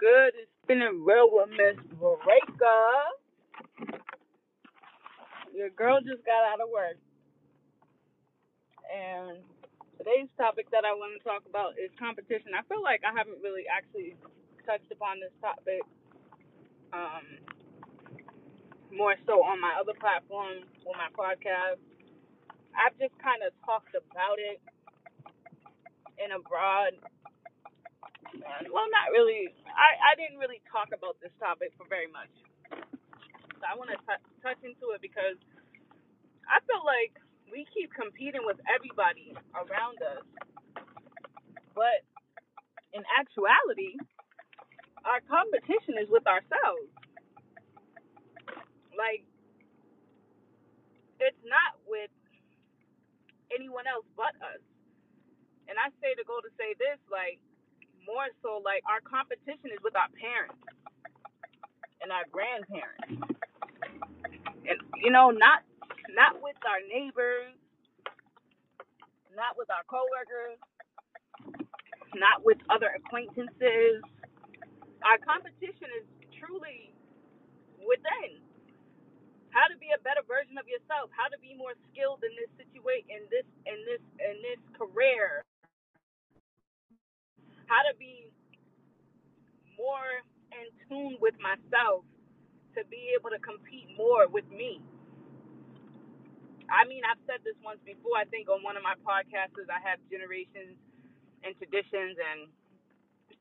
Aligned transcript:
good? 0.00 0.32
It's 0.32 0.48
spinning 0.64 1.04
real 1.04 1.28
with 1.28 1.52
Miss 1.52 1.76
Baraka. 2.00 2.80
Your 5.52 5.68
girl 5.76 6.00
just 6.00 6.24
got 6.24 6.40
out 6.48 6.64
of 6.64 6.72
work, 6.72 6.96
and 8.88 9.44
today's 10.00 10.32
topic 10.40 10.72
that 10.72 10.88
I 10.88 10.96
want 10.96 11.20
to 11.20 11.20
talk 11.20 11.44
about 11.44 11.76
is 11.76 11.92
competition. 12.00 12.56
I 12.56 12.64
feel 12.64 12.80
like 12.80 13.04
I 13.04 13.12
haven't 13.12 13.44
really 13.44 13.68
actually 13.68 14.16
touched 14.64 14.88
upon 14.88 15.20
this 15.20 15.36
topic 15.44 15.84
um, 16.96 17.44
more 18.88 19.20
so 19.28 19.44
on 19.44 19.60
my 19.60 19.76
other 19.76 19.92
platform, 20.00 20.64
on 20.88 20.96
my 20.96 21.12
podcast. 21.12 21.76
I've 22.72 22.96
just 22.96 23.12
kind 23.20 23.44
of 23.44 23.52
talked 23.68 23.92
about 23.92 24.40
it 24.40 24.64
in 26.16 26.32
a 26.32 26.40
broad, 26.40 26.96
well, 28.70 28.88
not 28.90 29.10
really. 29.10 29.50
I, 29.66 30.12
I 30.12 30.12
didn't 30.14 30.38
really 30.38 30.62
talk 30.70 30.90
about 30.94 31.18
this 31.18 31.32
topic 31.40 31.74
for 31.76 31.86
very 31.88 32.10
much. 32.10 32.30
So 32.70 33.64
I 33.68 33.76
want 33.76 33.90
to 33.92 33.98
touch 34.40 34.60
into 34.64 34.96
it 34.96 35.02
because 35.02 35.36
I 36.48 36.62
feel 36.64 36.80
like 36.86 37.12
we 37.50 37.66
keep 37.74 37.90
competing 37.92 38.42
with 38.46 38.58
everybody 38.70 39.34
around 39.52 39.98
us, 40.00 40.24
but 41.74 42.06
in 42.94 43.02
actuality, 43.18 43.98
our 45.04 45.20
competition 45.26 45.98
is 45.98 46.08
with 46.10 46.26
ourselves. 46.26 46.90
Like, 48.94 49.24
it's 51.20 51.42
not 51.44 51.78
with 51.86 52.10
anyone 53.54 53.86
else 53.86 54.06
but 54.16 54.34
us. 54.40 54.62
And 55.68 55.78
I 55.78 55.90
say 56.02 56.14
to 56.18 56.24
go 56.26 56.40
to 56.42 56.50
say 56.58 56.74
this, 56.78 56.98
like, 57.10 57.38
more 58.10 58.26
so, 58.42 58.58
like, 58.66 58.82
our 58.90 58.98
competition 59.06 59.70
is 59.70 59.78
with 59.86 59.94
our 59.94 60.10
parents 60.18 60.58
and 62.02 62.10
our 62.10 62.26
grandparents. 62.34 63.06
And, 64.66 64.78
you 64.98 65.10
know, 65.14 65.30
not 65.30 65.62
not 66.10 66.42
with 66.42 66.58
our 66.66 66.82
neighbors, 66.90 67.54
not 69.38 69.54
with 69.54 69.70
our 69.70 69.86
coworkers, 69.86 70.58
not 72.18 72.42
with 72.42 72.58
other 72.70 72.90
acquaintances. 72.98 74.02
Our 75.06 75.18
competition 75.22 75.88
is 76.02 76.06
truly 76.38 76.92
within. 77.78 78.42
How 79.50 79.66
to 79.66 79.76
be 79.78 79.90
a 79.90 80.00
better 80.02 80.22
version 80.26 80.58
of 80.58 80.66
yourself, 80.70 81.10
how 81.10 81.26
to 81.26 81.38
be 81.42 81.58
more 81.58 81.74
skilled 81.90 82.22
in 82.22 82.30
this 82.38 82.50
situation 82.54 83.10
in 83.10 83.22
this 83.34 83.46
in 83.66 83.78
this 83.86 84.02
in 84.22 84.36
this 84.46 84.62
career, 84.78 85.42
how 87.70 87.86
to 87.86 87.94
be 87.94 88.26
more 89.78 90.10
in 90.50 90.66
tune 90.90 91.14
with 91.22 91.38
myself 91.38 92.02
to 92.74 92.82
be 92.90 93.14
able 93.14 93.30
to 93.30 93.38
compete 93.38 93.86
more 93.94 94.26
with 94.26 94.46
me. 94.50 94.82
I 96.66 96.86
mean, 96.86 97.06
I've 97.06 97.22
said 97.30 97.42
this 97.46 97.58
once 97.62 97.78
before. 97.86 98.18
I 98.18 98.26
think 98.26 98.50
on 98.50 98.62
one 98.66 98.74
of 98.74 98.82
my 98.82 98.98
podcasts, 99.06 99.54
I 99.70 99.78
have 99.86 100.02
generations 100.10 100.74
and 101.46 101.54
traditions, 101.58 102.18
and 102.18 102.50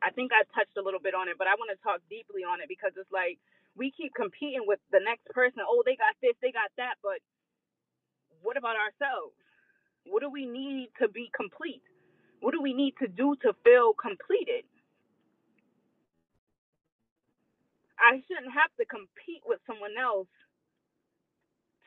I 0.02 0.14
think 0.14 0.30
I 0.34 0.46
touched 0.54 0.78
a 0.78 0.86
little 0.86 1.02
bit 1.02 1.18
on 1.18 1.30
it, 1.30 1.38
but 1.38 1.50
I 1.50 1.58
want 1.58 1.74
to 1.74 1.80
talk 1.82 2.02
deeply 2.10 2.46
on 2.46 2.62
it 2.62 2.70
because 2.70 2.94
it's 2.98 3.10
like 3.14 3.42
we 3.78 3.94
keep 3.94 4.14
competing 4.14 4.66
with 4.66 4.82
the 4.94 5.02
next 5.02 5.30
person. 5.34 5.66
Oh, 5.66 5.82
they 5.86 5.98
got 5.98 6.18
this, 6.22 6.38
they 6.42 6.54
got 6.54 6.74
that, 6.82 7.02
but 7.02 7.22
what 8.42 8.58
about 8.58 8.78
ourselves? 8.78 9.38
What 10.06 10.22
do 10.26 10.30
we 10.30 10.46
need 10.46 10.90
to 11.02 11.10
be 11.10 11.30
complete? 11.34 11.86
What 12.40 12.54
do 12.54 12.62
we 12.62 12.74
need 12.74 12.96
to 13.00 13.08
do 13.08 13.36
to 13.44 13.54
feel 13.64 13.94
completed? 13.94 14.64
I 18.00 18.24
shouldn't 18.28 18.56
have 18.56 18.72
to 18.80 18.86
compete 18.86 19.44
with 19.46 19.60
someone 19.68 20.00
else 20.00 20.32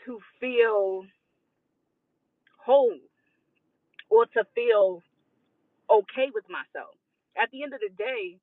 to 0.05 0.21
feel 0.41 1.07
whole 2.61 3.01
or 4.11 4.27
to 4.27 4.45
feel 4.55 5.03
okay 5.89 6.29
with 6.35 6.45
myself. 6.53 6.95
At 7.33 7.49
the 7.51 7.65
end 7.65 7.73
of 7.73 7.81
the 7.81 7.93
day, 7.97 8.37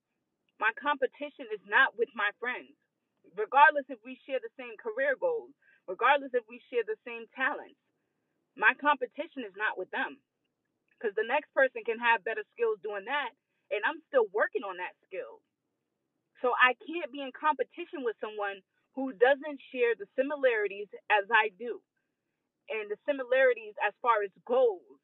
my 0.60 0.74
competition 0.82 1.46
is 1.54 1.62
not 1.70 1.94
with 1.98 2.10
my 2.18 2.34
friends. 2.42 2.74
Regardless 3.38 3.86
if 3.88 4.02
we 4.02 4.18
share 4.26 4.42
the 4.42 4.52
same 4.58 4.74
career 4.82 5.14
goals, 5.14 5.54
regardless 5.88 6.34
if 6.34 6.44
we 6.50 6.60
share 6.74 6.84
the 6.84 6.98
same 7.06 7.30
talents, 7.38 7.78
my 8.58 8.74
competition 8.82 9.46
is 9.46 9.54
not 9.56 9.78
with 9.78 9.94
them. 9.94 10.18
Because 11.00 11.16
the 11.16 11.24
next 11.24 11.48
person 11.56 11.88
can 11.88 11.96
have 12.04 12.28
better 12.28 12.44
skills 12.52 12.84
doing 12.84 13.08
that, 13.08 13.32
and 13.72 13.80
I'm 13.88 14.04
still 14.12 14.28
working 14.36 14.68
on 14.68 14.76
that 14.84 14.92
skill. 15.08 15.40
So 16.44 16.52
I 16.60 16.76
can't 16.84 17.08
be 17.12 17.24
in 17.24 17.32
competition 17.32 18.04
with 18.04 18.20
someone 18.20 18.60
who 19.00 19.16
doesn't 19.16 19.64
share 19.72 19.96
the 19.96 20.12
similarities 20.20 20.92
as 21.08 21.24
I 21.32 21.56
do. 21.56 21.80
And 22.68 22.92
the 22.92 23.00
similarities 23.08 23.80
as 23.80 23.96
far 24.04 24.28
as 24.28 24.32
goals, 24.44 25.00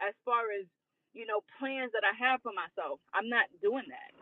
as 0.00 0.12
far 0.28 0.52
as, 0.52 0.68
you 1.16 1.24
know, 1.24 1.40
plans 1.56 1.92
that 1.96 2.04
I 2.04 2.12
have 2.16 2.44
for 2.44 2.52
myself. 2.52 3.00
I'm 3.16 3.32
not 3.32 3.48
doing 3.64 3.88
that. 3.88 4.12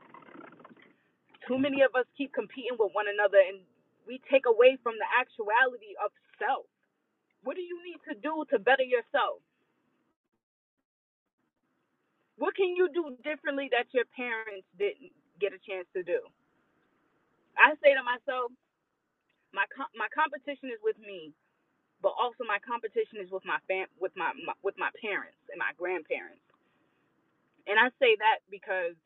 Too 1.47 1.59
many 1.59 1.83
of 1.83 1.95
us 1.99 2.07
keep 2.17 2.33
competing 2.35 2.79
with 2.79 2.95
one 2.95 3.11
another 3.11 3.43
and 3.43 3.63
we 4.07 4.21
take 4.31 4.47
away 4.47 4.79
from 4.83 4.95
the 4.97 5.09
actuality 5.19 5.99
of 5.99 6.11
self. 6.39 6.67
What 7.45 7.57
do 7.57 7.63
you 7.63 7.79
need 7.85 8.01
to 8.09 8.15
do 8.19 8.45
to 8.53 8.59
better 8.59 8.85
yourself? 8.85 9.45
What 12.39 12.57
can 12.57 12.75
you 12.77 12.89
do 12.95 13.17
differently 13.25 13.69
that 13.73 13.91
your 13.93 14.07
parents 14.17 14.67
didn't 14.79 15.13
get 15.41 15.53
a 15.53 15.61
chance 15.63 15.87
to 15.95 16.03
do? 16.03 16.23
I 17.59 17.75
say 17.83 17.95
to 17.95 18.03
myself, 18.07 18.53
my 19.53 19.67
com- 19.75 19.93
my 19.99 20.09
competition 20.15 20.71
is 20.71 20.81
with 20.83 20.99
me, 21.03 21.35
but 22.03 22.15
also 22.15 22.45
my 22.47 22.59
competition 22.63 23.19
is 23.23 23.31
with 23.31 23.45
my 23.45 23.59
fam 23.69 23.87
with 24.01 24.13
my, 24.17 24.33
my 24.47 24.55
with 24.63 24.77
my 24.79 24.91
parents 25.03 25.39
and 25.51 25.59
my 25.59 25.75
grandparents. 25.79 26.45
And 27.67 27.79
I 27.79 27.91
say 27.99 28.17
that 28.19 28.41
because 28.51 28.97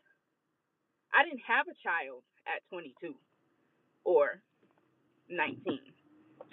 I 1.14 1.24
didn't 1.24 1.44
have 1.46 1.68
a 1.68 1.76
child 1.82 2.22
at 2.46 2.62
22 2.70 3.14
or 4.04 4.42
19 5.30 5.80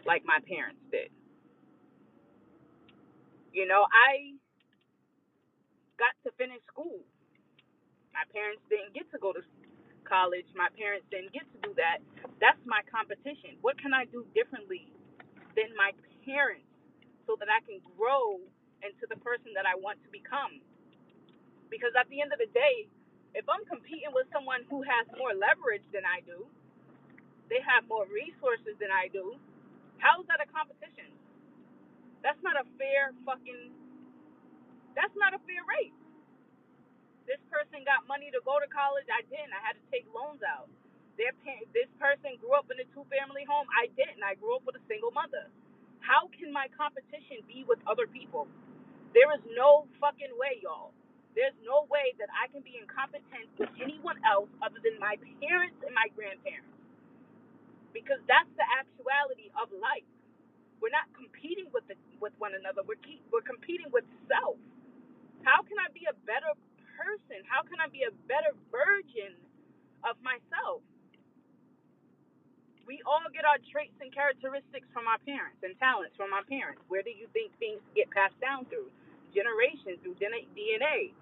like 0.06 0.24
my 0.26 0.40
parents 0.48 0.82
did. 0.92 1.12
You 3.54 3.68
know, 3.68 3.84
I 3.90 4.39
got 6.00 6.16
to 6.26 6.32
finish 6.40 6.64
school. 6.72 7.04
My 8.16 8.26
parents 8.34 8.64
didn't 8.72 8.96
get 8.96 9.12
to 9.12 9.20
go 9.20 9.36
to 9.36 9.44
college. 10.08 10.48
My 10.56 10.72
parents 10.74 11.06
didn't 11.12 11.36
get 11.36 11.46
to 11.46 11.58
do 11.62 11.72
that. 11.78 12.02
That's 12.42 12.62
my 12.66 12.82
competition. 12.90 13.60
What 13.62 13.78
can 13.78 13.94
I 13.94 14.08
do 14.10 14.26
differently 14.34 14.90
than 15.54 15.76
my 15.78 15.94
parents 16.26 16.66
so 17.28 17.38
that 17.38 17.52
I 17.52 17.62
can 17.68 17.84
grow 18.00 18.42
into 18.82 19.06
the 19.12 19.20
person 19.22 19.54
that 19.54 19.68
I 19.68 19.78
want 19.78 20.02
to 20.08 20.10
become? 20.10 20.64
Because 21.70 21.94
at 22.00 22.10
the 22.10 22.24
end 22.24 22.34
of 22.34 22.42
the 22.42 22.50
day, 22.50 22.90
if 23.38 23.46
I'm 23.46 23.62
competing 23.70 24.10
with 24.16 24.26
someone 24.34 24.66
who 24.74 24.82
has 24.82 25.06
more 25.14 25.38
leverage 25.38 25.86
than 25.94 26.08
I 26.08 26.26
do, 26.26 26.50
they 27.50 27.62
have 27.66 27.86
more 27.90 28.10
resources 28.10 28.78
than 28.82 28.90
I 28.90 29.10
do, 29.14 29.38
how 30.02 30.22
is 30.22 30.28
that 30.32 30.42
a 30.42 30.50
competition? 30.50 31.12
That's 32.24 32.40
not 32.44 32.58
a 32.60 32.66
fair 32.78 33.14
fucking 33.26 33.74
that's 35.00 35.16
not 35.16 35.32
a 35.32 35.40
fair 35.48 35.64
race. 35.80 35.96
This 37.30 37.40
person 37.54 37.86
got 37.88 38.04
money 38.10 38.34
to 38.36 38.42
go 38.44 38.60
to 38.60 38.68
college. 38.68 39.08
I 39.08 39.24
didn't. 39.30 39.54
I 39.56 39.62
had 39.64 39.78
to 39.80 39.86
take 39.94 40.04
loans 40.12 40.44
out. 40.44 40.68
Their 41.16 41.32
this 41.76 41.92
person 42.02 42.36
grew 42.42 42.56
up 42.58 42.68
in 42.74 42.80
a 42.82 42.88
two 42.92 43.06
family 43.12 43.46
home. 43.46 43.70
I 43.72 43.92
didn't. 43.96 44.24
I 44.26 44.36
grew 44.40 44.58
up 44.58 44.66
with 44.66 44.80
a 44.82 44.86
single 44.90 45.14
mother. 45.14 45.48
How 46.02 46.28
can 46.34 46.50
my 46.52 46.68
competition 46.74 47.46
be 47.48 47.64
with 47.70 47.80
other 47.86 48.10
people? 48.10 48.50
There 49.16 49.30
is 49.36 49.44
no 49.56 49.88
fucking 50.02 50.34
way, 50.38 50.60
y'all. 50.64 50.92
There's 51.38 51.56
no 51.64 51.86
way 51.92 52.16
that 52.20 52.30
I 52.34 52.50
can 52.52 52.66
be 52.66 52.80
in 52.82 52.88
competition 52.90 53.48
with 53.60 53.72
anyone 53.80 54.18
else 54.26 54.50
other 54.64 54.82
than 54.82 54.98
my 55.00 55.16
parents 55.44 55.78
and 55.86 55.94
my 55.94 56.10
grandparents. 56.18 56.74
Because 57.94 58.22
that's 58.30 58.50
the 58.58 58.68
actuality 58.80 59.52
of 59.58 59.72
life. 59.78 60.08
We're 60.82 60.94
not 60.96 61.08
competing 61.16 61.70
with 61.74 61.88
the, 61.88 61.96
with 62.20 62.34
one 62.40 62.56
another. 62.56 62.84
We're 62.88 63.02
keep, 63.04 63.24
we're 63.32 63.46
competing 63.46 63.92
with 63.92 64.06
self. 64.28 64.60
How 65.44 65.64
can 65.64 65.80
I 65.80 65.90
be 65.94 66.08
a 66.10 66.16
better 66.28 66.54
person? 66.98 67.44
How 67.48 67.64
can 67.64 67.80
I 67.80 67.88
be 67.92 68.04
a 68.08 68.14
better 68.28 68.54
version 68.72 69.36
of 70.06 70.20
myself? 70.24 70.84
We 72.88 73.02
all 73.06 73.22
get 73.34 73.46
our 73.46 73.62
traits 73.72 73.96
and 74.02 74.10
characteristics 74.14 74.88
from 74.94 75.06
our 75.10 75.22
parents 75.24 75.62
and 75.64 75.78
talents 75.78 76.18
from 76.18 76.34
our 76.34 76.46
parents. 76.46 76.82
Where 76.90 77.04
do 77.06 77.14
you 77.14 77.30
think 77.34 77.54
things 77.62 77.82
get 77.94 78.10
passed 78.12 78.38
down 78.42 78.66
through? 78.70 78.90
Generations, 79.34 80.02
through 80.02 80.18
DNA. 80.20 81.14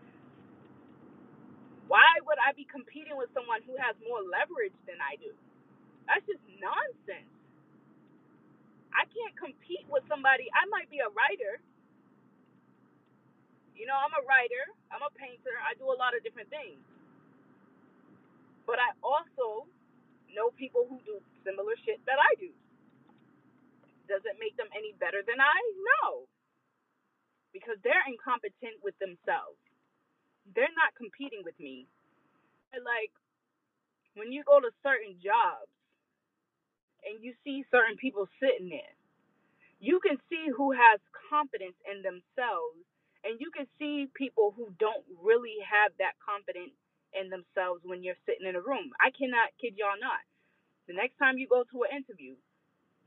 Why 1.87 2.07
would 2.27 2.39
I 2.41 2.53
be 2.55 2.67
competing 2.67 3.15
with 3.17 3.31
someone 3.35 3.63
who 3.67 3.75
has 3.79 3.95
more 4.03 4.21
leverage 4.23 4.75
than 4.87 4.99
I 5.03 5.15
do? 5.19 5.31
That's 6.07 6.25
just 6.27 6.43
nonsense. 6.59 7.29
I 8.95 9.05
can't 9.11 9.35
compete 9.37 9.85
with 9.91 10.03
somebody. 10.07 10.47
I 10.55 10.65
might 10.71 10.89
be 10.91 10.99
a 11.03 11.11
writer, 11.11 11.59
you 13.77 13.85
know, 13.85 13.95
I'm 13.95 14.13
a 14.18 14.25
writer, 14.25 14.65
I'm 14.89 15.06
a 15.06 15.13
painter, 15.13 15.53
I 15.62 15.77
do 15.77 15.85
a 15.85 15.97
lot 15.97 16.18
of 16.18 16.25
different 16.25 16.50
things. 16.50 16.81
But 18.65 18.81
I 18.81 18.91
also 19.06 19.69
know 20.33 20.51
people 20.57 20.89
who 20.89 21.00
do 21.06 21.21
similar 21.45 21.77
shit 21.85 22.01
that 22.09 22.19
I 22.19 22.33
do. 22.41 22.51
Does 24.09 24.25
it 24.25 24.41
make 24.41 24.57
them 24.57 24.68
any 24.74 24.97
better 24.97 25.21
than 25.24 25.39
I? 25.39 25.57
No. 26.01 26.27
Because 27.53 27.77
they're 27.85 28.03
incompetent 28.09 28.81
with 28.83 28.97
themselves. 29.00 29.62
They're 30.51 30.73
not 30.75 30.97
competing 30.97 31.45
with 31.45 31.56
me. 31.62 31.88
Like 32.73 33.13
when 34.18 34.33
you 34.33 34.44
go 34.44 34.59
to 34.59 34.73
certain 34.83 35.15
jobs 35.21 35.71
and 37.06 37.21
you 37.23 37.38
see 37.45 37.63
certain 37.71 37.95
people 37.95 38.27
sitting 38.41 38.68
there, 38.68 38.95
you 39.80 40.01
can 40.01 40.18
see 40.27 40.50
who 40.50 40.73
has 40.73 41.00
confidence 41.30 41.77
in 41.85 42.01
themselves 42.01 42.81
and 43.27 43.38
you 43.44 43.51
can 43.51 43.68
see 43.79 44.07
people 44.15 44.56
who 44.56 44.71
don't 44.79 45.03
really 45.19 45.59
have 45.68 45.91
that 46.00 46.15
confidence 46.24 46.74
in 47.13 47.27
themselves 47.29 47.83
when 47.83 48.03
you're 48.03 48.19
sitting 48.25 48.47
in 48.47 48.56
a 48.56 48.63
room. 48.63 48.95
I 49.03 49.12
cannot 49.12 49.51
kid 49.59 49.75
y'all 49.75 50.00
not. 50.00 50.24
The 50.88 50.95
next 50.97 51.18
time 51.19 51.38
you 51.38 51.47
go 51.47 51.63
to 51.68 51.77
an 51.88 51.94
interview, 52.03 52.35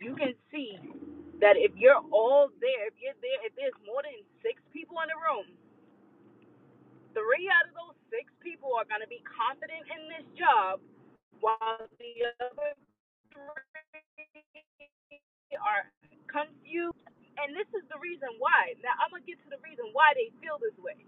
you 0.00 0.17
can 0.17 0.34
see 0.52 0.78
that 1.40 1.56
if 1.56 1.72
you're 1.76 2.00
all 2.12 2.50
there, 2.61 2.88
if 2.88 2.96
you're 3.00 3.19
there, 3.22 3.40
if 3.46 3.55
there's 3.56 3.76
more 3.87 4.02
than 4.05 4.20
six 4.44 4.61
people 4.72 4.99
in 5.02 5.08
the 5.11 5.19
room, 5.20 5.49
three 7.16 7.49
out 7.50 7.69
of 7.70 7.75
those 7.76 7.96
six 8.12 8.31
people 8.44 8.75
are 8.76 8.87
going 8.88 9.02
to 9.05 9.11
be 9.11 9.23
confident 9.26 9.84
in 9.90 10.02
this 10.11 10.26
job, 10.38 10.81
while 11.40 11.81
the 12.00 12.12
other 12.43 12.75
three 13.32 13.55
are 15.61 15.84
confused. 16.31 16.96
And 17.40 17.56
this 17.56 17.69
is 17.72 17.88
the 17.88 17.96
reason 17.96 18.37
why. 18.37 18.76
Now, 18.84 18.92
I'm 19.00 19.08
going 19.08 19.25
to 19.25 19.28
get 19.28 19.40
to 19.48 19.50
the 19.50 19.60
reason 19.64 19.88
why 19.96 20.12
they 20.12 20.28
feel 20.44 20.60
this 20.60 20.76
way. 20.76 21.00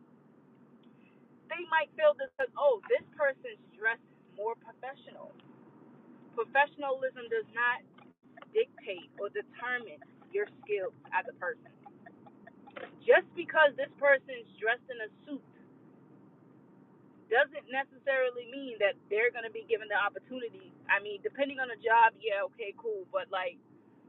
They 1.52 1.61
might 1.69 1.93
feel 1.93 2.17
this 2.17 2.32
as, 2.40 2.49
oh, 2.56 2.81
this 2.88 3.05
person's 3.12 3.61
dressed 3.76 4.08
more 4.32 4.56
professional. 4.56 5.37
Professionalism 6.32 7.29
does 7.29 7.44
not 7.52 7.84
dictate 8.56 9.12
or 9.20 9.29
determine 9.29 10.00
your 10.32 10.49
skills 10.64 10.96
as 11.12 11.29
a 11.29 11.37
person. 11.37 11.69
Just 13.05 13.29
because 13.37 13.76
this 13.76 13.93
person's 14.00 14.49
dressed 14.56 14.88
in 14.88 14.99
a 15.05 15.11
suit 15.29 15.44
doesn't 17.29 17.69
necessarily 17.69 18.49
mean 18.49 18.81
that 18.81 18.96
they're 19.12 19.29
going 19.29 19.44
to 19.44 19.52
be 19.52 19.69
given 19.69 19.93
the 19.93 20.00
opportunity. 20.00 20.73
I 20.88 21.05
mean, 21.05 21.20
depending 21.20 21.61
on 21.61 21.69
the 21.69 21.81
job, 21.81 22.17
yeah, 22.17 22.49
okay, 22.52 22.73
cool. 22.81 23.05
But, 23.12 23.29
like, 23.29 23.61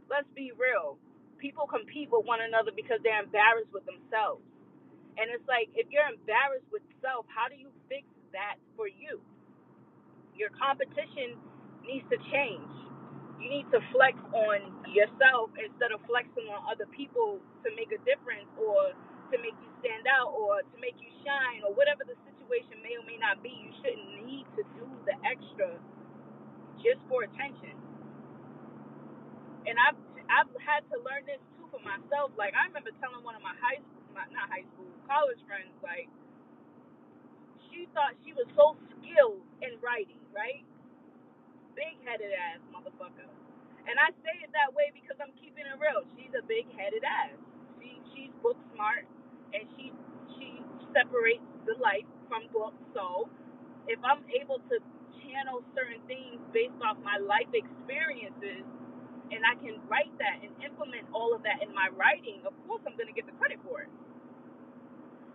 let's 0.07 0.27
be 0.31 0.55
real. 0.55 0.95
People 1.43 1.67
compete 1.67 2.07
with 2.07 2.23
one 2.23 2.39
another 2.39 2.71
because 2.71 3.03
they're 3.03 3.19
embarrassed 3.19 3.75
with 3.75 3.83
themselves. 3.83 4.47
And 5.19 5.27
it's 5.29 5.45
like, 5.45 5.69
if 5.75 5.91
you're 5.91 6.07
embarrassed 6.07 6.67
with 6.71 6.83
self, 7.03 7.27
how 7.27 7.51
do 7.51 7.57
you 7.59 7.69
fix 7.91 8.07
that 8.31 8.57
for 8.79 8.87
you? 8.87 9.19
Your 10.35 10.51
competition 10.55 11.37
needs 11.85 12.05
to 12.11 12.17
change. 12.33 12.73
You 13.39 13.47
need 13.51 13.67
to 13.75 13.79
flex 13.93 14.17
on 14.33 14.59
yourself 14.91 15.53
instead 15.59 15.91
of 15.93 16.01
flexing 16.09 16.49
on 16.49 16.63
other 16.67 16.87
people 16.91 17.39
to 17.63 17.69
make 17.77 17.91
a 17.93 18.01
difference 18.07 18.49
or 18.57 18.95
to 18.95 19.35
make 19.39 19.55
you 19.59 19.69
stand 19.83 20.07
out 20.09 20.33
or 20.33 20.63
to 20.63 20.75
make 20.81 20.97
you 20.99 21.11
shine 21.23 21.61
or 21.67 21.75
whatever 21.75 22.03
the 22.07 22.17
situation 22.27 22.81
may 22.81 22.95
or 22.97 23.05
may 23.05 23.19
not 23.21 23.43
be. 23.43 23.51
You 23.53 23.71
shouldn't 23.83 24.25
need 24.25 24.47
to 24.57 24.63
do 24.79 24.85
the 25.05 25.15
extra 25.27 25.75
just 26.83 27.01
for 27.11 27.23
attention. 27.27 27.75
And 29.67 29.75
I've 29.79 29.99
I've 30.31 30.51
had 30.61 30.83
to 30.93 30.97
learn 31.03 31.25
this 31.27 31.41
too 31.57 31.67
for 31.71 31.81
myself. 31.83 32.31
Like 32.39 32.53
I 32.55 32.67
remember 32.69 32.91
telling 33.03 33.23
one 33.25 33.35
of 33.35 33.43
my 33.43 33.55
high 33.59 33.79
school, 33.81 34.03
my, 34.15 34.25
not 34.31 34.47
high 34.51 34.67
school, 34.75 34.89
college 35.07 35.41
friends, 35.47 35.73
like 35.83 36.07
she 37.69 37.87
thought 37.95 38.15
she 38.25 38.33
was 38.35 38.47
so 38.57 38.77
skilled 38.97 39.43
in 39.63 39.77
writing, 39.81 40.21
right? 40.35 40.63
Big 41.75 41.97
headed 42.05 42.33
ass 42.33 42.61
motherfucker. 42.73 43.27
And 43.89 43.97
I 43.99 44.11
say 44.23 44.35
it 44.45 44.51
that 44.55 44.71
way 44.75 44.91
because 44.93 45.17
I'm 45.21 45.33
keeping 45.39 45.65
it 45.67 45.77
real. 45.81 46.05
She's 46.17 46.33
a 46.37 46.43
big 46.45 46.67
headed 46.77 47.03
ass. 47.05 47.37
She 47.81 47.99
she's 48.13 48.33
book 48.43 48.57
smart 48.75 49.07
and 49.53 49.63
she 49.77 49.91
she 50.37 50.61
separates 50.93 51.45
the 51.67 51.75
life 51.81 52.07
from 52.29 52.47
books. 52.53 52.79
So 52.95 53.29
if 53.87 53.99
I'm 54.03 54.23
able 54.33 54.59
to 54.71 54.75
channel 55.23 55.63
certain 55.75 56.01
things 56.07 56.39
based 56.53 56.77
off 56.85 56.97
my 57.03 57.17
life 57.21 57.49
experiences 57.53 58.65
and 59.31 59.41
I 59.45 59.55
can 59.61 59.79
write 59.87 60.11
that 60.19 60.43
and 60.43 60.51
implement 60.65 61.07
all 61.13 61.35
of 61.35 61.43
that 61.47 61.63
in 61.63 61.71
my 61.75 61.87
writing, 61.95 62.43
of 62.47 62.55
course 62.67 62.81
I'm 62.87 62.97
gonna 62.97 63.15
get 63.15 63.27
the 63.27 63.37
credit 63.39 63.59
for 63.63 63.81
it. 63.83 63.91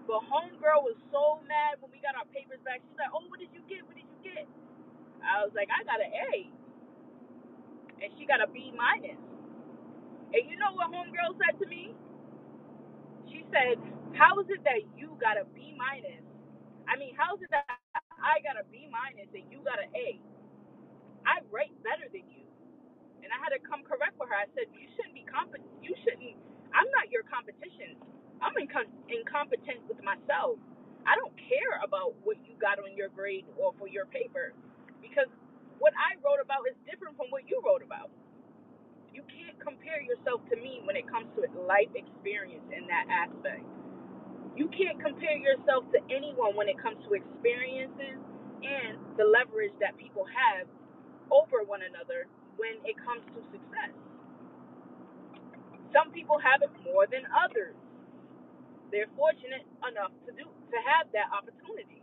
But 0.07 0.23
homegirl 0.29 0.85
was 0.87 0.99
so 1.11 1.41
mad 1.49 1.81
when 1.81 1.91
we 1.93 2.01
got 2.05 2.15
our 2.17 2.29
papers 2.31 2.61
back. 2.65 2.83
She's 2.85 2.99
like, 3.01 3.13
"Oh, 3.15 3.27
what 3.29 3.41
did 3.41 3.51
you 3.55 3.63
get? 3.67 3.87
What 3.87 3.97
did 3.97 4.07
you 4.09 4.21
get?" 4.23 4.47
I 5.25 5.45
was 5.45 5.55
like, 5.55 5.71
"I 5.73 5.85
got 5.85 6.01
an 6.01 6.13
A," 6.13 6.51
and 8.03 8.11
she 8.19 8.27
got 8.27 8.41
a 8.43 8.49
B 8.49 8.73
minus. 8.77 9.19
And 10.33 10.43
you 10.51 10.57
know 10.59 10.73
what 10.75 10.93
homegirl 10.93 11.39
said 11.39 11.59
to 11.61 11.67
me? 11.69 11.95
She 13.31 13.45
said, 13.53 13.79
"How 14.15 14.39
is 14.41 14.49
it 14.51 14.65
that 14.65 14.83
you 14.97 15.17
got 15.21 15.39
a 15.39 15.45
B 15.47 15.75
minus? 15.77 16.25
I 16.89 16.97
mean, 16.97 17.15
how 17.17 17.37
is 17.37 17.43
it 17.43 17.51
that 17.51 17.67
I 18.19 18.41
got 18.43 18.61
a 18.61 18.65
B 18.71 18.89
minus 18.91 19.29
and 19.35 19.51
you 19.53 19.61
got 19.65 19.81
an 19.83 19.91
A? 19.97 20.21
I 21.27 21.41
write 21.51 21.75
better 21.83 22.09
than 22.13 22.29
you." 22.31 22.38
And 23.29 23.37
I 23.37 23.41
had 23.45 23.53
to 23.53 23.61
come 23.61 23.85
correct 23.85 24.17
with 24.17 24.33
her. 24.33 24.39
I 24.41 24.49
said, 24.57 24.73
"You 24.73 24.89
shouldn't 24.97 25.15
be 25.15 25.29
comp. 25.29 25.53
You 25.85 25.93
shouldn't. 26.09 26.37
I'm 26.73 26.89
not 26.97 27.13
your 27.13 27.25
competition. 27.29 28.01
I'm 28.41 28.57
incom- 28.57 28.89
incompetent 29.13 29.85
with 29.89 30.01
myself. 30.03 30.57
I 31.05 31.17
don't 31.21 31.37
care 31.37 31.81
about 31.85 32.17
what 32.25 32.41
you 32.49 32.57
got 32.57 32.81
on 32.81 32.97
your 32.97 33.11
grade 33.13 33.45
or 33.61 33.75
for 33.77 33.89
your 33.89 34.07
paper 34.09 34.55
because 35.05 35.29
what 35.79 35.93
I 36.01 36.17
wrote 36.25 36.41
about 36.41 36.65
is 36.69 36.77
different 36.89 37.17
from 37.21 37.29
what 37.29 37.45
you 37.49 37.61
wrote 37.65 37.85
about. 37.85 38.11
You 39.13 39.23
can't 39.29 39.59
compare 39.61 40.01
yourself 40.03 40.43
to 40.51 40.57
me 40.57 40.83
when 40.85 40.97
it 40.97 41.09
comes 41.09 41.29
to 41.37 41.43
life 41.67 41.91
experience 41.95 42.67
in 42.73 42.87
that 42.89 43.07
aspect. 43.11 43.65
You 44.57 44.69
can't 44.73 45.01
compare 45.03 45.37
yourself 45.39 45.85
to 45.93 46.01
anyone 46.13 46.57
when 46.57 46.69
it 46.69 46.79
comes 46.81 46.99
to 47.09 47.15
experiences 47.15 48.19
and 48.63 48.99
the 49.19 49.25
leverage 49.27 49.75
that 49.81 49.97
people 49.99 50.25
have 50.29 50.69
over 51.31 51.65
one 51.67 51.83
another 51.83 52.27
when 52.59 52.79
it 52.85 52.97
comes 53.03 53.25
to 53.35 53.41
success. 53.55 53.95
Some 55.95 56.13
people 56.13 56.39
have 56.39 56.63
it 56.63 56.73
more 56.85 57.07
than 57.09 57.25
others. 57.33 57.77
They're 58.93 59.11
fortunate 59.17 59.65
enough 59.85 60.13
to 60.27 60.33
do 60.33 60.45
to 60.47 60.79
have 60.85 61.09
that 61.13 61.31
opportunity. 61.33 62.03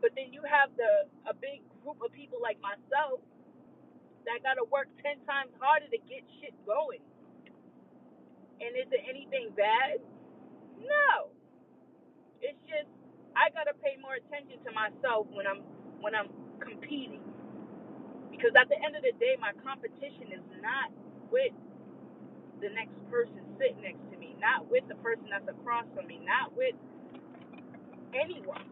But 0.00 0.12
then 0.16 0.32
you 0.34 0.42
have 0.46 0.70
the 0.76 1.08
a 1.30 1.34
big 1.34 1.62
group 1.82 2.00
of 2.04 2.12
people 2.12 2.38
like 2.42 2.58
myself 2.62 3.20
that 4.26 4.42
gotta 4.42 4.64
work 4.70 4.88
ten 5.02 5.20
times 5.26 5.52
harder 5.60 5.88
to 5.90 6.00
get 6.08 6.24
shit 6.40 6.54
going. 6.66 7.02
And 8.62 8.72
is 8.76 8.88
it 8.92 9.02
anything 9.08 9.52
bad? 9.56 10.00
No. 10.80 11.32
It's 12.42 12.58
just 12.68 12.90
I 13.36 13.50
gotta 13.54 13.74
pay 13.80 13.96
more 14.02 14.16
attention 14.18 14.60
to 14.66 14.70
myself 14.72 15.26
when 15.32 15.46
I'm 15.46 15.62
when 16.00 16.14
I'm 16.14 16.30
competing. 16.60 17.22
Because 18.42 18.58
at 18.58 18.66
the 18.66 18.80
end 18.82 18.98
of 18.98 19.06
the 19.06 19.14
day 19.22 19.38
my 19.38 19.54
competition 19.62 20.34
is 20.34 20.42
not 20.58 20.90
with 21.30 21.54
the 22.60 22.70
next 22.74 22.98
person 23.10 23.38
sitting 23.58 23.82
next 23.82 24.02
to 24.10 24.16
me, 24.18 24.34
not 24.42 24.66
with 24.70 24.84
the 24.90 24.98
person 25.02 25.30
that's 25.30 25.46
across 25.48 25.86
from 25.94 26.06
me, 26.10 26.18
not 26.26 26.50
with 26.58 26.74
anyone. 28.14 28.66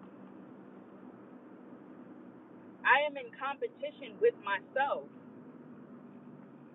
I 2.87 3.07
am 3.07 3.17
in 3.17 3.31
competition 3.39 4.19
with 4.21 4.35
myself. 4.45 5.09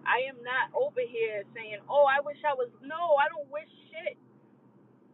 I 0.05 0.27
am 0.29 0.39
not 0.45 0.71
over 0.77 1.01
here 1.03 1.43
saying, 1.55 1.81
oh, 1.89 2.05
I 2.07 2.21
wish 2.23 2.39
I 2.45 2.53
was. 2.55 2.69
No, 2.85 3.17
I 3.19 3.27
don't 3.31 3.49
wish 3.51 3.69
shit. 3.91 4.17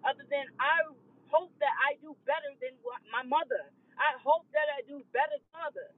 Other 0.05 0.25
than 0.29 0.47
I 0.59 0.91
hope 1.31 1.51
that 1.61 1.75
I 1.81 1.97
do 2.01 2.15
better 2.27 2.51
than 2.61 2.75
my 3.11 3.23
mother. 3.23 3.69
I 3.97 4.17
hope 4.21 4.47
that 4.53 4.67
I 4.71 4.83
do 4.87 5.03
better 5.13 5.37
than 5.39 5.53
mother. 5.55 5.89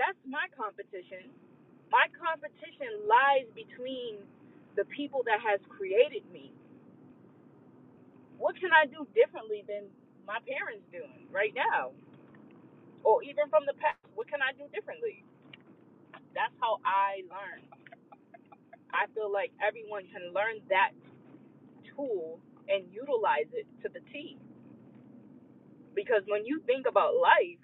That's 0.00 0.16
my 0.24 0.48
competition. 0.56 1.28
My 1.92 2.08
competition 2.16 3.04
lies 3.04 3.44
between 3.52 4.24
the 4.80 4.88
people 4.88 5.20
that 5.28 5.44
has 5.44 5.60
created 5.68 6.24
me. 6.32 6.56
What 8.38 8.56
can 8.56 8.72
I 8.72 8.88
do 8.88 9.04
differently 9.12 9.60
than 9.68 9.92
my 10.24 10.40
parents 10.48 10.88
doing 10.88 11.28
right 11.28 11.52
now? 11.52 11.92
Or 13.04 13.22
even 13.22 13.52
from 13.52 13.68
the 13.68 13.76
past, 13.76 14.00
what 14.16 14.28
can 14.28 14.40
I 14.40 14.56
do 14.56 14.64
differently? 14.72 15.24
That's 16.32 16.54
how 16.60 16.80
I 16.86 17.26
learn. 17.28 17.60
I 18.92 19.06
feel 19.14 19.32
like 19.32 19.52
everyone 19.60 20.08
can 20.08 20.32
learn 20.32 20.64
that 20.70 20.92
tool 21.96 22.40
and 22.68 22.84
utilize 22.92 23.50
it 23.52 23.66
to 23.82 23.88
the 23.92 24.00
T. 24.12 24.38
Because 25.94 26.22
when 26.28 26.46
you 26.46 26.62
think 26.66 26.86
about 26.88 27.16
life, 27.20 27.60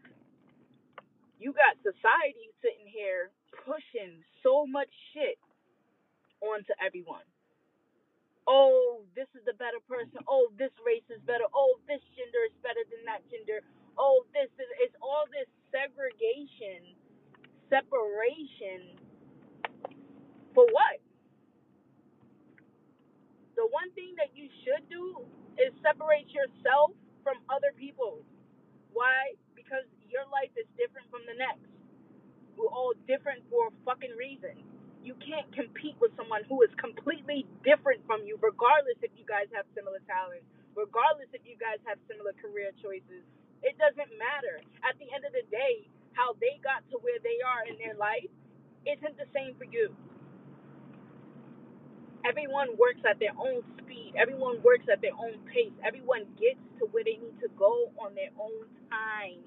you 1.39 1.53
got 1.53 1.77
society 1.85 2.51
sitting 2.63 2.89
here 2.89 3.31
pushing 3.65 4.23
so 4.43 4.67
much 4.67 4.91
shit 5.13 5.39
onto 6.41 6.73
everyone. 6.81 7.25
Oh, 8.47 9.03
this 9.19 9.27
is 9.35 9.43
the 9.45 9.55
better 9.59 9.83
person. 9.91 10.23
Oh, 10.31 10.49
this 10.55 10.71
race 10.87 11.07
is 11.11 11.21
better. 11.27 11.45
Oh, 11.51 11.79
this 11.91 12.03
gender 12.15 12.43
is 12.47 12.55
better 12.63 12.83
than 12.89 13.03
that 13.11 13.27
gender. 13.27 13.63
Oh, 13.99 14.23
this 14.33 14.51
is 14.61 14.69
it's 14.81 14.95
all 15.03 15.27
this 15.35 15.51
segregation 15.75 16.95
separation 17.69 18.95
for 20.55 20.65
what? 20.71 21.03
The 23.57 23.67
one 23.73 23.91
thing 23.97 24.15
that 24.17 24.31
you 24.37 24.49
should 24.65 24.87
do 24.89 25.25
is 25.59 25.73
separate 25.83 26.29
yourself 26.31 26.93
from 27.25 27.43
other 27.51 27.73
people. 27.75 28.23
Why? 28.93 29.35
Your 30.17 30.25
life 30.33 30.49
is 30.57 30.65
different 30.81 31.13
from 31.13 31.29
the 31.29 31.37
next. 31.37 31.69
We're 32.57 32.73
all 32.73 32.97
different 33.05 33.45
for 33.53 33.69
a 33.69 33.75
fucking 33.85 34.17
reason. 34.17 34.57
You 35.05 35.13
can't 35.21 35.45
compete 35.53 36.01
with 36.01 36.17
someone 36.17 36.49
who 36.49 36.65
is 36.65 36.73
completely 36.81 37.45
different 37.61 38.01
from 38.09 38.25
you, 38.25 38.41
regardless 38.41 38.97
if 39.05 39.13
you 39.13 39.29
guys 39.29 39.53
have 39.53 39.69
similar 39.77 40.01
talents, 40.09 40.49
regardless 40.73 41.29
if 41.37 41.45
you 41.45 41.61
guys 41.61 41.77
have 41.85 42.01
similar 42.09 42.33
career 42.41 42.73
choices. 42.81 43.29
It 43.61 43.77
doesn't 43.77 44.09
matter. 44.17 44.65
At 44.89 44.97
the 44.97 45.13
end 45.13 45.29
of 45.29 45.37
the 45.37 45.45
day, 45.53 45.85
how 46.17 46.33
they 46.41 46.57
got 46.65 46.81
to 46.89 46.97
where 47.05 47.21
they 47.21 47.37
are 47.45 47.69
in 47.69 47.77
their 47.77 48.01
life 48.01 48.33
isn't 48.89 49.21
the 49.21 49.29
same 49.37 49.53
for 49.61 49.69
you. 49.69 49.93
Everyone 52.25 52.75
works 52.81 53.05
at 53.05 53.21
their 53.21 53.37
own 53.37 53.63
speed. 53.79 54.17
Everyone 54.17 54.59
works 54.65 54.89
at 54.91 55.05
their 55.05 55.15
own 55.15 55.39
pace. 55.53 55.77
Everyone 55.85 56.25
gets 56.41 56.63
to 56.81 56.89
where 56.91 57.05
they 57.05 57.21
need 57.21 57.37
to 57.45 57.53
go 57.61 57.93
on 58.01 58.17
their 58.17 58.33
own 58.41 58.65
time. 58.91 59.45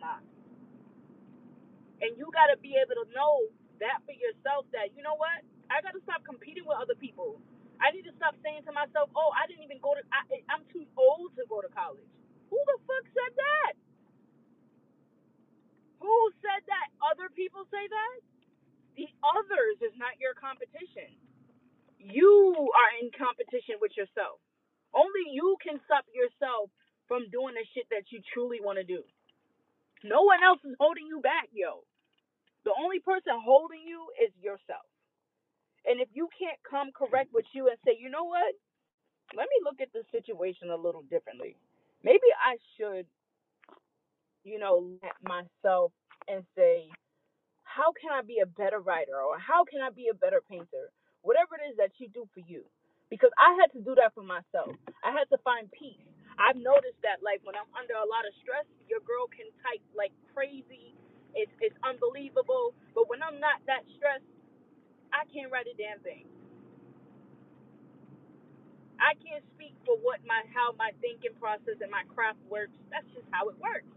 And 2.01 2.15
you 2.17 2.27
got 2.33 2.51
to 2.51 2.57
be 2.59 2.75
able 2.79 2.97
to 3.03 3.07
know 3.15 3.47
that 3.83 4.03
for 4.07 4.15
yourself 4.15 4.67
that, 4.75 4.95
you 4.95 5.03
know 5.03 5.15
what? 5.19 5.43
I 5.71 5.81
got 5.83 5.95
to 5.95 6.03
stop 6.03 6.23
competing 6.27 6.65
with 6.67 6.79
other 6.79 6.95
people. 6.97 7.39
I 7.79 7.91
need 7.95 8.07
to 8.07 8.15
stop 8.19 8.35
saying 8.43 8.63
to 8.67 8.73
myself, 8.75 9.11
oh, 9.15 9.31
I 9.35 9.47
didn't 9.47 9.63
even 9.67 9.79
go 9.83 9.95
to, 9.95 10.03
I, 10.11 10.23
I'm 10.51 10.63
too 10.71 10.83
old 10.99 11.35
to 11.39 11.43
go 11.47 11.63
to 11.63 11.71
college. 11.71 12.07
Who 12.51 12.59
the 12.59 12.77
fuck 12.87 13.05
said 13.11 13.33
that? 13.35 13.73
Who 16.03 16.15
said 16.43 16.63
that? 16.67 16.87
Other 17.03 17.31
people 17.33 17.65
say 17.71 17.83
that? 17.87 18.17
The 18.97 19.07
others 19.23 19.77
is 19.83 19.95
not 19.99 20.19
your 20.19 20.35
competition. 20.35 21.15
You 21.99 22.55
are 22.75 22.91
in 23.01 23.11
competition 23.15 23.79
with 23.81 23.95
yourself. 23.95 24.41
Only 24.95 25.31
you 25.31 25.57
can 25.63 25.79
stop 25.85 26.05
yourself 26.11 26.71
from 27.07 27.29
doing 27.31 27.55
the 27.55 27.65
shit 27.75 27.87
that 27.91 28.09
you 28.11 28.21
truly 28.33 28.59
want 28.63 28.79
to 28.79 28.87
do. 28.87 29.03
No 30.03 30.23
one 30.23 30.43
else 30.43 30.61
is 30.65 30.75
holding 30.79 31.07
you 31.07 31.21
back, 31.21 31.49
yo. 31.53 31.83
The 32.69 32.77
only 32.77 33.01
person 33.01 33.33
holding 33.41 33.81
you 33.81 34.13
is 34.21 34.29
yourself. 34.37 34.85
And 35.89 35.97
if 35.97 36.09
you 36.13 36.29
can't 36.37 36.61
come 36.61 36.93
correct 36.93 37.33
with 37.33 37.49
you 37.57 37.65
and 37.65 37.81
say, 37.81 37.97
you 37.97 38.13
know 38.13 38.29
what? 38.29 38.53
Let 39.33 39.49
me 39.49 39.57
look 39.65 39.81
at 39.81 39.89
the 39.89 40.05
situation 40.13 40.69
a 40.69 40.77
little 40.77 41.01
differently. 41.09 41.57
Maybe 42.05 42.29
I 42.37 42.61
should, 42.77 43.09
you 44.45 44.61
know, 44.61 44.93
let 45.01 45.17
myself 45.25 45.93
and 46.29 46.45
say, 46.53 46.85
how 47.65 47.89
can 47.97 48.13
I 48.13 48.21
be 48.21 48.37
a 48.45 48.45
better 48.45 48.77
writer 48.85 49.17
or 49.17 49.41
how 49.41 49.65
can 49.65 49.81
I 49.81 49.89
be 49.89 50.13
a 50.13 50.17
better 50.17 50.45
painter? 50.45 50.93
Whatever 51.25 51.57
it 51.57 51.73
is 51.73 51.77
that 51.81 51.97
you 51.97 52.05
do 52.13 52.29
for 52.37 52.45
you. 52.45 52.69
Because 53.09 53.33
I 53.41 53.57
had 53.57 53.73
to 53.73 53.81
do 53.81 53.97
that 53.97 54.13
for 54.13 54.21
myself. 54.21 54.77
I 55.01 55.09
had 55.09 55.25
to 55.33 55.41
find 55.41 55.65
peace. 55.73 56.05
I've 56.37 56.61
noticed 56.61 57.01
that 57.01 57.25
like 57.25 57.41
when 57.41 57.57
I'm 57.57 57.69
under 57.73 57.97
a 57.97 58.05
lot 58.05 58.29
of 58.29 58.33
stress, 58.45 58.69
your 58.85 59.01
girl 59.01 59.25
can 59.33 59.49
type 59.65 59.81
like 59.97 60.13
crazy. 60.37 60.98
It's 61.35 61.53
it's 61.61 61.77
unbelievable. 61.85 62.73
But 62.95 63.09
when 63.09 63.21
I'm 63.23 63.39
not 63.41 63.61
that 63.67 63.85
stressed, 63.97 64.27
I 65.13 65.25
can't 65.31 65.51
write 65.51 65.67
a 65.69 65.75
damn 65.77 66.01
thing. 66.03 66.25
I 69.01 69.15
can't 69.21 69.45
speak 69.57 69.73
for 69.85 69.97
what 70.01 70.21
my 70.27 70.43
how 70.53 70.73
my 70.77 70.91
thinking 71.01 71.35
process 71.39 71.79
and 71.81 71.91
my 71.91 72.05
craft 72.13 72.41
works. 72.49 72.75
That's 72.91 73.07
just 73.15 73.27
how 73.31 73.49
it 73.49 73.57
works. 73.59 73.89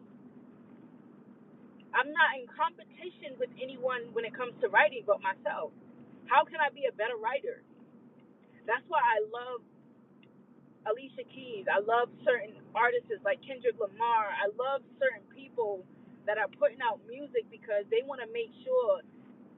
I'm 1.95 2.11
not 2.12 2.37
in 2.41 2.49
competition 2.53 3.37
with 3.41 3.51
anyone 3.61 4.12
when 4.12 4.25
it 4.25 4.35
comes 4.37 4.55
to 4.62 4.69
writing 4.73 5.05
but 5.07 5.21
myself. 5.23 5.73
How 6.29 6.45
can 6.45 6.61
I 6.61 6.71
be 6.73 6.89
a 6.89 6.95
better 6.95 7.17
writer? 7.21 7.62
That's 8.67 8.85
why 8.89 9.01
I 9.03 9.21
love 9.29 9.61
Alicia 10.89 11.27
Keys. 11.29 11.67
I 11.69 11.81
love 11.85 12.09
certain 12.25 12.57
artists 12.75 13.12
like 13.25 13.41
Kendrick 13.45 13.77
Lamar. 13.81 14.33
I 14.33 14.49
love 14.57 14.83
certain 15.01 15.25
people 15.35 15.85
that 16.26 16.38
are 16.38 16.50
putting 16.59 16.81
out 16.83 17.02
music 17.09 17.47
because 17.50 17.87
they 17.91 18.02
want 18.07 18.21
to 18.23 18.29
make 18.31 18.50
sure 18.62 19.02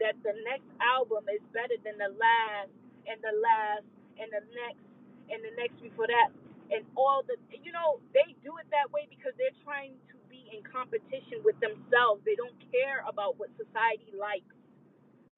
that 0.01 0.17
the 0.27 0.35
next 0.43 0.67
album 0.83 1.25
is 1.31 1.43
better 1.55 1.77
than 1.85 1.95
the 2.01 2.11
last 2.17 2.73
and 3.07 3.19
the 3.23 3.35
last 3.39 3.87
and 4.19 4.29
the 4.33 4.43
next 4.53 4.83
and 5.31 5.41
the 5.41 5.53
next 5.57 5.77
before 5.81 6.09
that 6.09 6.29
and 6.73 6.85
all 6.97 7.23
the 7.29 7.37
you 7.63 7.73
know 7.73 8.01
they 8.17 8.35
do 8.43 8.57
it 8.59 8.67
that 8.73 8.89
way 8.91 9.07
because 9.09 9.33
they're 9.37 9.55
trying 9.65 9.95
to 10.09 10.17
be 10.35 10.51
in 10.51 10.67
competition 10.67 11.39
with 11.47 11.55
themselves. 11.63 12.27
They 12.27 12.35
don't 12.35 12.59
care 12.75 13.07
about 13.07 13.39
what 13.39 13.55
society 13.55 14.11
likes. 14.19 14.51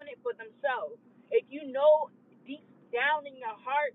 Doing 0.00 0.16
it 0.16 0.20
for 0.24 0.32
themselves. 0.32 0.96
If 1.28 1.44
you 1.52 1.68
know 1.68 2.08
deep 2.48 2.64
down 2.88 3.28
in 3.28 3.36
your 3.36 3.54
heart 3.60 3.92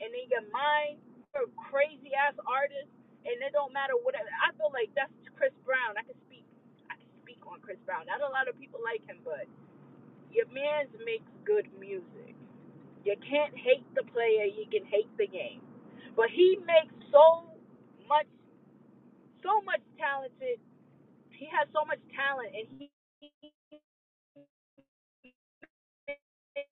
and 0.00 0.08
in 0.08 0.26
your 0.32 0.46
mind, 0.48 0.96
you're 1.36 1.44
a 1.46 1.52
crazy 1.68 2.16
ass 2.16 2.34
artist, 2.48 2.88
and 3.28 3.36
it 3.38 3.52
don't 3.52 3.76
matter 3.76 3.94
whatever. 4.00 4.32
I 4.32 4.50
feel 4.56 4.72
like 4.72 4.88
that's 4.96 5.12
Chris 5.36 5.52
Brown. 5.68 6.00
I 6.00 6.04
can 6.08 6.16
speak. 6.24 6.46
I 6.88 6.96
can 6.96 7.10
speak 7.20 7.44
on 7.44 7.59
Chris 7.70 7.78
Brown. 7.86 8.10
Not 8.10 8.18
a 8.26 8.32
lot 8.34 8.50
of 8.50 8.58
people 8.58 8.82
like 8.82 9.06
him, 9.06 9.22
but 9.22 9.46
your 10.34 10.46
man's 10.50 10.90
makes 11.06 11.30
good 11.46 11.68
music. 11.78 12.34
You 13.04 13.16
can't 13.24 13.54
hate 13.56 13.86
the 13.94 14.04
player. 14.10 14.46
You 14.48 14.66
can 14.70 14.86
hate 14.86 15.10
the 15.18 15.26
game. 15.28 15.62
But 16.16 16.30
he 16.34 16.58
makes 16.66 16.94
so 17.12 17.46
much, 18.08 18.28
so 19.44 19.62
much 19.66 19.82
talented. 19.98 20.60
He 21.34 21.46
has 21.52 21.68
so 21.72 21.84
much 21.86 22.00
talent, 22.14 22.52
and 22.56 22.66
he 22.78 22.90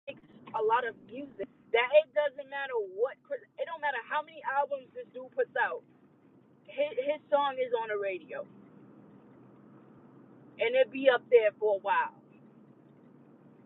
makes 0.09 0.25
a 0.55 0.63
lot 0.63 0.87
of 0.89 0.95
music 1.11 1.49
that 1.75 1.89
it 2.05 2.09
doesn't 2.15 2.49
matter 2.51 2.77
what. 2.97 3.17
It 3.61 3.67
don't 3.67 3.83
matter 3.83 4.03
how 4.09 4.23
many 4.23 4.41
albums 4.47 4.89
this 4.95 5.09
dude 5.15 5.31
puts 5.35 5.55
out. 5.59 5.83
His, 6.69 6.93
his 6.99 7.21
song 7.31 7.57
is 7.61 7.73
on 7.77 7.89
the 7.91 7.99
radio, 8.01 8.47
and 10.61 10.75
it 10.77 10.91
be 10.93 11.09
up 11.11 11.23
there 11.31 11.51
for 11.59 11.77
a 11.77 11.83
while. 11.83 12.15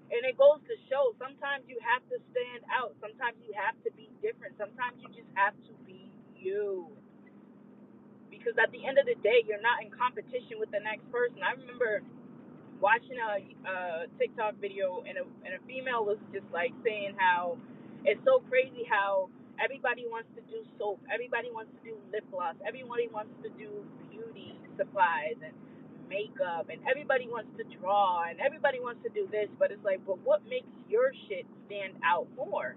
And 0.08 0.24
it 0.24 0.36
goes 0.40 0.60
to 0.68 0.74
show 0.88 1.12
sometimes 1.20 1.68
you 1.68 1.76
have 1.84 2.00
to 2.08 2.16
stand 2.32 2.64
out. 2.72 2.96
Sometimes 3.00 3.36
you 3.44 3.52
have 3.56 3.76
to 3.84 3.90
be 3.92 4.08
different. 4.24 4.56
Sometimes 4.56 4.96
you 5.04 5.08
just 5.12 5.28
have 5.36 5.52
to 5.68 5.72
be 5.84 6.08
you. 6.36 6.88
Because 8.32 8.56
at 8.56 8.72
the 8.72 8.84
end 8.86 8.96
of 8.96 9.04
the 9.04 9.16
day, 9.20 9.44
you're 9.44 9.62
not 9.64 9.84
in 9.84 9.92
competition 9.92 10.56
with 10.60 10.72
the 10.72 10.80
next 10.80 11.04
person. 11.12 11.40
I 11.44 11.56
remember 11.60 12.00
watching 12.80 13.18
a, 13.18 13.42
a 13.68 13.76
TikTok 14.18 14.56
video, 14.62 15.04
and 15.04 15.18
a, 15.18 15.24
and 15.44 15.52
a 15.58 15.60
female 15.66 16.06
was 16.06 16.18
just 16.32 16.46
like 16.54 16.72
saying 16.86 17.14
how 17.18 17.58
it's 18.06 18.22
so 18.24 18.40
crazy 18.48 18.86
how 18.88 19.28
everybody 19.58 20.06
wants 20.06 20.30
to 20.38 20.42
do 20.48 20.62
soap, 20.78 21.02
everybody 21.12 21.50
wants 21.52 21.74
to 21.74 21.80
do 21.82 21.98
lip 22.14 22.24
gloss, 22.30 22.54
everybody 22.66 23.10
wants 23.10 23.34
to 23.42 23.50
do 23.58 23.84
beauty 24.10 24.54
supplies, 24.78 25.36
and 25.42 25.54
makeup 26.08 26.72
and 26.72 26.80
everybody 26.88 27.28
wants 27.28 27.52
to 27.60 27.64
draw 27.78 28.24
and 28.24 28.40
everybody 28.40 28.80
wants 28.80 29.04
to 29.04 29.10
do 29.12 29.28
this, 29.30 29.48
but 29.58 29.70
it's 29.70 29.84
like, 29.84 30.00
but 30.06 30.18
what 30.24 30.42
makes 30.48 30.68
your 30.88 31.12
shit 31.28 31.46
stand 31.66 31.94
out 32.04 32.26
more? 32.36 32.74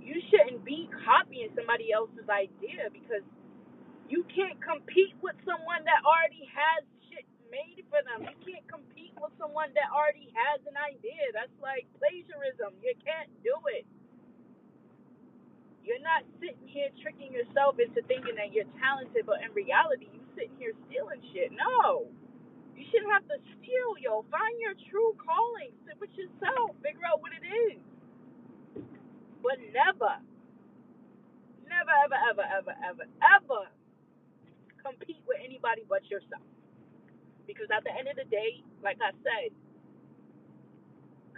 You 0.00 0.16
shouldn't 0.30 0.62
be 0.62 0.86
copying 1.02 1.50
somebody 1.58 1.90
else's 1.90 2.30
idea 2.30 2.92
because 2.94 3.26
you 4.06 4.22
can't 4.30 4.60
compete 4.62 5.18
with 5.18 5.34
someone 5.42 5.82
that 5.82 6.06
already 6.06 6.46
has 6.46 6.86
shit 7.10 7.26
made 7.50 7.82
for 7.90 7.98
them. 8.06 8.22
You 8.22 8.38
can't 8.46 8.66
compete 8.70 9.10
with 9.18 9.34
someone 9.34 9.74
that 9.74 9.90
already 9.90 10.30
has 10.30 10.62
an 10.70 10.78
idea. 10.78 11.34
That's 11.34 11.52
like 11.58 11.90
plagiarism. 11.98 12.78
You 12.78 12.94
can't 13.02 13.30
do 13.42 13.54
it. 13.74 13.82
You're 15.82 16.02
not 16.02 16.26
sitting 16.42 16.66
here 16.66 16.90
tricking 17.02 17.30
yourself 17.30 17.78
into 17.78 18.02
thinking 18.10 18.34
that 18.38 18.50
you're 18.50 18.66
talented, 18.82 19.26
but 19.26 19.38
in 19.42 19.54
reality, 19.54 20.15
sitting 20.36 20.56
here 20.60 20.76
stealing 20.86 21.24
shit. 21.32 21.50
No. 21.52 22.06
You 22.76 22.84
shouldn't 22.92 23.10
have 23.10 23.24
to 23.32 23.40
steal, 23.56 23.90
yo. 23.98 24.22
Find 24.28 24.54
your 24.60 24.76
true 24.92 25.16
calling. 25.16 25.72
Sit 25.88 25.96
with 25.98 26.12
yourself. 26.14 26.76
Figure 26.84 27.08
out 27.08 27.24
what 27.24 27.32
it 27.32 27.44
is. 27.44 27.80
But 29.42 29.58
never, 29.72 30.20
never, 31.64 31.94
ever, 32.04 32.18
ever, 32.30 32.44
ever, 32.44 32.74
ever, 32.84 33.06
ever 33.06 33.62
compete 34.82 35.22
with 35.26 35.38
anybody 35.42 35.82
but 35.88 36.04
yourself. 36.10 36.44
Because 37.46 37.70
at 37.70 37.84
the 37.84 37.94
end 37.94 38.08
of 38.10 38.16
the 38.16 38.28
day, 38.28 38.62
like 38.82 38.98
I 39.00 39.14
said, 39.22 39.54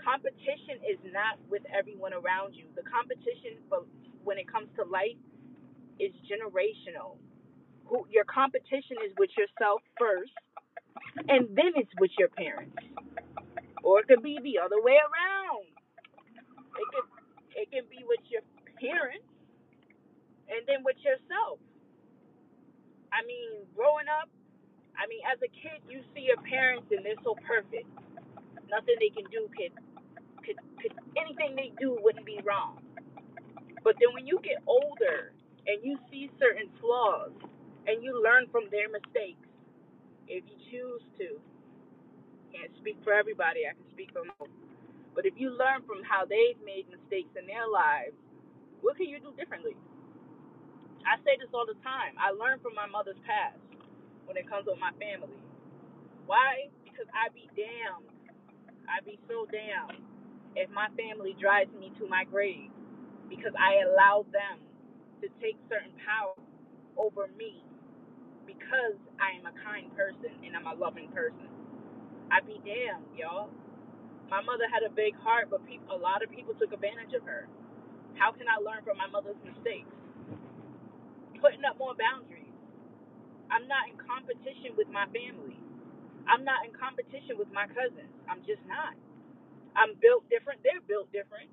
competition 0.01 0.81
is 0.89 0.99
not 1.13 1.37
with 1.51 1.63
everyone 1.69 2.13
around 2.17 2.55
you. 2.57 2.67
The 2.77 2.87
competition 2.89 3.61
for 3.69 3.85
when 4.25 4.39
it 4.39 4.51
comes 4.51 4.69
to 4.77 4.85
life 4.89 5.21
is 6.01 6.13
generational. 6.25 7.19
Your 8.11 8.25
competition 8.25 8.99
is 9.07 9.13
with 9.19 9.31
yourself 9.37 9.83
first, 9.99 10.33
and 11.29 11.49
then 11.57 11.73
it's 11.77 11.93
with 12.01 12.11
your 12.19 12.29
parents, 12.29 12.77
or 13.83 14.01
it 14.01 14.09
could 14.09 14.23
be 14.23 14.39
the 14.43 14.59
other 14.59 14.81
way 14.83 14.97
around. 14.99 15.67
It 16.77 16.87
could 16.95 17.09
it 17.57 17.71
can 17.73 17.85
be 17.91 18.05
with 18.07 18.21
your 18.31 18.43
parents, 18.81 19.27
and 20.49 20.67
then 20.67 20.85
with 20.85 20.97
yourself. 21.05 21.59
I 23.13 23.25
mean, 23.27 23.65
growing 23.75 24.07
up, 24.09 24.29
I 24.97 25.05
I 25.05 25.07
mean, 25.09 25.23
as 25.25 25.39
a 25.41 25.49
kid, 25.49 25.81
you 25.89 26.03
see 26.15 26.29
your 26.29 26.37
parents 26.45 26.87
and 26.91 27.05
they're 27.05 27.23
so 27.25 27.35
perfect. 27.47 27.89
Nothing 28.69 28.97
they 29.01 29.09
can 29.09 29.25
do 29.31 29.49
could, 29.57 29.73
could, 30.45 30.59
could 30.83 30.93
anything 31.17 31.57
they 31.57 31.73
do 31.81 31.97
wouldn't 32.03 32.27
be 32.27 32.41
wrong. 32.45 32.79
But 33.85 33.97
then 34.01 34.13
when 34.13 34.27
you 34.27 34.39
get 34.45 34.61
older 34.67 35.33
and 35.67 35.81
you 35.83 35.97
see 36.11 36.31
certain 36.39 36.69
flaws 36.81 37.33
and 37.89 38.05
you 38.05 38.13
learn 38.23 38.47
from 38.53 38.69
their 38.71 38.91
mistakes, 38.93 39.49
if 40.29 40.45
you 40.47 40.57
choose 40.71 41.05
to, 41.19 41.41
can't 42.53 42.73
speak 42.81 42.99
for 43.05 43.13
everybody, 43.15 43.65
I 43.69 43.75
can 43.75 43.89
speak 43.93 44.11
for 44.13 44.25
most. 44.41 44.55
But 45.15 45.27
if 45.27 45.35
you 45.37 45.51
learn 45.51 45.83
from 45.87 46.05
how 46.05 46.25
they've 46.27 46.59
made 46.65 46.89
mistakes 46.91 47.35
in 47.39 47.47
their 47.47 47.69
lives, 47.69 48.17
what 48.83 48.97
can 48.97 49.09
you 49.09 49.21
do 49.21 49.33
differently? 49.37 49.77
I 51.07 51.19
say 51.25 51.37
this 51.41 51.53
all 51.55 51.67
the 51.67 51.79
time. 51.85 52.17
I 52.19 52.33
learn 52.35 52.61
from 52.63 52.75
my 52.75 52.87
mother's 52.89 53.21
past 53.27 53.61
when 54.27 54.37
it 54.37 54.49
comes 54.49 54.67
with 54.67 54.81
my 54.81 54.93
family. 54.99 55.39
Why? 56.27 56.71
Because 56.85 57.09
I 57.15 57.31
be 57.35 57.49
damned. 57.57 58.09
I 58.89 59.03
be 59.05 59.19
so 59.29 59.47
damned 59.51 60.03
if 60.57 60.71
my 60.71 60.89
family 60.97 61.37
drives 61.41 61.73
me 61.79 61.93
to 62.01 62.09
my 62.09 62.25
grave 62.25 62.71
because 63.29 63.53
I 63.59 63.85
allowed 63.87 64.27
them 64.33 64.61
to 65.23 65.29
take 65.43 65.57
certain 65.69 65.93
power 66.05 66.35
over 66.97 67.29
me 67.39 67.63
because 68.49 68.97
I 69.21 69.37
am 69.37 69.45
a 69.45 69.55
kind 69.61 69.93
person 69.93 70.33
and 70.41 70.57
I'm 70.57 70.65
a 70.65 70.75
loving 70.75 71.13
person. 71.13 71.53
I'd 72.33 72.49
be 72.49 72.61
damned, 72.65 73.09
y'all. 73.17 73.51
My 74.33 74.41
mother 74.45 74.69
had 74.69 74.85
a 74.85 74.93
big 74.93 75.17
heart, 75.21 75.49
but 75.53 75.65
people, 75.69 75.93
a 75.93 76.01
lot 76.01 76.25
of 76.25 76.33
people 76.33 76.55
took 76.57 76.73
advantage 76.73 77.13
of 77.17 77.25
her. 77.29 77.49
How 78.17 78.33
can 78.33 78.49
I 78.49 78.61
learn 78.61 78.85
from 78.85 78.99
my 78.99 79.09
mother's 79.09 79.41
mistakes? 79.45 79.93
Putting 81.41 81.65
up 81.65 81.79
more 81.79 81.95
boundaries. 81.97 82.51
I'm 83.53 83.69
not 83.69 83.89
in 83.89 83.97
competition 84.01 84.77
with 84.77 84.89
my 84.93 85.09
family. 85.13 85.57
I'm 86.29 86.45
not 86.45 86.65
in 86.69 86.73
competition 86.77 87.41
with 87.41 87.49
my 87.53 87.69
cousins. 87.73 88.13
I'm 88.29 88.45
just 88.45 88.63
not. 88.69 88.97
I'm 89.77 89.97
built 90.01 90.29
different. 90.29 90.61
They're 90.65 90.85
built 90.85 91.09
different. 91.13 91.49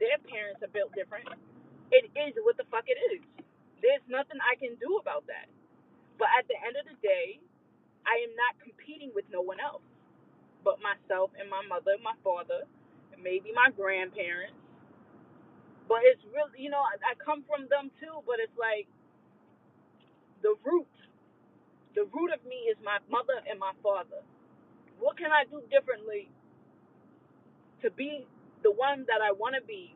Their 0.00 0.18
parents 0.26 0.62
are 0.62 0.72
built 0.72 0.92
different. 0.96 1.28
It 1.92 2.10
is 2.14 2.34
what 2.42 2.56
the 2.58 2.66
fuck 2.70 2.86
it 2.88 2.98
is. 3.14 3.22
There's 3.82 4.04
nothing 4.10 4.38
I 4.42 4.56
can 4.58 4.76
do 4.80 4.98
about 5.00 5.26
that. 5.30 5.48
But 6.18 6.28
at 6.38 6.48
the 6.48 6.56
end 6.60 6.76
of 6.80 6.86
the 6.86 6.98
day, 7.02 7.40
I 8.06 8.24
am 8.26 8.32
not 8.36 8.58
competing 8.62 9.12
with 9.14 9.26
no 9.32 9.42
one 9.42 9.60
else 9.60 9.82
but 10.64 10.78
myself 10.82 11.30
and 11.38 11.50
my 11.50 11.62
mother, 11.68 11.98
my 12.02 12.16
father, 12.24 12.64
and 13.12 13.20
maybe 13.22 13.52
my 13.54 13.70
grandparents. 13.74 14.58
But 15.88 16.02
it's 16.04 16.22
really, 16.34 16.62
you 16.64 16.70
know, 16.70 16.82
I, 16.82 16.96
I 17.02 17.12
come 17.20 17.44
from 17.48 17.68
them 17.70 17.90
too, 18.00 18.22
but 18.26 18.38
it's 18.40 18.56
like 18.58 18.88
the 20.42 20.54
root, 20.64 20.90
the 21.94 22.06
root 22.12 22.32
of 22.34 22.42
me 22.46 22.68
is 22.70 22.78
my 22.84 22.98
mother 23.10 23.38
and 23.48 23.58
my 23.60 23.72
father. 23.82 24.22
What 25.00 25.18
can 25.18 25.32
I 25.32 25.44
do 25.50 25.62
differently 25.70 26.30
to 27.82 27.90
be 27.90 28.26
the 28.64 28.72
one 28.72 29.06
that 29.08 29.20
I 29.22 29.32
want 29.32 29.56
to 29.56 29.64
be 29.66 29.94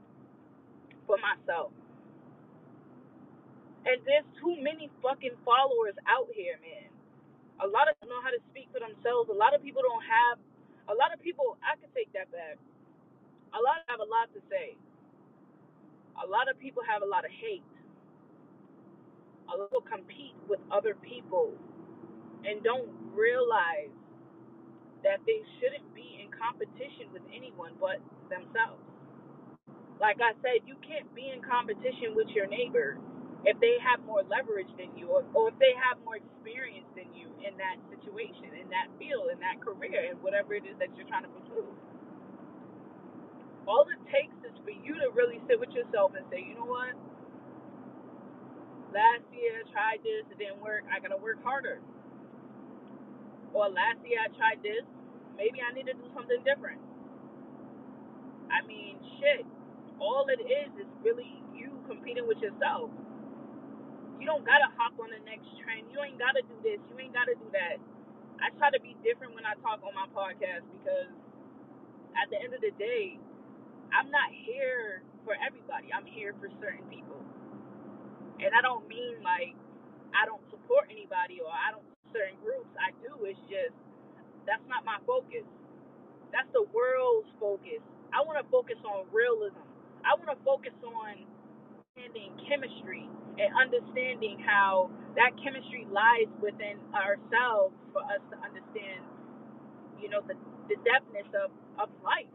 for 1.06 1.16
myself? 1.18 1.72
And 3.86 3.96
there's 4.04 4.28
too 4.40 4.60
many 4.60 4.90
fucking 5.00 5.36
followers 5.44 5.96
out 6.04 6.28
here, 6.36 6.60
man. 6.60 6.90
A 7.60 7.68
lot 7.68 7.88
of 7.88 7.96
them 8.00 8.08
know 8.12 8.20
how 8.24 8.32
to 8.32 8.40
speak 8.52 8.68
for 8.72 8.80
themselves. 8.80 9.28
A 9.32 9.36
lot 9.36 9.52
of 9.56 9.60
people 9.64 9.82
don't 9.84 10.04
have 10.04 10.40
a 10.90 10.94
lot 10.98 11.14
of 11.14 11.22
people, 11.22 11.54
I 11.62 11.78
could 11.78 11.94
take 11.94 12.10
that 12.18 12.26
back. 12.34 12.58
A 13.54 13.60
lot 13.62 13.86
have 13.86 14.02
a 14.02 14.10
lot 14.10 14.26
to 14.34 14.42
say. 14.50 14.74
A 16.18 16.26
lot 16.26 16.50
of 16.50 16.58
people 16.58 16.82
have 16.82 17.02
a 17.02 17.06
lot 17.06 17.22
of 17.22 17.30
hate. 17.30 17.62
A 19.46 19.54
lot 19.54 19.66
of 19.66 19.70
people 19.70 19.86
compete 19.86 20.34
with 20.50 20.58
other 20.74 20.98
people 20.98 21.54
and 22.42 22.58
don't 22.66 22.90
realize 23.14 23.94
that 25.06 25.22
they 25.26 25.38
shouldn't 25.62 25.86
be 25.94 26.18
in 26.22 26.28
competition 26.34 27.14
with 27.14 27.22
anyone 27.30 27.78
but 27.78 28.02
themselves. 28.26 28.82
Like 30.02 30.18
I 30.18 30.34
said, 30.42 30.66
you 30.66 30.74
can't 30.82 31.06
be 31.14 31.30
in 31.30 31.38
competition 31.42 32.18
with 32.18 32.28
your 32.34 32.50
neighbor 32.50 32.98
if 33.44 33.56
they 33.60 33.76
have 33.80 34.04
more 34.04 34.20
leverage 34.28 34.68
than 34.76 34.92
you 34.96 35.08
or, 35.08 35.24
or 35.32 35.48
if 35.48 35.56
they 35.56 35.72
have 35.80 35.96
more 36.04 36.20
experience 36.20 36.88
than 36.92 37.08
you 37.16 37.28
in 37.40 37.56
that 37.56 37.80
situation, 37.88 38.52
in 38.52 38.68
that 38.68 38.92
field, 39.00 39.32
in 39.32 39.40
that 39.40 39.60
career, 39.64 40.12
and 40.12 40.20
whatever 40.20 40.52
it 40.52 40.68
is 40.68 40.76
that 40.76 40.92
you're 40.96 41.08
trying 41.08 41.24
to 41.24 41.32
pursue. 41.32 41.68
All 43.64 43.86
it 43.88 44.00
takes 44.12 44.36
is 44.44 44.52
for 44.64 44.72
you 44.72 44.96
to 45.00 45.08
really 45.16 45.40
sit 45.48 45.56
with 45.56 45.72
yourself 45.72 46.12
and 46.16 46.24
say, 46.28 46.44
you 46.44 46.56
know 46.56 46.68
what? 46.68 46.92
Last 48.92 49.24
year 49.32 49.62
I 49.62 49.64
tried 49.72 50.00
this, 50.04 50.28
it 50.28 50.36
didn't 50.36 50.60
work. 50.60 50.84
I 50.92 51.00
gotta 51.00 51.16
work 51.20 51.40
harder. 51.44 51.80
Or 53.54 53.68
last 53.70 54.02
year 54.04 54.20
I 54.20 54.28
tried 54.36 54.60
this, 54.60 54.84
maybe 55.36 55.64
I 55.64 55.72
need 55.72 55.88
to 55.88 55.96
do 55.96 56.06
something 56.12 56.40
different. 56.44 56.80
I 58.52 58.66
mean, 58.66 58.98
shit. 59.20 59.46
All 60.00 60.26
it 60.28 60.42
is 60.42 60.70
is 60.80 60.88
really 61.04 61.40
you 61.54 61.70
competing 61.86 62.26
with 62.26 62.38
yourself 62.38 62.90
you 64.20 64.28
don't 64.28 64.44
gotta 64.44 64.68
hop 64.76 64.94
on 65.00 65.08
the 65.10 65.22
next 65.24 65.48
trend. 65.64 65.88
You 65.88 65.98
ain't 66.04 66.20
gotta 66.20 66.44
do 66.44 66.54
this. 66.60 66.78
You 66.92 66.94
ain't 67.00 67.16
gotta 67.16 67.34
do 67.34 67.48
that. 67.56 67.80
I 68.38 68.52
try 68.60 68.68
to 68.70 68.80
be 68.80 68.96
different 69.00 69.32
when 69.32 69.48
I 69.48 69.56
talk 69.64 69.80
on 69.80 69.96
my 69.96 70.08
podcast 70.12 70.64
because 70.68 71.12
at 72.16 72.28
the 72.28 72.36
end 72.36 72.52
of 72.52 72.60
the 72.60 72.72
day, 72.76 73.16
I'm 73.92 74.12
not 74.12 74.28
here 74.32 75.02
for 75.24 75.32
everybody. 75.40 75.88
I'm 75.92 76.06
here 76.06 76.36
for 76.36 76.52
certain 76.60 76.84
people. 76.92 77.20
And 78.40 78.52
I 78.52 78.60
don't 78.60 78.84
mean 78.88 79.20
like 79.24 79.56
I 80.12 80.28
don't 80.28 80.44
support 80.52 80.88
anybody 80.92 81.40
or 81.40 81.52
I 81.52 81.72
don't 81.72 81.84
certain 82.12 82.36
groups. 82.44 82.70
I 82.76 82.92
do. 83.00 83.24
It's 83.24 83.40
just 83.48 83.76
that's 84.44 84.64
not 84.68 84.84
my 84.84 85.00
focus. 85.08 85.46
That's 86.32 86.48
the 86.52 86.64
world's 86.70 87.30
focus. 87.40 87.82
I 88.12 88.22
want 88.22 88.38
to 88.40 88.46
focus 88.50 88.78
on 88.84 89.06
realism. 89.14 89.62
I 90.02 90.16
want 90.18 90.30
to 90.32 90.40
focus 90.44 90.74
on 90.82 91.26
understanding 91.96 92.32
chemistry 92.48 93.08
and 93.38 93.50
understanding 93.56 94.38
how 94.46 94.90
that 95.16 95.32
chemistry 95.42 95.86
lies 95.90 96.30
within 96.42 96.78
ourselves 96.94 97.74
for 97.92 98.02
us 98.04 98.22
to 98.30 98.36
understand, 98.44 99.02
you 100.00 100.08
know, 100.08 100.20
the, 100.26 100.34
the 100.68 100.76
depthness 100.86 101.28
of, 101.34 101.50
of 101.78 101.88
life. 102.04 102.30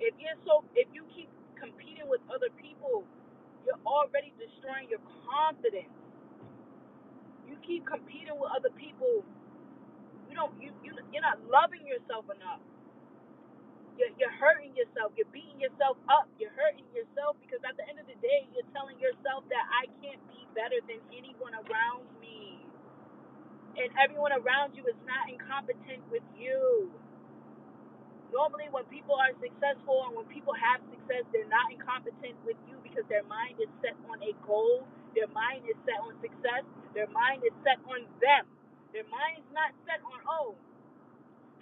If 0.00 0.14
you're 0.18 0.38
so, 0.46 0.64
if 0.74 0.88
you 0.94 1.04
keep 1.14 1.28
competing 1.60 2.08
with 2.08 2.20
other 2.32 2.48
people, 2.58 3.04
you're 3.66 3.80
already 3.86 4.32
destroying 4.40 4.88
your 4.90 5.02
confidence. 5.28 5.92
You 7.48 7.56
keep 7.66 7.86
competing 7.86 8.34
with 8.38 8.50
other 8.56 8.70
people, 8.78 9.24
you 10.30 10.34
don't, 10.36 10.54
you, 10.60 10.70
you 10.84 10.92
you're 11.12 11.22
not 11.22 11.38
loving 11.50 11.86
yourself 11.86 12.24
enough 12.30 12.62
you're, 14.00 14.14
you're 14.16 14.36
hurting 14.40 14.72
yourself. 14.72 15.12
You're 15.20 15.28
beating 15.28 15.60
yourself 15.60 16.00
up. 16.08 16.24
You're 16.40 16.56
hurting 16.56 16.88
yourself 16.96 17.36
because 17.44 17.60
at 17.68 17.76
the 17.76 17.84
end 17.84 18.00
of 18.00 18.08
the 18.08 18.16
day, 18.24 18.48
you're 18.56 18.66
telling 18.72 18.96
yourself 18.96 19.44
that 19.52 19.68
I 19.68 19.92
can't 20.00 20.22
be 20.32 20.48
better 20.56 20.80
than 20.88 21.04
anyone 21.12 21.52
around 21.52 22.08
me. 22.24 22.64
And 23.76 23.92
everyone 24.00 24.32
around 24.32 24.72
you 24.74 24.88
is 24.88 24.96
not 25.04 25.28
incompetent 25.28 26.00
with 26.08 26.24
you. 26.40 26.88
Normally, 28.32 28.70
when 28.72 28.86
people 28.88 29.18
are 29.18 29.34
successful 29.42 30.06
and 30.08 30.14
when 30.16 30.28
people 30.30 30.54
have 30.54 30.80
success, 30.88 31.26
they're 31.34 31.50
not 31.50 31.68
incompetent 31.74 32.38
with 32.46 32.56
you 32.70 32.78
because 32.86 33.04
their 33.10 33.26
mind 33.26 33.58
is 33.60 33.68
set 33.84 33.98
on 34.08 34.22
a 34.22 34.32
goal. 34.46 34.86
Their 35.18 35.28
mind 35.34 35.66
is 35.66 35.76
set 35.84 35.98
on 36.00 36.14
success. 36.22 36.64
Their 36.94 37.10
mind 37.10 37.42
is 37.44 37.52
set 37.66 37.82
on 37.90 38.06
them. 38.22 38.46
Their 38.94 39.06
mind 39.10 39.42
is 39.42 39.50
not 39.52 39.74
set 39.84 40.00
on, 40.06 40.18
oh, 40.30 40.54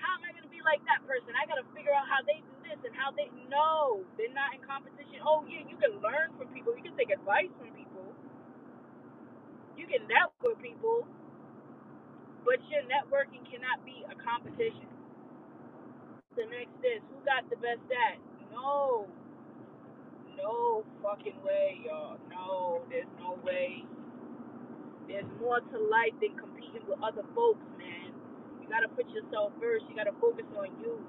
how 0.01 0.17
am 0.19 0.25
I 0.27 0.33
going 0.35 0.47
to 0.47 0.53
be 0.55 0.63
like 0.65 0.83
that 0.89 1.03
person? 1.07 1.35
I 1.37 1.47
got 1.47 1.61
to 1.61 1.67
figure 1.77 1.95
out 1.95 2.09
how 2.09 2.23
they 2.25 2.41
do 2.43 2.55
this 2.67 2.81
and 2.87 2.95
how 2.97 3.13
they. 3.15 3.31
No, 3.51 4.03
they're 4.19 4.35
not 4.35 4.55
in 4.57 4.63
competition. 4.65 5.21
Oh, 5.23 5.45
yeah, 5.47 5.65
you 5.67 5.77
can 5.79 5.99
learn 6.03 6.35
from 6.39 6.51
people. 6.55 6.75
You 6.79 6.85
can 6.85 6.97
take 6.99 7.11
advice 7.13 7.51
from 7.59 7.71
people. 7.77 8.07
You 9.79 9.87
can 9.89 10.05
network 10.11 10.59
people. 10.63 11.07
But 12.45 12.61
your 12.71 12.83
networking 12.89 13.45
cannot 13.49 13.85
be 13.87 14.05
a 14.09 14.17
competition. 14.19 14.89
The 16.37 16.47
next 16.51 16.79
is 16.85 17.03
who 17.11 17.19
got 17.27 17.47
the 17.51 17.57
best 17.59 17.85
at? 17.91 18.19
No. 18.53 19.09
No 20.37 20.85
fucking 21.03 21.39
way, 21.45 21.81
y'all. 21.87 22.19
No, 22.31 22.83
there's 22.91 23.11
no 23.21 23.39
way. 23.45 23.85
There's 25.09 25.27
more 25.41 25.61
to 25.61 25.79
life 25.91 26.15
than 26.21 26.37
competing 26.39 26.87
with 26.89 27.01
other 27.03 27.25
folks, 27.35 27.65
man. 27.79 27.98
Gotta 28.71 28.89
put 28.93 29.09
yourself 29.11 29.53
first. 29.61 29.87
You 29.91 29.97
gotta 29.97 30.15
focus 30.21 30.47
on 30.57 30.71
you. 30.81 31.01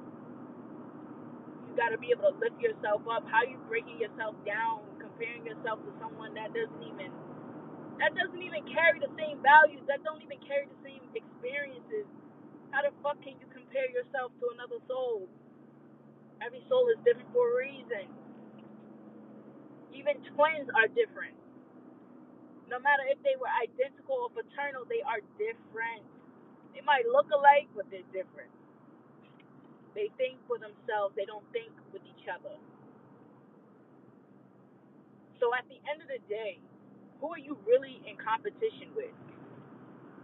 You 1.67 1.73
gotta 1.77 1.97
be 1.99 2.11
able 2.15 2.31
to 2.33 2.37
lift 2.39 2.59
yourself 2.61 3.03
up. 3.09 3.25
How 3.29 3.43
you 3.45 3.59
breaking 3.69 3.99
yourself 4.01 4.35
down, 4.47 4.83
comparing 5.01 5.45
yourself 5.45 5.79
to 5.85 5.91
someone 6.01 6.33
that 6.35 6.53
doesn't 6.55 6.83
even 6.83 7.11
that 7.99 8.15
doesn't 8.17 8.41
even 8.43 8.63
carry 8.71 8.99
the 8.99 9.11
same 9.19 9.39
values, 9.45 9.83
that 9.87 10.03
don't 10.03 10.21
even 10.23 10.39
carry 10.45 10.65
the 10.67 10.79
same 10.85 11.03
experiences. 11.15 12.07
How 12.71 12.83
the 12.83 12.93
fuck 13.03 13.19
can 13.23 13.37
you 13.39 13.47
compare 13.53 13.87
yourself 13.91 14.33
to 14.41 14.45
another 14.55 14.79
soul? 14.89 15.29
Every 16.43 16.63
soul 16.69 16.87
is 16.93 16.99
different 17.05 17.29
for 17.33 17.45
a 17.45 17.55
reason. 17.65 18.07
Even 19.93 20.19
twins 20.35 20.69
are 20.75 20.87
different. 20.91 21.35
No 22.69 22.79
matter 22.79 23.03
if 23.09 23.19
they 23.23 23.35
were 23.39 23.51
identical 23.63 24.27
or 24.27 24.31
fraternal, 24.35 24.85
they 24.89 25.01
are 25.05 25.21
different. 25.39 26.05
They 26.79 26.87
might 26.87 27.03
look 27.11 27.27
alike, 27.35 27.67
but 27.75 27.91
they're 27.91 28.07
different. 28.15 28.55
They 29.99 30.07
think 30.15 30.39
for 30.47 30.55
themselves, 30.55 31.11
they 31.19 31.27
don't 31.27 31.43
think 31.51 31.75
with 31.91 32.07
each 32.07 32.23
other. 32.31 32.55
So 35.43 35.51
at 35.51 35.67
the 35.67 35.75
end 35.91 35.99
of 35.99 36.07
the 36.07 36.23
day, 36.31 36.63
who 37.19 37.35
are 37.35 37.41
you 37.41 37.59
really 37.67 37.99
in 38.07 38.15
competition 38.15 38.95
with? 38.95 39.11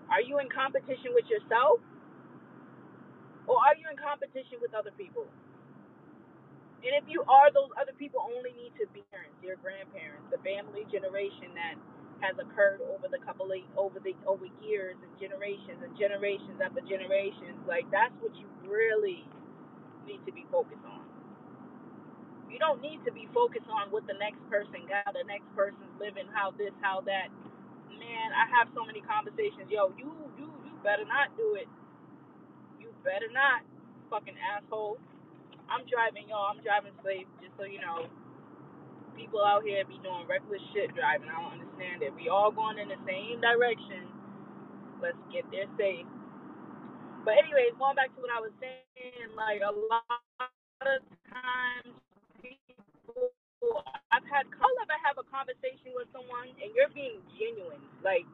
Are 0.07 0.23
you 0.23 0.39
in 0.39 0.47
competition 0.47 1.11
with 1.11 1.27
yourself? 1.27 1.83
Or 3.51 3.59
are 3.59 3.75
you 3.75 3.91
in 3.91 3.99
competition 3.99 4.63
with 4.63 4.71
other 4.71 4.95
people? 4.95 5.27
And 6.85 6.93
if 6.95 7.05
you 7.11 7.25
are, 7.27 7.51
those 7.51 7.73
other 7.75 7.93
people 7.99 8.23
only 8.23 8.55
need 8.55 8.71
to 8.79 8.87
be 8.95 9.03
parents, 9.11 9.35
your 9.43 9.59
grandparents, 9.59 10.29
the 10.31 10.39
family 10.45 10.87
generation 10.87 11.51
that 11.57 11.75
has 12.25 12.35
occurred 12.41 12.81
over 12.89 13.05
the 13.05 13.21
couple 13.21 13.53
of 13.53 13.61
over 13.77 14.01
the 14.01 14.17
over 14.25 14.49
years 14.65 14.97
and 15.05 15.13
generations 15.21 15.77
and 15.85 15.93
generations 15.93 16.57
after 16.57 16.81
generations. 16.89 17.61
Like 17.69 17.85
that's 17.93 18.15
what 18.25 18.33
you 18.41 18.49
really 18.65 19.21
need 20.09 20.21
to 20.25 20.33
be 20.33 20.45
focused 20.51 20.85
on. 20.85 21.05
You 22.49 22.59
don't 22.59 22.81
need 22.81 23.03
to 23.05 23.13
be 23.13 23.29
focused 23.35 23.69
on 23.69 23.91
what 23.93 24.07
the 24.07 24.17
next 24.17 24.41
person 24.49 24.83
got, 24.89 25.13
the 25.13 25.27
next 25.27 25.47
person's 25.55 25.93
living, 26.01 26.25
how 26.33 26.51
this, 26.57 26.73
how 26.81 27.05
that. 27.05 27.29
Man, 27.93 28.29
I 28.33 28.45
have 28.59 28.69
so 28.75 28.85
many 28.85 29.01
conversations. 29.05 29.69
Yo, 29.69 29.93
you 29.99 30.09
you 30.39 30.47
you 30.65 30.73
better 30.83 31.05
not 31.05 31.33
do 31.37 31.55
it. 31.59 31.69
You 32.81 32.93
better 33.03 33.29
not, 33.33 33.63
fucking 34.09 34.37
asshole. 34.39 34.99
I'm 35.69 35.85
driving, 35.89 36.29
y'all. 36.29 36.51
I'm 36.51 36.61
driving 36.63 36.93
safe, 37.05 37.27
just 37.41 37.53
so 37.57 37.65
you 37.65 37.81
know. 37.81 38.07
People 39.17 39.41
out 39.43 39.63
here 39.63 39.83
be 39.87 39.99
doing 40.03 40.27
reckless 40.29 40.61
shit 40.75 40.93
driving. 40.95 41.29
I 41.31 41.39
don't 41.41 41.57
understand 41.63 42.03
it. 42.03 42.13
We 42.15 42.29
all 42.29 42.51
going 42.51 42.79
in 42.79 42.89
the 42.91 42.99
same 43.07 43.41
direction. 43.41 44.07
Let's 45.01 45.19
get 45.33 45.45
there 45.51 45.69
safe. 45.79 46.07
But 47.25 47.39
anyways, 47.41 47.77
going 47.79 47.95
back 47.97 48.13
to 48.15 48.21
what 48.21 48.33
I 48.33 48.41
was 48.43 48.53
saying, 48.61 49.31
like 49.37 49.61
a 49.63 49.73
lot 49.73 50.51
of 50.85 51.01
times 51.31 51.95
people, 52.41 53.31
I've 54.13 54.25
had, 54.29 54.47
I'll 54.59 54.79
ever 54.83 54.97
have 55.05 55.17
a 55.21 55.27
conversation 55.29 55.95
with 55.95 56.09
someone 56.13 56.51
and 56.61 56.71
you're 56.75 56.91
being 56.93 57.21
genuine, 57.39 57.83
like 58.05 58.27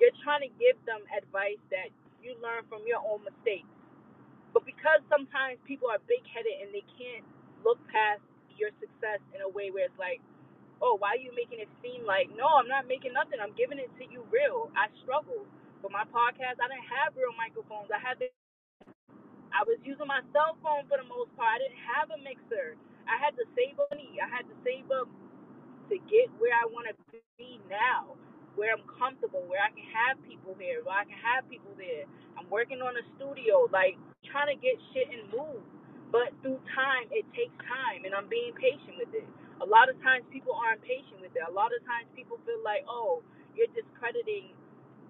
you're 0.00 0.14
trying 0.24 0.44
to 0.46 0.52
give 0.60 0.78
them 0.88 1.02
advice 1.14 1.60
that 1.72 1.90
you 2.22 2.36
learn 2.42 2.66
from 2.70 2.84
your 2.88 3.00
own 3.04 3.22
mistakes 3.24 3.68
but 4.54 4.64
because 4.64 5.00
sometimes 5.10 5.60
people 5.68 5.88
are 5.90 6.00
big 6.08 6.24
headed 6.28 6.54
and 6.64 6.70
they 6.72 6.84
can't 6.96 7.26
look 7.64 7.80
past 7.92 8.22
your 8.58 8.70
success 8.78 9.20
in 9.34 9.40
a 9.42 9.50
way 9.50 9.70
where 9.70 9.86
it's 9.86 10.00
like, 10.00 10.20
oh, 10.82 10.96
why 10.98 11.16
are 11.16 11.22
you 11.22 11.32
making 11.32 11.60
it 11.62 11.70
seem 11.80 12.04
like, 12.04 12.28
no, 12.34 12.46
I'm 12.60 12.68
not 12.68 12.88
making 12.90 13.14
nothing. 13.14 13.38
I'm 13.38 13.54
giving 13.54 13.78
it 13.78 13.90
to 14.00 14.04
you 14.08 14.24
real. 14.28 14.70
I 14.74 14.90
struggled. 15.02 15.46
For 15.84 15.92
my 15.92 16.08
podcast, 16.08 16.56
I 16.64 16.66
didn't 16.72 16.88
have 16.88 17.12
real 17.12 17.36
microphones. 17.36 17.92
I 17.92 18.00
had 18.00 18.16
the, 18.16 18.32
I 19.52 19.68
was 19.68 19.76
using 19.84 20.08
my 20.08 20.24
cell 20.32 20.56
phone 20.64 20.88
for 20.88 20.96
the 20.96 21.04
most 21.04 21.28
part. 21.36 21.60
I 21.60 21.60
didn't 21.60 21.84
have 21.84 22.08
a 22.08 22.18
mixer. 22.24 22.80
I 23.04 23.20
had 23.20 23.36
to 23.36 23.44
save 23.52 23.76
money. 23.92 24.16
I 24.16 24.28
had 24.32 24.48
to 24.48 24.56
save 24.64 24.88
up 24.88 25.12
to 25.92 25.96
get 26.08 26.32
where 26.40 26.56
I 26.56 26.64
want 26.72 26.88
to 26.88 26.96
be 27.36 27.60
now, 27.68 28.16
where 28.56 28.72
I'm 28.72 28.84
comfortable, 28.96 29.44
where 29.44 29.60
I 29.60 29.68
can 29.76 29.84
have 29.92 30.16
people 30.24 30.56
here, 30.56 30.80
where 30.84 30.96
I 30.96 31.04
can 31.04 31.20
have 31.20 31.44
people 31.52 31.72
there. 31.76 32.08
I'm 32.40 32.48
working 32.48 32.80
on 32.80 32.96
a 32.96 33.04
studio, 33.20 33.68
like 33.68 34.00
trying 34.24 34.48
to 34.48 34.58
get 34.58 34.80
shit 34.96 35.12
and 35.12 35.28
move. 35.28 35.60
But 36.14 36.30
through 36.46 36.62
time, 36.78 37.10
it 37.10 37.26
takes 37.34 37.58
time, 37.66 38.06
and 38.06 38.14
I'm 38.14 38.30
being 38.30 38.54
patient 38.54 39.02
with 39.02 39.10
it. 39.10 39.26
A 39.58 39.66
lot 39.66 39.90
of 39.90 39.98
times, 39.98 40.22
people 40.30 40.54
aren't 40.54 40.78
patient 40.86 41.18
with 41.18 41.34
it. 41.34 41.42
A 41.42 41.50
lot 41.50 41.74
of 41.74 41.82
times, 41.82 42.06
people 42.14 42.38
feel 42.46 42.62
like, 42.62 42.86
oh, 42.86 43.26
you're 43.58 43.70
discrediting, 43.74 44.54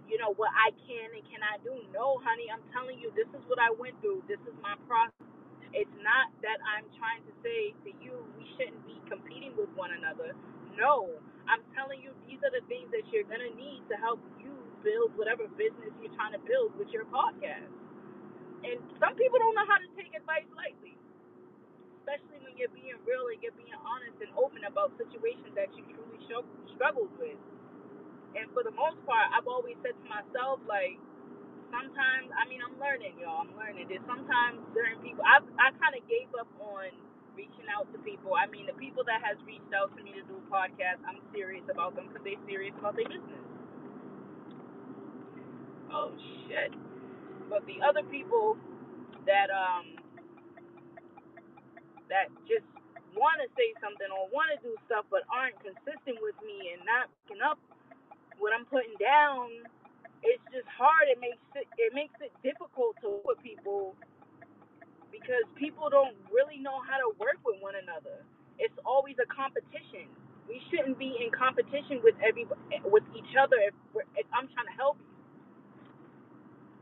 you 0.09 0.17
know, 0.17 0.33
what 0.41 0.49
I 0.57 0.73
can 0.89 1.13
and 1.13 1.21
cannot 1.29 1.61
do. 1.61 1.77
No, 1.93 2.25
honey, 2.25 2.49
I'm 2.49 2.65
telling 2.73 2.97
you, 2.97 3.13
this 3.13 3.29
is 3.37 3.45
what 3.53 3.61
I 3.61 3.69
went 3.77 4.01
through. 4.01 4.25
This 4.33 4.41
is 4.49 4.57
my 4.65 4.81
process. 4.89 5.29
It's 5.77 5.93
not 6.01 6.33
that 6.41 6.57
I'm 6.65 6.89
trying 6.97 7.21
to 7.29 7.33
say 7.45 7.77
to 7.85 7.91
you, 8.01 8.25
we 8.41 8.49
shouldn't 8.57 8.81
be 8.89 8.97
competing 9.05 9.53
with 9.61 9.69
one 9.77 9.93
another. 9.93 10.33
No, 10.81 11.13
I'm 11.51 11.61
telling 11.77 12.01
you, 12.01 12.17
these 12.25 12.41
are 12.47 12.53
the 12.55 12.65
things 12.65 12.89
that 12.97 13.05
you're 13.13 13.29
going 13.29 13.45
to 13.45 13.53
need 13.53 13.85
to 13.93 13.97
help 14.01 14.25
you 14.41 14.57
build 14.81 15.13
whatever 15.21 15.45
business 15.61 15.93
you're 16.01 16.15
trying 16.17 16.33
to 16.33 16.43
build 16.49 16.73
with 16.81 16.89
your 16.95 17.05
podcast. 17.13 17.69
And 18.65 18.81
some 18.97 19.13
people 19.19 19.37
don't 19.39 19.53
know 19.53 19.69
how 19.69 19.77
to 19.77 19.91
take 19.93 20.17
advice 20.17 20.49
lightly, 20.57 20.94
especially 22.05 22.45
when 22.45 22.53
you're 22.61 22.73
being 22.77 23.01
real 23.09 23.33
and 23.33 23.41
you're 23.41 23.57
being 23.57 23.73
honest 23.81 24.21
and 24.21 24.29
open 24.37 24.61
about 24.69 24.93
situations 25.01 25.57
that 25.57 25.73
you 25.73 25.89
truly 25.97 26.21
struggled 26.77 27.11
with. 27.17 27.41
And 28.37 28.45
for 28.53 28.61
the 28.61 28.75
most 28.77 29.01
part, 29.09 29.33
I've 29.33 29.49
always 29.49 29.81
said 29.81 29.97
to 29.97 30.07
myself, 30.07 30.61
like, 30.69 31.01
sometimes, 31.73 32.29
I 32.37 32.45
mean, 32.51 32.61
I'm 32.61 32.77
learning, 32.77 33.17
y'all. 33.17 33.49
I'm 33.49 33.55
learning. 33.57 33.89
There's 33.89 34.05
sometimes 34.05 34.61
certain 34.77 35.01
people, 35.01 35.25
I 35.25 35.41
I 35.57 35.73
kind 35.81 35.97
of 35.97 36.05
gave 36.07 36.29
up 36.37 36.51
on 36.61 36.93
reaching 37.33 37.67
out 37.73 37.89
to 37.97 37.99
people. 38.05 38.37
I 38.37 38.47
mean, 38.53 38.69
the 38.69 38.77
people 38.77 39.03
that 39.09 39.25
has 39.25 39.41
reached 39.49 39.73
out 39.73 39.95
to 39.97 40.01
me 40.05 40.13
to 40.19 40.25
do 40.29 40.37
podcasts, 40.53 41.03
I'm 41.09 41.23
serious 41.33 41.65
about 41.73 41.97
them 41.97 42.13
because 42.13 42.23
they're 42.27 42.45
serious 42.47 42.77
about 42.77 42.95
their 43.01 43.09
business. 43.09 43.45
Oh 45.93 46.13
shit. 46.49 46.73
But 47.51 47.67
the 47.67 47.83
other 47.85 48.03
people 48.09 48.57
that 49.27 49.49
um 49.51 49.94
that 52.11 52.31
just 52.49 52.67
want 53.17 53.39
to 53.43 53.49
say 53.59 53.73
something 53.81 54.09
or 54.13 54.29
want 54.33 54.51
to 54.55 54.59
do 54.63 54.75
stuff 54.89 55.07
but 55.13 55.25
aren't 55.33 55.57
consistent 55.63 56.19
with 56.23 56.37
me 56.45 56.75
and 56.75 56.83
not 56.87 57.09
picking 57.27 57.43
up 57.43 57.59
what 58.39 58.53
I'm 58.55 58.67
putting 58.69 58.95
down, 59.01 59.51
it's 60.23 60.43
just 60.53 60.69
hard. 60.71 61.09
It 61.11 61.19
makes 61.21 61.41
it 61.57 61.69
it 61.79 61.93
makes 61.95 62.15
it 62.23 62.33
difficult 62.45 62.97
to 63.03 63.21
work 63.25 63.39
with 63.39 63.43
people 63.43 63.97
because 65.13 65.45
people 65.57 65.91
don't 65.91 66.17
really 66.33 66.59
know 66.61 66.81
how 66.85 66.99
to 67.01 67.11
work 67.21 67.41
with 67.47 67.61
one 67.63 67.75
another. 67.79 68.25
It's 68.59 68.77
always 68.87 69.17
a 69.23 69.29
competition. 69.31 70.11
We 70.49 70.61
shouldn't 70.71 70.99
be 70.99 71.17
in 71.21 71.31
competition 71.33 72.01
with 72.05 72.17
every 72.23 72.47
with 72.85 73.05
each 73.17 73.33
other 73.39 73.57
if, 73.65 73.75
if 74.17 74.27
I'm 74.35 74.49
trying 74.53 74.69
to 74.71 74.77
help 74.79 74.99
you 75.01 75.05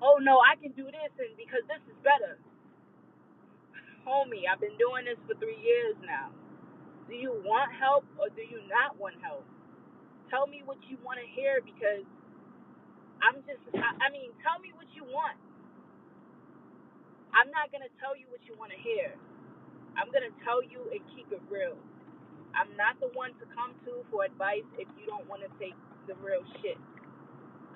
oh 0.03 0.19
no, 0.21 0.41
I 0.43 0.57
can 0.61 0.73
do 0.77 0.85
this 0.89 1.13
and 1.21 1.33
because 1.39 1.65
this 1.69 1.81
is 1.89 1.92
Homie, 4.23 4.47
I've 4.47 4.63
been 4.63 4.79
doing 4.79 5.11
this 5.11 5.19
for 5.27 5.35
three 5.43 5.59
years 5.59 5.99
now. 6.07 6.31
Do 7.11 7.15
you 7.19 7.35
want 7.43 7.75
help 7.75 8.07
or 8.23 8.31
do 8.31 8.43
you 8.43 8.63
not 8.71 8.95
want 9.01 9.19
help? 9.23 9.43
Tell 10.31 10.47
me 10.47 10.63
what 10.65 10.79
you 10.91 10.99
want 11.03 11.19
to 11.19 11.29
hear 11.35 11.61
because 11.65 12.07
I'm 13.23 13.43
just, 13.47 13.63
I, 13.75 14.07
I 14.07 14.09
mean, 14.15 14.31
tell 14.47 14.59
me 14.63 14.71
what 14.77 14.89
you 14.95 15.05
want. 15.09 15.39
I'm 17.35 17.51
not 17.51 17.73
going 17.75 17.83
to 17.85 17.93
tell 17.99 18.15
you 18.15 18.29
what 18.31 18.43
you 18.47 18.55
want 18.59 18.71
to 18.73 18.81
hear. 18.81 19.15
I'm 19.99 20.11
going 20.15 20.27
to 20.27 20.35
tell 20.47 20.63
you 20.63 20.87
and 20.93 21.03
keep 21.17 21.29
it 21.33 21.43
real. 21.51 21.77
I'm 22.55 22.73
not 22.77 23.01
the 23.01 23.11
one 23.17 23.35
to 23.43 23.47
come 23.53 23.75
to 23.89 24.05
for 24.13 24.25
advice 24.25 24.67
if 24.79 24.89
you 25.01 25.05
don't 25.09 25.27
want 25.29 25.43
to 25.45 25.51
take 25.61 25.77
the 26.09 26.15
real 26.23 26.45
shit. 26.63 26.79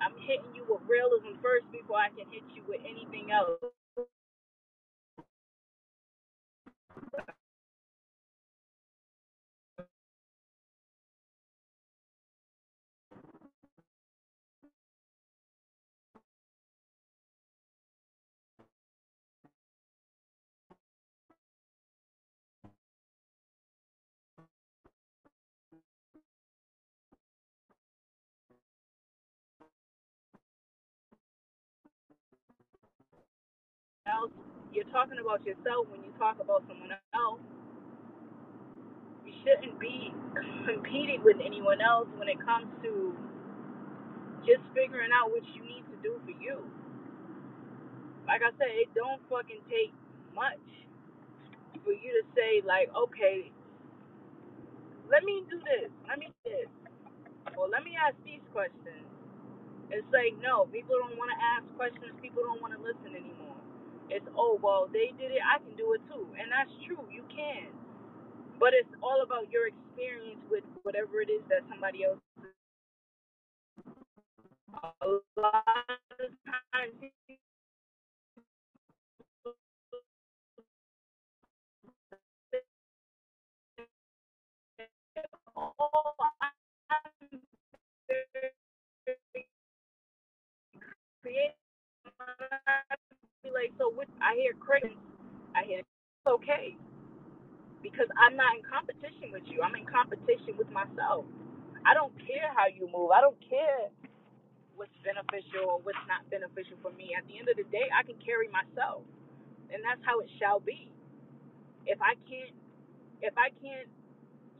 I'm 0.01 0.15
hitting 0.27 0.51
you 0.55 0.65
with 0.69 0.83
realism 0.87 1.39
first 1.41 1.67
before 1.71 1.97
I 2.01 2.09
can 2.13 2.27
hit 2.31 2.45
you 2.55 2.63
with 2.67 2.81
anything 2.85 3.31
else. 3.31 3.61
You're 7.01 7.46
talking 34.97 35.21
about 35.21 35.45
yourself 35.45 35.85
when 35.93 36.01
you 36.01 36.09
talk 36.17 36.41
about 36.41 36.65
someone 36.65 36.89
else. 37.13 37.41
You 39.25 39.33
shouldn't 39.45 39.79
be 39.79 40.13
competing 40.67 41.23
with 41.23 41.37
anyone 41.43 41.81
else 41.81 42.09
when 42.17 42.29
it 42.29 42.39
comes 42.43 42.67
to 42.83 43.15
just 44.45 44.63
figuring 44.75 45.11
out 45.13 45.31
what 45.31 45.43
you 45.55 45.61
need 45.63 45.85
to 45.91 45.97
do 46.03 46.19
for 46.25 46.35
you. 46.37 46.61
Like 48.27 48.41
I 48.45 48.51
said, 48.57 48.71
it 48.77 48.89
don't 48.95 49.21
fucking 49.29 49.63
take 49.69 49.93
much 50.35 50.61
for 51.83 51.93
you 51.93 52.11
to 52.21 52.23
say 52.35 52.61
like, 52.65 52.89
okay, 52.95 53.51
let 55.11 55.23
me 55.23 55.43
do 55.49 55.59
this, 55.63 55.91
let 56.07 56.19
me 56.19 56.29
do 56.31 56.41
this, 56.49 56.69
or 57.57 57.69
let 57.69 57.83
me 57.83 57.95
ask 57.99 58.15
these 58.25 58.43
questions. 58.53 59.05
It's 59.91 60.07
like 60.11 60.35
no, 60.43 60.65
people 60.73 60.97
don't 60.99 61.17
want 61.17 61.31
to 61.31 61.39
ask 61.55 61.65
questions. 61.77 62.11
People 62.21 62.43
don't 62.43 62.61
want 62.61 62.73
to 62.75 62.81
listen 62.81 63.15
anymore. 63.15 63.46
It's 64.09 64.27
oh 64.37 64.59
well, 64.61 64.87
they 64.91 65.13
did 65.17 65.31
it, 65.31 65.43
I 65.43 65.59
can 65.59 65.75
do 65.77 65.93
it 65.95 66.01
too, 66.11 66.27
and 66.39 66.51
that's 66.51 66.71
true. 66.87 67.03
You 67.11 67.23
can, 67.31 67.69
but 68.59 68.73
it's 68.73 68.91
all 69.03 69.23
about 69.23 69.51
your 69.51 69.67
experience 69.67 70.41
with 70.51 70.63
whatever 70.83 71.21
it 71.21 71.29
is 71.31 71.43
that 71.49 71.63
somebody 71.69 72.05
else 72.05 72.17
A 74.73 75.07
lot 75.37 75.99
of 76.21 76.31
times, 76.45 76.93
I 94.27 94.35
hear 94.35 94.51
critics, 94.59 94.99
I 95.55 95.63
hear 95.63 95.79
it's 95.79 96.27
okay 96.27 96.75
because 97.83 98.09
I'm 98.17 98.35
not 98.37 98.55
in 98.57 98.63
competition 98.65 99.33
with 99.33 99.45
you. 99.49 99.61
I'm 99.61 99.75
in 99.77 99.85
competition 99.87 100.57
with 100.57 100.69
myself. 100.71 101.25
I 101.85 101.93
don't 101.93 102.13
care 102.25 102.51
how 102.55 102.67
you 102.67 102.89
move. 102.91 103.11
I 103.13 103.21
don't 103.21 103.39
care 103.49 103.89
what's 104.75 104.95
beneficial 105.05 105.67
or 105.69 105.79
what's 105.83 106.01
not 106.09 106.25
beneficial 106.29 106.77
for 106.83 106.91
me. 106.93 107.13
At 107.17 107.25
the 107.29 107.39
end 107.39 107.49
of 107.49 107.57
the 107.57 107.67
day, 107.69 107.87
I 107.93 108.03
can 108.03 108.17
carry 108.23 108.49
myself, 108.51 109.05
and 109.71 109.81
that's 109.83 110.01
how 110.05 110.19
it 110.21 110.29
shall 110.39 110.59
be. 110.61 110.91
If 111.87 111.99
I 112.01 112.15
can't, 112.29 112.55
if 113.21 113.35
I 113.37 113.51
can't, 113.61 113.89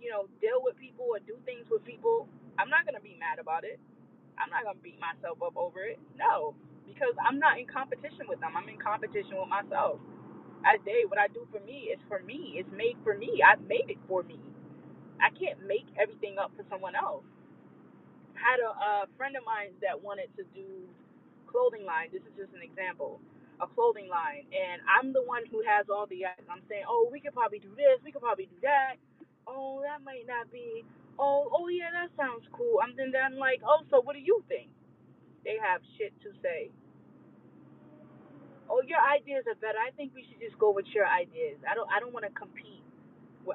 you 0.01 0.09
know, 0.11 0.27
deal 0.41 0.61
with 0.63 0.77
people 0.77 1.07
or 1.11 1.19
do 1.23 1.37
things 1.45 1.67
with 1.71 1.85
people, 1.85 2.29
I'm 2.59 2.69
not 2.71 2.85
gonna 2.85 3.03
be 3.03 3.17
mad 3.19 3.39
about 3.39 3.65
it. 3.65 3.79
I'm 4.39 4.49
not 4.51 4.63
gonna 4.65 4.81
beat 4.83 4.99
myself 5.01 5.39
up 5.43 5.57
over 5.57 5.83
it. 5.85 5.99
No, 6.17 6.55
because 6.87 7.13
I'm 7.21 7.39
not 7.39 7.59
in 7.59 7.67
competition 7.67 8.25
with 8.29 8.41
them. 8.41 8.55
I'm 8.57 8.69
in 8.69 8.79
competition 8.79 9.37
with 9.37 9.51
myself. 9.51 9.99
That 10.63 10.83
day, 10.85 11.05
what 11.07 11.19
I 11.19 11.27
do 11.29 11.47
for 11.51 11.61
me 11.65 11.91
is 11.93 11.99
for 12.09 12.21
me. 12.23 12.57
It's 12.59 12.71
made 12.75 12.97
for 13.03 13.17
me. 13.17 13.41
I've 13.43 13.61
made 13.67 13.89
it 13.89 13.99
for 14.07 14.23
me. 14.23 14.39
I 15.21 15.29
can't 15.35 15.61
make 15.67 15.87
everything 15.99 16.37
up 16.39 16.51
for 16.57 16.63
someone 16.69 16.95
else. 16.95 17.25
had 18.35 18.59
a, 18.61 18.71
a 18.71 18.91
friend 19.17 19.37
of 19.39 19.45
mine 19.47 19.73
that 19.81 19.97
wanted 19.97 20.29
to 20.37 20.43
do 20.53 20.67
clothing 21.49 21.87
line. 21.87 22.11
This 22.13 22.23
is 22.27 22.35
just 22.37 22.53
an 22.53 22.61
example, 22.61 23.21
a 23.63 23.67
clothing 23.67 24.09
line, 24.11 24.45
and 24.53 24.83
I'm 24.85 25.13
the 25.13 25.23
one 25.25 25.47
who 25.49 25.63
has 25.65 25.87
all 25.89 26.05
the. 26.05 26.27
I'm 26.51 26.63
saying, 26.69 26.85
oh, 26.89 27.09
we 27.11 27.21
could 27.21 27.33
probably 27.33 27.59
do 27.63 27.71
this. 27.77 28.01
We 28.05 28.11
could 28.13 28.25
probably 28.25 28.47
do 28.51 28.59
that. 28.67 28.99
Oh, 29.47 29.81
that 29.87 30.03
might 30.05 30.27
not 30.27 30.51
be. 30.53 30.85
Oh, 31.19 31.49
oh 31.51 31.67
yeah, 31.69 31.91
that 31.91 32.13
sounds 32.15 32.45
cool. 32.53 32.79
I'm 32.83 32.95
then 32.97 33.11
I'm 33.17 33.39
like, 33.39 33.61
oh, 33.65 33.83
so 33.89 34.01
what 34.01 34.13
do 34.15 34.21
you 34.23 34.43
think? 34.47 34.69
They 35.47 35.55
have 35.63 35.79
shit 35.97 36.11
to 36.27 36.35
say. 36.43 36.67
Oh, 38.69 38.83
your 38.83 38.99
ideas 39.01 39.43
are 39.47 39.59
better. 39.59 39.79
I 39.79 39.91
think 39.95 40.13
we 40.15 40.23
should 40.27 40.39
just 40.39 40.59
go 40.59 40.71
with 40.71 40.87
your 40.95 41.07
ideas. 41.07 41.59
I 41.67 41.75
don't. 41.75 41.89
I 41.91 41.99
don't 41.99 42.13
want 42.13 42.27
to 42.27 42.33
compete. 42.35 42.83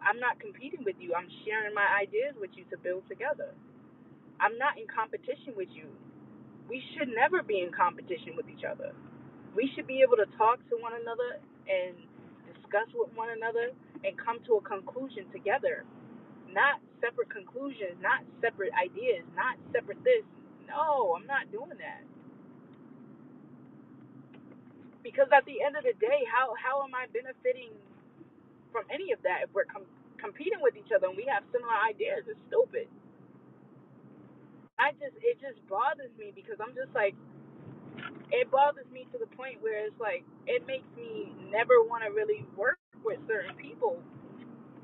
I'm 0.02 0.20
not 0.20 0.40
competing 0.40 0.84
with 0.84 0.96
you. 1.00 1.14
I'm 1.14 1.28
sharing 1.46 1.74
my 1.74 1.86
ideas 2.00 2.34
with 2.40 2.50
you 2.56 2.64
to 2.72 2.78
build 2.80 3.04
together. 3.08 3.54
I'm 4.40 4.58
not 4.58 4.78
in 4.78 4.86
competition 4.88 5.54
with 5.56 5.70
you. 5.74 5.88
We 6.68 6.82
should 6.94 7.10
never 7.12 7.42
be 7.42 7.60
in 7.62 7.72
competition 7.72 8.36
with 8.36 8.48
each 8.48 8.64
other. 8.64 8.92
We 9.56 9.70
should 9.74 9.86
be 9.86 10.02
able 10.02 10.16
to 10.18 10.28
talk 10.38 10.60
to 10.70 10.76
one 10.80 10.94
another 10.96 11.40
and 11.68 11.96
discuss 12.48 12.88
with 12.94 13.12
one 13.14 13.30
another 13.30 13.72
and 14.04 14.16
come 14.18 14.40
to 14.48 14.60
a 14.60 14.62
conclusion 14.62 15.26
together. 15.32 15.84
Not 16.50 16.80
separate 17.00 17.30
conclusions, 17.30 17.98
not 18.02 18.24
separate 18.40 18.72
ideas, 18.76 19.24
not 19.36 19.58
separate 19.72 20.02
this. 20.04 20.24
No, 20.72 21.14
I'm 21.20 21.28
not 21.28 21.52
doing 21.52 21.76
that. 21.78 22.02
Because 25.04 25.28
at 25.32 25.44
the 25.46 25.62
end 25.62 25.76
of 25.76 25.84
the 25.84 25.94
day, 26.00 26.24
how 26.30 26.54
how 26.58 26.82
am 26.84 26.94
I 26.94 27.06
benefiting 27.12 27.72
from 28.72 28.84
any 28.92 29.12
of 29.12 29.22
that 29.24 29.46
if 29.46 29.50
we're 29.54 29.68
com- 29.68 29.88
competing 30.18 30.60
with 30.62 30.76
each 30.76 30.90
other 30.94 31.08
and 31.08 31.16
we 31.18 31.26
have 31.30 31.44
similar 31.52 31.74
ideas? 31.88 32.26
It's 32.28 32.40
stupid. 32.48 32.88
I 34.78 34.92
just 34.98 35.16
it 35.22 35.38
just 35.40 35.60
bothers 35.68 36.12
me 36.18 36.32
because 36.34 36.58
I'm 36.60 36.74
just 36.74 36.92
like 36.94 37.14
it 38.32 38.50
bothers 38.50 38.88
me 38.92 39.06
to 39.12 39.18
the 39.18 39.30
point 39.36 39.62
where 39.62 39.86
it's 39.86 39.98
like 40.00 40.24
it 40.46 40.66
makes 40.66 40.88
me 40.96 41.32
never 41.50 41.82
want 41.84 42.04
to 42.04 42.10
really 42.14 42.46
work 42.56 42.80
with 43.04 43.20
certain 43.28 43.56
people, 43.56 44.00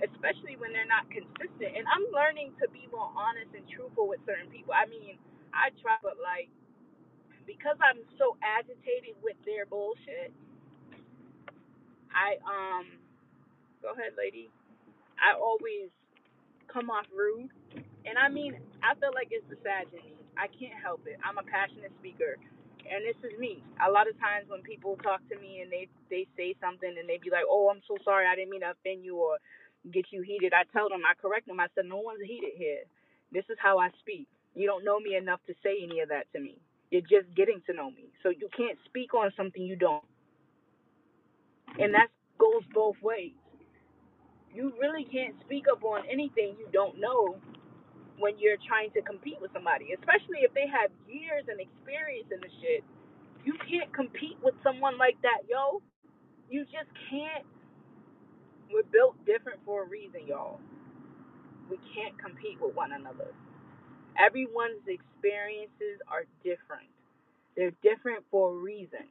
especially 0.02 0.56
when 0.58 0.72
they're 0.72 0.88
not 0.90 1.08
consistent. 1.12 1.72
And 1.76 1.86
I'm 1.88 2.06
learning 2.14 2.54
to 2.62 2.66
be 2.72 2.88
more 2.92 3.10
honest 3.16 3.52
and 3.56 3.64
truthful 3.70 4.08
with 4.08 4.20
certain 4.26 4.50
people. 4.52 4.74
I 4.74 4.86
mean, 4.90 5.18
I 5.58 5.70
try, 5.82 5.98
but 6.02 6.16
like 6.22 6.50
because 7.46 7.76
I'm 7.82 8.00
so 8.18 8.36
agitated 8.44 9.16
with 9.22 9.36
their 9.46 9.66
bullshit, 9.66 10.32
I 12.12 12.38
um 12.46 12.86
go 13.82 13.92
ahead, 13.94 14.14
lady. 14.18 14.50
I 15.18 15.38
always 15.38 15.90
come 16.72 16.90
off 16.90 17.06
rude 17.14 17.48
And 18.06 18.16
I 18.18 18.28
mean, 18.30 18.56
I 18.84 18.96
feel 19.00 19.12
like 19.14 19.28
it's 19.32 19.48
me. 19.92 20.14
I 20.38 20.48
can't 20.48 20.78
help 20.82 21.02
it. 21.06 21.20
I'm 21.26 21.38
a 21.38 21.44
passionate 21.44 21.92
speaker, 22.00 22.38
and 22.88 23.04
this 23.04 23.18
is 23.28 23.36
me. 23.38 23.60
A 23.84 23.90
lot 23.92 24.08
of 24.08 24.16
times 24.20 24.48
when 24.48 24.62
people 24.64 24.96
talk 25.04 25.20
to 25.28 25.36
me 25.36 25.60
and 25.60 25.72
they 25.72 25.88
they 26.08 26.26
say 26.38 26.56
something 26.62 26.88
and 26.88 27.08
they 27.08 27.18
be 27.20 27.30
like, 27.30 27.44
"Oh, 27.50 27.68
I'm 27.68 27.82
so 27.88 27.98
sorry. 28.04 28.26
I 28.26 28.36
didn't 28.36 28.50
mean 28.52 28.62
to 28.64 28.72
offend 28.72 29.04
you 29.04 29.18
or 29.18 29.36
get 29.92 30.06
you 30.12 30.22
heated." 30.22 30.54
I 30.54 30.64
tell 30.72 30.88
them, 30.88 31.04
I 31.04 31.14
correct 31.20 31.48
them. 31.48 31.60
I 31.60 31.68
said, 31.76 31.86
"No 31.86 31.98
one's 32.00 32.24
heated 32.24 32.56
here. 32.56 32.84
This 33.32 33.44
is 33.50 33.58
how 33.60 33.78
I 33.80 33.90
speak. 34.00 34.28
You 34.54 34.66
don't 34.66 34.84
know 34.84 35.00
me 35.00 35.16
enough 35.16 35.40
to 35.48 35.54
say 35.62 35.78
any 35.82 36.00
of 36.00 36.10
that 36.10 36.26
to 36.34 36.40
me. 36.40 36.58
You're 36.90 37.02
just 37.02 37.34
getting 37.36 37.62
to 37.66 37.74
know 37.74 37.90
me, 37.90 38.10
so 38.22 38.30
you 38.30 38.48
can't 38.56 38.78
speak 38.86 39.14
on 39.14 39.32
something 39.36 39.62
you 39.62 39.76
don't." 39.76 40.04
And 41.78 41.94
that 41.94 42.08
goes 42.38 42.64
both 42.74 43.00
ways. 43.02 43.34
You 44.54 44.72
really 44.80 45.04
can't 45.04 45.38
speak 45.42 45.66
up 45.72 45.84
on 45.84 46.06
anything 46.10 46.56
you 46.58 46.68
don't 46.72 46.98
know 47.00 47.38
when 48.18 48.38
you're 48.38 48.58
trying 48.68 48.90
to 48.92 49.02
compete 49.02 49.40
with 49.40 49.52
somebody, 49.52 49.92
especially 49.94 50.42
if 50.42 50.54
they 50.54 50.66
have 50.68 50.90
years 51.08 51.44
and 51.48 51.60
experience 51.60 52.28
in 52.32 52.40
the 52.40 52.50
shit. 52.62 52.84
You 53.44 53.54
can't 53.70 53.92
compete 53.94 54.38
with 54.42 54.54
someone 54.62 54.98
like 54.98 55.20
that, 55.22 55.44
yo. 55.48 55.82
You 56.50 56.64
just 56.66 56.90
can't. 57.10 57.46
We're 58.72 58.88
built 58.92 59.16
different 59.26 59.60
for 59.64 59.84
a 59.84 59.88
reason, 59.88 60.26
y'all. 60.28 60.60
We 61.70 61.78
can't 61.94 62.18
compete 62.18 62.60
with 62.60 62.74
one 62.76 62.92
another. 62.92 63.32
Everyone's 64.18 64.84
experiences 64.88 66.02
are 66.08 66.24
different. 66.44 66.90
They're 67.56 67.74
different 67.82 68.24
for 68.30 68.52
a 68.54 68.58
reason. 68.58 69.06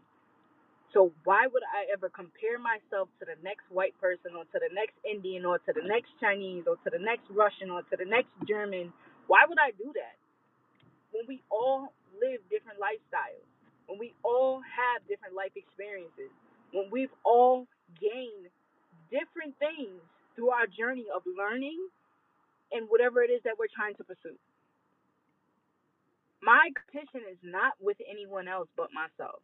So 0.93 1.13
why 1.26 1.48
would 1.48 1.63
I 1.67 1.91
ever 1.93 2.10
compare 2.10 2.60
myself 2.60 3.10
to 3.20 3.26
the 3.26 3.38
next 3.43 3.65
white 3.72 3.93
person 4.02 4.34
or 4.38 4.46
to 4.46 4.58
the 4.60 4.72
next 4.74 4.96
Indian 5.04 5.46
or 5.46 5.60
to 5.60 5.72
the 5.74 5.84
next 5.86 6.12
Chinese 6.20 6.65
or 6.67 6.78
to 6.84 6.89
the 6.91 7.00
next 7.02 7.28
Russian 7.32 7.72
or 7.72 7.84
to 7.84 7.96
the 7.98 8.06
next 8.06 8.32
German? 8.48 8.93
Why 9.28 9.46
would 9.48 9.60
I 9.60 9.72
do 9.78 9.91
that? 9.96 10.15
when 11.12 11.26
we 11.28 11.41
all 11.52 11.93
live 12.20 12.41
different 12.50 12.80
lifestyles, 12.80 13.46
when 13.88 14.00
we 14.00 14.13
all 14.24 14.62
have 14.63 15.06
different 15.08 15.36
life 15.36 15.54
experiences, 15.56 16.32
when 16.74 16.89
we've 16.91 17.13
all 17.24 17.67
gained 18.02 18.52
different 19.12 19.56
things 19.60 20.02
through 20.36 20.52
our 20.52 20.67
journey 20.67 21.08
of 21.13 21.24
learning 21.26 21.80
and 22.72 22.88
whatever 22.89 23.24
it 23.24 23.32
is 23.32 23.41
that 23.46 23.56
we're 23.60 23.72
trying 23.72 23.96
to 23.96 24.04
pursue. 24.04 24.36
My 26.41 26.69
competition 26.78 27.26
is 27.30 27.39
not 27.43 27.73
with 27.82 27.97
anyone 28.06 28.47
else 28.47 28.69
but 28.78 28.93
myself. 28.93 29.41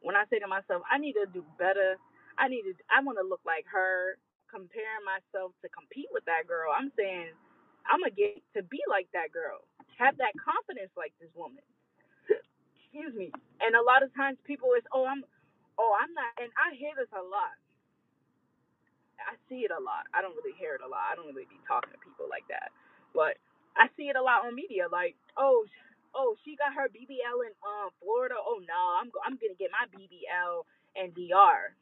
When 0.00 0.16
I 0.16 0.24
say 0.30 0.38
to 0.40 0.48
myself, 0.48 0.84
I 0.88 0.98
need 0.98 1.14
to 1.16 1.26
do 1.32 1.44
better, 1.58 1.96
I 2.38 2.48
need 2.48 2.64
to, 2.68 2.74
I 2.92 3.00
want 3.04 3.18
to 3.20 3.26
look 3.26 3.42
like 3.46 3.64
her, 3.72 4.16
comparing 4.52 5.02
myself 5.02 5.52
to 5.64 5.68
compete 5.72 6.08
with 6.14 6.24
that 6.30 6.46
girl, 6.46 6.70
I'm 6.70 6.92
saying 6.94 7.34
I'm 7.88 8.00
to 8.06 8.12
get 8.14 8.38
to 8.56 8.62
be 8.64 8.80
like 8.88 9.08
that 9.12 9.34
girl, 9.34 9.64
have 9.98 10.16
that 10.22 10.36
confidence 10.38 10.92
like 10.96 11.12
this 11.20 11.32
woman. 11.34 11.64
excuse 12.78 13.12
me. 13.16 13.32
And 13.60 13.74
a 13.74 13.82
lot 13.84 14.04
of 14.06 14.14
times 14.14 14.38
people 14.46 14.72
is, 14.78 14.84
oh, 14.94 15.04
I'm, 15.08 15.24
oh, 15.80 15.92
I'm 15.98 16.12
not, 16.14 16.30
and 16.38 16.50
I 16.56 16.76
hear 16.78 16.94
this 16.96 17.10
a 17.12 17.24
lot. 17.24 17.56
I 19.20 19.38
see 19.48 19.64
it 19.64 19.72
a 19.72 19.80
lot. 19.80 20.06
I 20.12 20.20
don't 20.20 20.36
really 20.36 20.56
hear 20.58 20.74
it 20.76 20.82
a 20.84 20.90
lot. 20.90 21.08
I 21.10 21.16
don't 21.16 21.30
really 21.30 21.48
be 21.48 21.60
talking 21.66 21.92
to 21.94 22.00
people 22.02 22.26
like 22.28 22.44
that, 22.50 22.70
but 23.14 23.38
I 23.76 23.88
see 23.96 24.08
it 24.10 24.16
a 24.16 24.22
lot 24.22 24.46
on 24.46 24.54
media. 24.54 24.86
Like, 24.90 25.16
oh, 25.38 25.64
oh, 26.14 26.36
she 26.44 26.56
got 26.56 26.74
her 26.74 26.88
BBL 26.88 27.38
in 27.46 27.54
um 27.64 27.90
Florida. 28.02 28.36
Oh 28.38 28.60
no, 28.60 28.82
I'm 29.00 29.10
I'm 29.26 29.36
gonna 29.40 29.58
get 29.58 29.70
my 29.72 29.86
BBL 29.92 30.64
and 30.96 31.14
DR. 31.14 31.74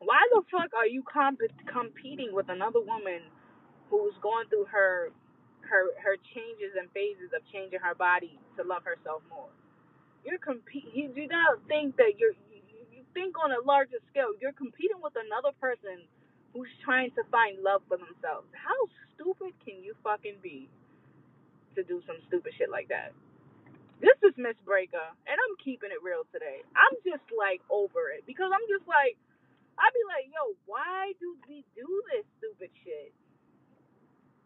Why 0.00 0.20
the 0.34 0.42
fuck 0.52 0.72
are 0.76 0.86
you 0.88 1.04
comp- 1.04 1.40
competing 1.72 2.32
with 2.34 2.48
another 2.50 2.80
woman 2.80 3.22
who's 3.90 4.14
going 4.22 4.48
through 4.48 4.66
her 4.72 5.10
her 5.68 5.84
her 6.02 6.16
changes 6.34 6.76
and 6.78 6.90
phases 6.92 7.32
of 7.36 7.42
changing 7.52 7.80
her 7.80 7.94
body 7.96 8.38
to 8.58 8.64
love 8.64 8.84
herself 8.84 9.22
more? 9.30 9.50
You're 10.24 10.40
compete. 10.42 10.90
You 10.94 11.10
do 11.14 11.26
not 11.28 11.62
think 11.68 11.96
that 11.98 12.18
you're. 12.18 12.34
You, 12.50 12.82
you 12.90 13.02
think 13.14 13.36
on 13.38 13.52
a 13.52 13.62
larger 13.66 13.98
scale. 14.10 14.34
You're 14.40 14.56
competing 14.56 14.98
with 15.02 15.14
another 15.16 15.54
person 15.60 16.06
who's 16.54 16.70
trying 16.84 17.10
to 17.14 17.22
find 17.30 17.60
love 17.62 17.82
for 17.88 17.96
themselves. 17.98 18.48
How 18.54 18.78
stupid 19.14 19.54
can 19.64 19.82
you 19.84 19.94
fucking 20.02 20.40
be 20.42 20.68
to 21.76 21.82
do 21.84 22.02
some 22.06 22.16
stupid 22.28 22.52
shit 22.56 22.70
like 22.70 22.88
that? 22.88 23.12
This 23.98 24.14
is 24.22 24.34
Miss 24.38 24.54
Breaker, 24.62 25.02
and 25.26 25.36
I'm 25.36 25.56
keeping 25.58 25.90
it 25.90 25.98
real 26.06 26.22
today. 26.30 26.62
I'm 26.78 26.94
just 27.02 27.26
like 27.34 27.58
over 27.66 28.14
it 28.14 28.22
because 28.30 28.50
I'm 28.54 28.66
just 28.70 28.86
like, 28.86 29.18
I'd 29.74 29.94
be 29.94 30.04
like, 30.06 30.26
yo, 30.30 30.54
why 30.70 31.14
do 31.18 31.34
we 31.50 31.66
do 31.74 31.88
this 32.14 32.26
stupid 32.38 32.70
shit? 32.86 33.10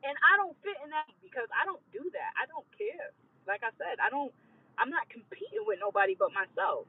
And 0.02 0.16
I 0.18 0.40
don't 0.40 0.56
fit 0.64 0.76
in 0.82 0.90
that 0.92 1.08
because 1.20 1.48
I 1.52 1.68
don't 1.68 1.84
do 1.92 2.02
that. 2.16 2.32
I 2.34 2.48
don't 2.48 2.66
care. 2.74 3.12
Like 3.46 3.62
I 3.62 3.70
said, 3.78 4.00
I 4.02 4.10
don't. 4.10 4.32
I'm 4.80 4.90
not 4.90 5.06
competing 5.12 5.68
with 5.68 5.78
nobody 5.78 6.16
but 6.16 6.32
myself. 6.32 6.88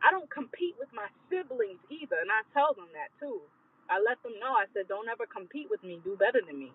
I 0.00 0.12
don't 0.14 0.30
compete 0.30 0.76
with 0.78 0.92
my 0.94 1.08
siblings 1.28 1.82
either, 1.90 2.20
and 2.20 2.30
I 2.30 2.46
tell 2.54 2.76
them 2.76 2.92
that 2.94 3.10
too. 3.18 3.42
I 3.90 4.00
let 4.00 4.22
them 4.24 4.36
know. 4.40 4.54
I 4.56 4.66
said, 4.74 4.88
don't 4.88 5.08
ever 5.08 5.26
compete 5.28 5.68
with 5.70 5.82
me. 5.84 6.00
Do 6.04 6.16
better 6.16 6.40
than 6.44 6.58
me. 6.58 6.72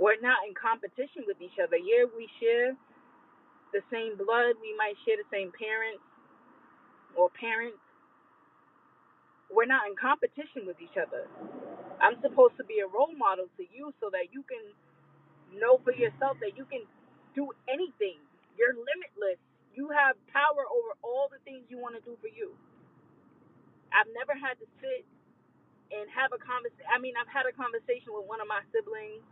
We're 0.00 0.20
not 0.20 0.46
in 0.48 0.54
competition 0.56 1.26
with 1.28 1.38
each 1.42 1.58
other. 1.60 1.76
Yeah, 1.76 2.08
we 2.16 2.28
share 2.40 2.74
the 3.72 3.82
same 3.92 4.16
blood. 4.18 4.58
We 4.60 4.74
might 4.78 4.96
share 5.06 5.18
the 5.20 5.28
same 5.32 5.52
parents 5.54 6.02
or 7.16 7.30
parents. 7.34 7.80
We're 9.52 9.68
not 9.70 9.88
in 9.88 9.96
competition 9.96 10.64
with 10.68 10.78
each 10.80 10.96
other. 11.00 11.28
I'm 12.02 12.18
supposed 12.22 12.56
to 12.58 12.64
be 12.66 12.80
a 12.82 12.88
role 12.88 13.12
model 13.14 13.46
to 13.58 13.64
you 13.70 13.94
so 14.00 14.10
that 14.12 14.32
you 14.32 14.42
can 14.46 14.62
know 15.60 15.78
for 15.84 15.92
yourself 15.94 16.38
that 16.40 16.56
you 16.58 16.66
can 16.66 16.84
do 17.36 17.50
anything. 17.68 18.18
You're 18.58 18.74
limitless. 18.74 19.40
You 19.74 19.90
have 19.94 20.16
power 20.32 20.64
over 20.68 20.92
all 21.04 21.28
the 21.30 21.40
things 21.44 21.66
you 21.70 21.78
want 21.78 21.96
to 21.96 22.02
do 22.04 22.16
for 22.20 22.28
you. 22.30 22.52
I've 23.92 24.10
never 24.14 24.34
had 24.36 24.58
to 24.60 24.66
sit 24.80 25.04
and 25.92 26.06
have 26.12 26.32
a 26.36 26.40
conversation. 26.40 26.88
I 26.88 26.98
mean, 27.00 27.14
I've 27.16 27.30
had 27.30 27.48
a 27.48 27.54
conversation 27.54 28.12
with 28.12 28.28
one 28.28 28.40
of 28.40 28.48
my 28.48 28.60
siblings 28.72 29.24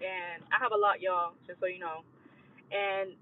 and 0.00 0.42
I 0.54 0.58
have 0.62 0.72
a 0.72 0.78
lot, 0.78 1.02
y'all, 1.02 1.34
just 1.46 1.60
so 1.60 1.66
you 1.66 1.82
know. 1.82 2.06
And 2.70 3.14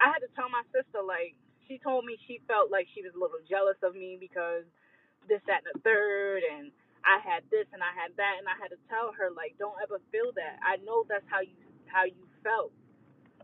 I 0.00 0.10
had 0.10 0.22
to 0.24 0.30
tell 0.34 0.50
my 0.50 0.64
sister, 0.74 1.02
like, 1.04 1.36
she 1.68 1.78
told 1.78 2.04
me 2.04 2.18
she 2.26 2.42
felt 2.50 2.70
like 2.70 2.90
she 2.94 3.02
was 3.02 3.14
a 3.14 3.20
little 3.20 3.42
jealous 3.46 3.78
of 3.82 3.94
me 3.94 4.18
because 4.18 4.66
this, 5.30 5.42
that, 5.46 5.62
and 5.62 5.70
the 5.70 5.76
third, 5.86 6.42
and 6.42 6.74
I 7.06 7.22
had 7.22 7.46
this 7.50 7.66
and 7.70 7.82
I 7.82 7.92
had 7.94 8.14
that, 8.18 8.34
and 8.42 8.46
I 8.50 8.56
had 8.58 8.74
to 8.74 8.80
tell 8.90 9.14
her, 9.14 9.30
like, 9.30 9.54
don't 9.58 9.76
ever 9.82 10.02
feel 10.10 10.34
that. 10.34 10.58
I 10.64 10.82
know 10.82 11.06
that's 11.06 11.26
how 11.30 11.42
you 11.42 11.54
how 11.86 12.06
you 12.06 12.22
felt, 12.46 12.70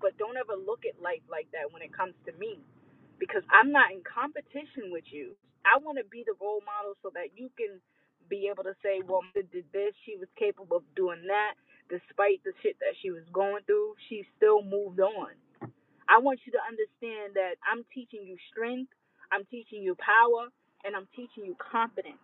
but 0.01 0.15
don't 0.19 0.39
ever 0.39 0.55
look 0.55 0.87
at 0.87 1.03
life 1.03 1.23
like 1.27 1.51
that 1.51 1.71
when 1.75 1.83
it 1.83 1.91
comes 1.91 2.15
to 2.27 2.33
me, 2.39 2.63
because 3.19 3.43
I'm 3.51 3.73
not 3.73 3.93
in 3.93 4.03
competition 4.07 4.91
with 4.93 5.05
you. 5.11 5.37
I 5.67 5.79
want 5.83 5.99
to 5.99 6.07
be 6.09 6.25
the 6.27 6.37
role 6.41 6.63
model 6.67 6.95
so 7.03 7.11
that 7.15 7.37
you 7.37 7.51
can 7.59 7.81
be 8.31 8.49
able 8.51 8.65
to 8.65 8.75
say, 8.83 9.03
well, 9.07 9.23
did 9.35 9.51
this, 9.73 9.95
she 10.07 10.17
was 10.19 10.29
capable 10.39 10.79
of 10.79 10.87
doing 10.97 11.25
that 11.29 11.55
despite 11.91 12.43
the 12.45 12.53
shit 12.63 12.77
that 12.81 12.95
she 13.03 13.11
was 13.11 13.25
going 13.33 13.63
through, 13.67 13.95
she 14.09 14.25
still 14.37 14.63
moved 14.63 15.01
on. 15.01 15.33
I 16.09 16.19
want 16.21 16.41
you 16.47 16.53
to 16.55 16.63
understand 16.63 17.35
that 17.37 17.59
I'm 17.67 17.85
teaching 17.95 18.25
you 18.27 18.37
strength, 18.53 18.93
I'm 19.33 19.45
teaching 19.51 19.83
you 19.83 19.97
power, 19.99 20.51
and 20.85 20.97
I'm 20.97 21.09
teaching 21.17 21.47
you 21.47 21.57
confidence. 21.59 22.23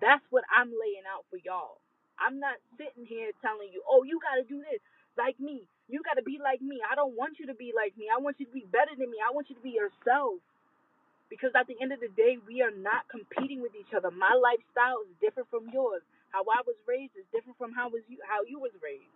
That's 0.00 0.24
what 0.30 0.44
I'm 0.52 0.70
laying 0.72 1.06
out 1.08 1.26
for 1.30 1.38
y'all. 1.40 1.80
I'm 2.20 2.40
not 2.40 2.56
sitting 2.78 3.04
here 3.08 3.32
telling 3.42 3.70
you, 3.72 3.82
oh, 3.88 4.04
you 4.04 4.20
got 4.20 4.40
to 4.40 4.46
do 4.48 4.60
this 4.60 4.80
like 5.18 5.38
me. 5.40 5.68
You 5.88 6.02
got 6.02 6.18
to 6.18 6.26
be 6.26 6.38
like 6.42 6.62
me. 6.62 6.82
I 6.82 6.94
don't 6.98 7.14
want 7.14 7.38
you 7.38 7.46
to 7.46 7.54
be 7.54 7.70
like 7.70 7.94
me. 7.94 8.10
I 8.10 8.18
want 8.18 8.38
you 8.42 8.46
to 8.46 8.54
be 8.54 8.66
better 8.66 8.94
than 8.98 9.10
me. 9.10 9.22
I 9.22 9.30
want 9.30 9.50
you 9.50 9.56
to 9.56 9.62
be 9.62 9.74
yourself. 9.74 10.42
Because 11.30 11.50
at 11.58 11.66
the 11.66 11.74
end 11.82 11.90
of 11.90 11.98
the 11.98 12.10
day, 12.14 12.38
we 12.46 12.62
are 12.62 12.74
not 12.74 13.06
competing 13.10 13.62
with 13.62 13.74
each 13.74 13.90
other. 13.94 14.10
My 14.10 14.34
lifestyle 14.34 15.02
is 15.06 15.14
different 15.18 15.50
from 15.50 15.66
yours. 15.74 16.02
How 16.30 16.42
I 16.46 16.62
was 16.66 16.78
raised 16.86 17.14
is 17.18 17.26
different 17.34 17.58
from 17.58 17.72
how 17.72 17.90
was 17.90 18.02
you 18.06 18.18
how 18.26 18.42
you 18.46 18.58
was 18.58 18.74
raised. 18.82 19.10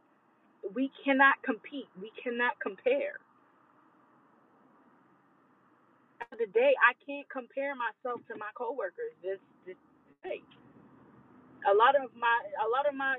We 0.74 0.90
cannot 1.04 1.38
compete. 1.42 1.90
We 2.00 2.10
cannot 2.18 2.58
compare. 2.58 3.18
At 6.20 6.38
the, 6.38 6.46
day, 6.46 6.72
I 6.78 6.94
can't 7.06 7.26
compare 7.30 7.74
myself 7.74 8.22
to 8.30 8.38
my 8.38 8.50
coworkers. 8.54 9.14
This 9.22 9.38
this 9.66 9.78
day. 10.22 10.42
A 11.66 11.74
lot 11.74 11.94
of 11.94 12.10
my 12.18 12.36
a 12.58 12.68
lot 12.70 12.86
of 12.90 12.94
my 12.94 13.18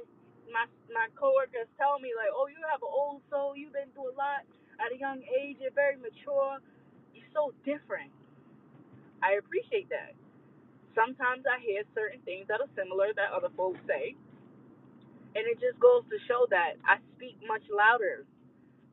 my 0.53 0.67
my 0.93 1.07
coworkers 1.15 1.67
tell 1.79 1.99
me 1.99 2.11
like, 2.15 2.31
"Oh, 2.35 2.47
you 2.47 2.59
have 2.71 2.83
an 2.83 2.91
old 2.91 3.23
soul. 3.31 3.55
You've 3.55 3.73
been 3.73 3.91
through 3.95 4.11
a 4.13 4.17
lot 4.17 4.43
at 4.79 4.91
a 4.93 4.97
young 4.99 5.23
age. 5.41 5.57
You're 5.59 5.75
very 5.75 5.97
mature. 5.97 6.59
You're 7.15 7.31
so 7.33 7.53
different." 7.65 8.11
I 9.23 9.37
appreciate 9.39 9.89
that. 9.89 10.13
Sometimes 10.95 11.45
I 11.47 11.61
hear 11.63 11.83
certain 11.95 12.21
things 12.27 12.47
that 12.49 12.61
are 12.61 12.71
similar 12.75 13.13
that 13.15 13.31
other 13.31 13.49
folks 13.55 13.79
say, 13.87 14.15
and 15.35 15.43
it 15.47 15.59
just 15.61 15.79
goes 15.79 16.03
to 16.11 16.17
show 16.27 16.47
that 16.51 16.77
I 16.83 16.99
speak 17.15 17.39
much 17.47 17.63
louder 17.71 18.25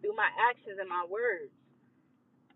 through 0.00 0.16
my 0.16 0.30
actions 0.50 0.78
and 0.80 0.88
my 0.88 1.04
words. 1.08 1.52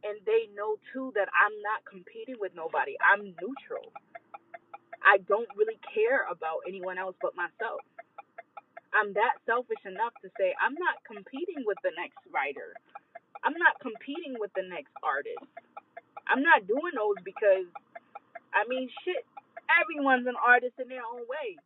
And 0.04 0.18
they 0.26 0.50
know 0.54 0.76
too 0.92 1.12
that 1.14 1.28
I'm 1.30 1.56
not 1.62 1.82
competing 1.86 2.36
with 2.40 2.54
nobody. 2.54 2.96
I'm 3.02 3.34
neutral. 3.38 3.90
I 5.02 5.18
don't 5.28 5.48
really 5.56 5.78
care 5.94 6.26
about 6.30 6.62
anyone 6.68 6.98
else 6.98 7.16
but 7.22 7.36
myself. 7.36 7.82
I'm 8.92 9.12
that 9.16 9.40
selfish 9.48 9.80
enough 9.88 10.12
to 10.22 10.28
say 10.36 10.52
I'm 10.60 10.76
not 10.76 11.00
competing 11.08 11.64
with 11.64 11.80
the 11.82 11.92
next 11.96 12.20
writer. 12.28 12.76
I'm 13.44 13.56
not 13.56 13.80
competing 13.80 14.36
with 14.38 14.52
the 14.54 14.64
next 14.68 14.92
artist. 15.02 15.42
I'm 16.28 16.44
not 16.44 16.68
doing 16.68 16.94
those 16.94 17.18
because 17.24 17.66
I 18.52 18.68
mean 18.68 18.88
shit, 19.04 19.24
everyone's 19.72 20.28
an 20.28 20.38
artist 20.38 20.76
in 20.78 20.88
their 20.88 21.04
own 21.04 21.24
way. 21.26 21.56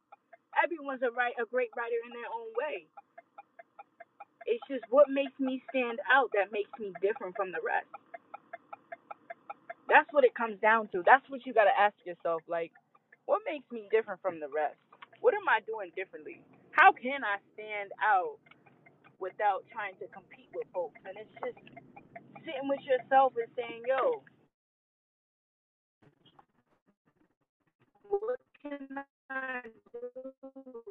Everyone's 0.57 1.03
a 1.03 1.11
write 1.13 1.37
a 1.37 1.47
great 1.47 1.71
writer 1.77 2.01
in 2.07 2.15
their 2.15 2.31
own 2.31 2.51
way. 2.57 2.87
It's 4.47 4.63
just 4.71 4.87
what 4.91 5.11
makes 5.11 5.35
me 5.43 5.63
stand 5.71 5.99
out 6.07 6.31
that 6.35 6.55
makes 6.55 6.71
me 6.79 6.95
different 7.03 7.35
from 7.37 7.51
the 7.51 7.61
rest. 7.63 7.91
That's 9.89 10.09
what 10.13 10.25
it 10.25 10.35
comes 10.35 10.59
down 10.61 10.89
to. 10.95 11.03
That's 11.05 11.27
what 11.29 11.47
you 11.47 11.55
gotta 11.55 11.75
ask 11.75 11.95
yourself. 12.07 12.43
Like, 12.49 12.73
what 13.27 13.43
makes 13.47 13.67
me 13.71 13.89
different 13.91 14.23
from 14.23 14.41
the 14.41 14.49
rest? 14.49 14.79
What 15.21 15.35
am 15.35 15.47
I 15.49 15.61
doing 15.67 15.91
differently? 15.97 16.41
How 16.77 16.93
can 16.93 17.25
I 17.25 17.41
stand 17.57 17.93
out 18.05 18.37
without 19.21 19.65
trying 19.73 19.97
to 20.05 20.07
compete 20.13 20.51
with 20.55 20.69
folks? 20.75 21.01
And 21.09 21.17
it's 21.17 21.33
just 21.41 21.59
sitting 22.45 22.69
with 22.69 22.83
yourself 22.85 23.35
and 23.37 23.49
saying, 23.57 23.83
yo, 23.89 24.23
what 28.09 28.41
can 28.63 28.89
I 29.31 29.63
do? 29.93 30.83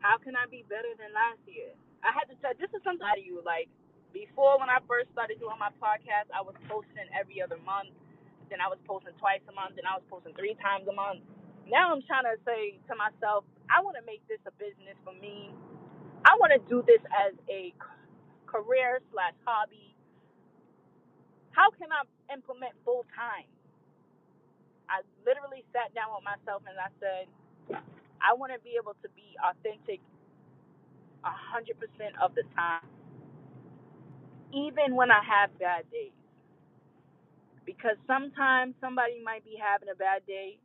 How 0.00 0.18
can 0.18 0.36
I 0.36 0.46
be 0.50 0.64
better 0.68 0.92
than 0.98 1.12
last 1.14 1.40
year? 1.48 1.72
I 2.04 2.12
had 2.14 2.28
to 2.32 2.36
tell 2.40 2.54
this 2.58 2.72
is 2.74 2.82
something 2.84 3.04
to 3.06 3.22
you. 3.22 3.42
Like 3.44 3.68
before, 4.12 4.58
when 4.60 4.70
I 4.70 4.80
first 4.88 5.12
started 5.12 5.40
doing 5.40 5.58
my 5.60 5.72
podcast, 5.80 6.30
I 6.34 6.42
was 6.42 6.56
posting 6.68 7.08
every 7.16 7.40
other 7.42 7.58
month. 7.64 7.92
Then 8.50 8.62
I 8.62 8.68
was 8.70 8.78
posting 8.86 9.16
twice 9.18 9.42
a 9.50 9.54
month. 9.54 9.76
Then 9.76 9.88
I 9.88 9.98
was 9.98 10.06
posting 10.10 10.34
three 10.38 10.56
times 10.62 10.86
a 10.88 10.94
month. 10.94 11.24
Now 11.68 11.92
I'm 11.94 12.02
trying 12.06 12.24
to 12.26 12.38
say 12.46 12.80
to 12.88 12.94
myself, 12.96 13.44
I 13.70 13.82
want 13.82 13.96
to 14.00 14.06
make 14.06 14.24
this 14.28 14.40
a 14.48 14.54
business 14.56 14.96
for 15.04 15.14
me. 15.14 15.52
I 16.26 16.36
want 16.40 16.52
to 16.56 16.62
do 16.68 16.84
this 16.86 17.02
as 17.12 17.34
a 17.50 17.74
career 18.46 19.00
slash 19.12 19.34
hobby. 19.46 19.94
How 21.52 21.70
can 21.74 21.90
I 21.92 22.04
implement 22.34 22.74
full 22.84 23.06
time? 23.16 23.48
I 24.90 25.02
literally 25.26 25.64
sat 25.72 25.94
down 25.94 26.12
with 26.14 26.24
myself 26.26 26.62
and 26.68 26.76
I 26.78 26.90
said, 27.00 27.26
I 28.22 28.34
want 28.36 28.52
to 28.54 28.60
be 28.62 28.76
able 28.80 28.94
to 29.02 29.10
be 29.16 29.36
authentic 29.40 30.00
100% 31.24 32.14
of 32.22 32.34
the 32.34 32.44
time, 32.56 32.86
even 34.54 34.94
when 34.96 35.10
I 35.10 35.22
have 35.24 35.54
bad 35.58 35.88
days. 35.92 36.14
Because 37.66 37.96
sometimes 38.06 38.74
somebody 38.80 39.20
might 39.24 39.44
be 39.44 39.56
having 39.60 39.88
a 39.92 39.96
bad 39.96 40.26
day 40.26 40.58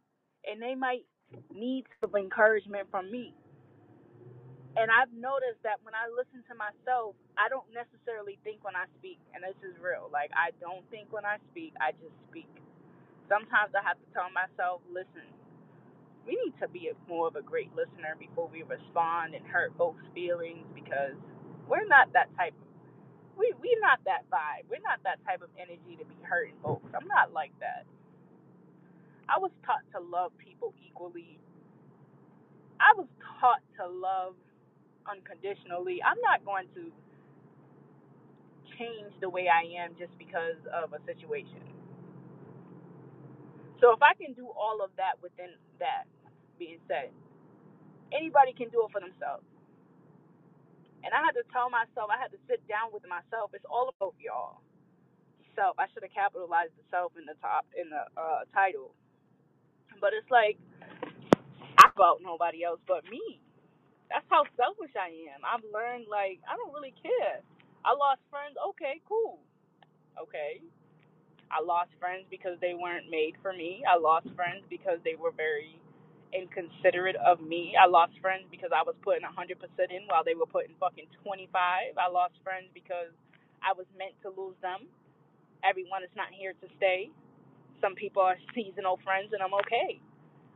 and 0.47 0.61
they 0.61 0.75
might 0.75 1.05
need 1.53 1.85
some 2.01 2.15
encouragement 2.15 2.87
from 2.91 3.11
me. 3.11 3.33
And 4.77 4.87
I've 4.91 5.11
noticed 5.11 5.59
that 5.67 5.83
when 5.83 5.95
I 5.95 6.07
listen 6.11 6.43
to 6.47 6.55
myself, 6.55 7.15
I 7.35 7.49
don't 7.51 7.67
necessarily 7.75 8.39
think 8.47 8.63
when 8.63 8.75
I 8.75 8.87
speak. 8.99 9.19
And 9.35 9.43
this 9.43 9.57
is 9.67 9.75
real. 9.83 10.07
Like, 10.13 10.31
I 10.31 10.55
don't 10.63 10.87
think 10.91 11.11
when 11.11 11.25
I 11.27 11.37
speak, 11.51 11.75
I 11.83 11.91
just 11.99 12.15
speak. 12.31 12.49
Sometimes 13.29 13.75
I 13.75 13.83
have 13.83 13.99
to 13.99 14.07
tell 14.15 14.29
myself, 14.31 14.81
listen, 14.91 15.27
we 16.27 16.37
need 16.39 16.55
to 16.61 16.67
be 16.69 16.89
a, 16.91 16.95
more 17.09 17.27
of 17.27 17.35
a 17.35 17.43
great 17.43 17.71
listener 17.75 18.15
before 18.19 18.49
we 18.51 18.63
respond 18.63 19.35
and 19.35 19.45
hurt 19.47 19.73
folks' 19.77 20.03
feelings 20.15 20.65
because 20.75 21.17
we're 21.67 21.87
not 21.87 22.11
that 22.13 22.29
type 22.37 22.53
of 22.53 22.67
we 23.37 23.53
we're 23.61 23.81
not 23.81 23.99
that 24.05 24.25
vibe. 24.31 24.67
We're 24.69 24.83
not 24.85 25.03
that 25.03 25.19
type 25.25 25.41
of 25.43 25.49
energy 25.59 25.97
to 25.99 26.05
be 26.05 26.17
hurting 26.23 26.55
folks. 26.63 26.89
I'm 26.95 27.07
not 27.07 27.33
like 27.33 27.53
that. 27.61 27.85
I 29.31 29.39
was 29.39 29.51
taught 29.65 29.87
to 29.95 30.01
love 30.03 30.33
people 30.37 30.75
equally. 30.83 31.39
I 32.79 32.93
was 32.97 33.07
taught 33.39 33.63
to 33.79 33.87
love 33.87 34.35
unconditionally. 35.07 36.01
I'm 36.03 36.19
not 36.21 36.45
going 36.45 36.67
to 36.75 36.91
change 38.79 39.13
the 39.21 39.29
way 39.29 39.47
I 39.49 39.63
am 39.85 39.95
just 39.99 40.13
because 40.19 40.59
of 40.73 40.93
a 40.93 41.01
situation. 41.07 41.63
So 43.81 43.93
if 43.93 44.01
I 44.03 44.13
can 44.17 44.33
do 44.33 44.49
all 44.51 44.81
of 44.83 44.91
that 44.97 45.19
within 45.23 45.55
that 45.79 46.05
being 46.59 46.79
said, 46.87 47.11
anybody 48.13 48.53
can 48.53 48.69
do 48.69 48.85
it 48.87 48.91
for 48.91 49.01
themselves. 49.01 49.45
And 51.05 51.13
I 51.13 51.21
had 51.25 51.37
to 51.37 51.45
tell 51.53 51.69
myself, 51.69 52.09
I 52.09 52.17
had 52.21 52.31
to 52.33 52.41
sit 52.49 52.63
down 52.69 52.91
with 52.93 53.05
myself. 53.07 53.51
It's 53.53 53.67
all 53.69 53.89
about 53.93 54.15
y'all. 54.21 54.61
Self. 55.55 55.75
I 55.79 55.87
should 55.93 56.03
have 56.05 56.15
capitalized 56.15 56.73
the 56.79 56.85
self 56.91 57.13
in 57.19 57.25
the 57.27 57.35
top 57.41 57.65
in 57.75 57.89
the 57.91 58.03
uh, 58.15 58.45
title. 58.55 58.93
But 60.01 60.11
it's 60.17 60.29
like 60.31 60.57
about 61.79 62.19
nobody 62.21 62.63
else 62.63 62.81
but 62.87 63.05
me. 63.09 63.39
That's 64.09 64.25
how 64.29 64.43
selfish 64.57 64.93
I 64.97 65.13
am. 65.31 65.45
I've 65.45 65.63
learned 65.71 66.07
like 66.11 66.41
I 66.49 66.57
don't 66.57 66.73
really 66.73 66.93
care. 66.99 67.39
I 67.85 67.93
lost 67.95 68.21
friends. 68.29 68.57
Okay, 68.75 69.01
cool. 69.07 69.39
Okay. 70.19 70.61
I 71.51 71.59
lost 71.63 71.91
friends 71.99 72.25
because 72.31 72.55
they 72.63 72.73
weren't 72.73 73.11
made 73.11 73.35
for 73.43 73.51
me. 73.51 73.83
I 73.83 73.99
lost 73.99 74.27
friends 74.35 74.63
because 74.71 74.99
they 75.03 75.15
were 75.19 75.35
very 75.35 75.79
inconsiderate 76.31 77.19
of 77.19 77.43
me. 77.43 77.75
I 77.75 77.87
lost 77.87 78.15
friends 78.23 78.47
because 78.49 78.71
I 78.71 78.83
was 78.87 78.95
putting 79.03 79.27
100% 79.27 79.59
in 79.91 80.07
while 80.07 80.23
they 80.23 80.35
were 80.35 80.47
putting 80.47 80.75
fucking 80.79 81.11
25. 81.23 81.51
I 81.99 82.07
lost 82.07 82.39
friends 82.43 82.71
because 82.73 83.11
I 83.59 83.75
was 83.75 83.85
meant 83.99 84.15
to 84.23 84.31
lose 84.31 84.55
them. 84.63 84.87
Everyone 85.63 86.03
is 86.03 86.13
not 86.15 86.31
here 86.31 86.55
to 86.55 86.67
stay. 86.79 87.11
Some 87.81 87.95
people 87.95 88.21
are 88.23 88.37
seasonal 88.55 88.99
friends, 89.03 89.33
and 89.33 89.41
I'm 89.43 89.53
okay. 89.65 89.99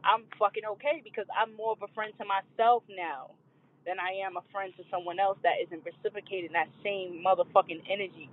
I'm 0.05 0.25
fucking 0.39 0.65
okay 0.79 1.01
because 1.03 1.25
I'm 1.33 1.55
more 1.57 1.73
of 1.73 1.81
a 1.83 1.91
friend 1.95 2.13
to 2.19 2.25
myself 2.25 2.83
now 2.91 3.33
than 3.85 3.99
I 3.99 4.21
am 4.25 4.37
a 4.37 4.45
friend 4.53 4.73
to 4.77 4.83
someone 4.91 5.19
else 5.19 5.39
that 5.43 5.61
isn't 5.65 5.85
reciprocating 5.85 6.53
that 6.53 6.69
same 6.83 7.23
motherfucking 7.25 7.83
energy. 7.89 8.29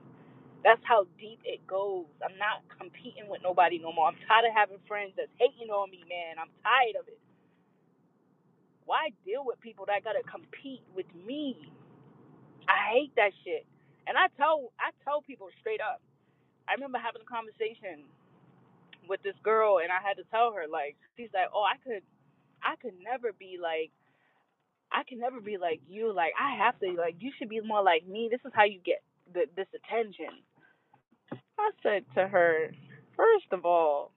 That's 0.64 0.82
how 0.84 1.07
deep 1.18 1.40
it 1.45 1.66
goes. 1.66 2.07
I'm 2.24 2.38
not 2.38 2.64
competing 2.78 3.28
with 3.30 3.43
nobody 3.43 3.78
no 3.78 3.93
more. 3.93 4.09
I'm 4.09 4.18
tired 4.28 4.47
of 4.51 4.55
having 4.57 4.78
friends 4.88 5.14
that's 5.16 5.32
hating 5.38 5.70
on 5.70 5.90
me, 5.90 6.03
man. 6.09 6.38
I'm 6.43 6.51
tired 6.62 6.99
of 7.01 7.09
it. 7.09 7.20
Why 8.86 9.11
deal 9.26 9.45
with 9.47 9.61
people 9.61 9.86
that 9.88 10.05
gotta 10.05 10.22
compete 10.26 10.82
with 10.97 11.09
me? 11.14 11.57
I 12.68 12.78
hate 12.95 13.14
that 13.16 13.32
shit. 13.45 13.66
And 14.07 14.18
I 14.18 14.28
tell 14.38 14.72
I 14.80 14.90
tell 15.05 15.22
people 15.22 15.49
straight 15.61 15.80
up. 15.80 16.03
I 16.68 16.74
remember 16.74 16.99
having 16.99 17.22
a 17.22 17.30
conversation 17.30 18.07
with 19.09 19.22
this 19.22 19.36
girl 19.42 19.78
and 19.78 19.90
I 19.90 20.00
had 20.07 20.16
to 20.16 20.24
tell 20.30 20.53
her 20.53 20.66
like 20.70 20.96
she's 21.16 21.30
like, 21.34 21.48
"Oh, 21.55 21.64
I 21.64 21.76
could 21.82 22.03
I 22.62 22.76
could 22.76 22.94
never 23.03 23.32
be 23.32 23.59
like 23.61 23.90
I 24.92 25.03
can 25.09 25.18
never 25.18 25.40
be 25.40 25.57
like 25.57 25.80
you. 25.88 26.12
Like 26.12 26.32
I 26.38 26.57
have 26.64 26.78
to 26.80 26.92
like 26.98 27.16
you 27.18 27.32
should 27.38 27.48
be 27.48 27.61
more 27.61 27.82
like 27.82 28.07
me. 28.07 28.28
This 28.30 28.40
is 28.44 28.53
how 28.55 28.64
you 28.64 28.80
get 28.84 29.03
the, 29.32 29.46
this 29.57 29.68
attention." 29.74 30.42
I 31.59 31.70
said 31.82 32.05
to 32.16 32.26
her, 32.26 32.72
first 33.16 33.53
of 33.53 33.64
all, 33.64 34.12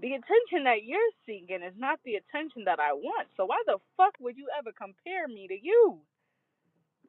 the 0.00 0.18
attention 0.18 0.64
that 0.64 0.82
you're 0.82 1.14
seeking 1.26 1.62
is 1.62 1.74
not 1.78 2.00
the 2.04 2.16
attention 2.18 2.64
that 2.66 2.80
I 2.80 2.92
want. 2.92 3.28
So 3.36 3.46
why 3.46 3.62
the 3.66 3.78
fuck 3.96 4.18
would 4.18 4.36
you 4.36 4.48
ever 4.58 4.72
compare 4.74 5.28
me 5.28 5.46
to 5.46 5.54
you? 5.54 6.00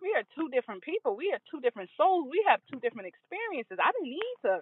We 0.01 0.13
are 0.13 0.23
two 0.35 0.49
different 0.49 0.83
people. 0.83 1.15
We 1.15 1.31
are 1.33 1.41
two 1.49 1.61
different 1.61 1.89
souls. 1.97 2.27
We 2.29 2.43
have 2.47 2.59
two 2.69 2.79
different 2.83 3.07
experiences. 3.07 3.79
I 3.79 3.89
don't 3.95 4.09
need 4.09 4.35
to 4.45 4.61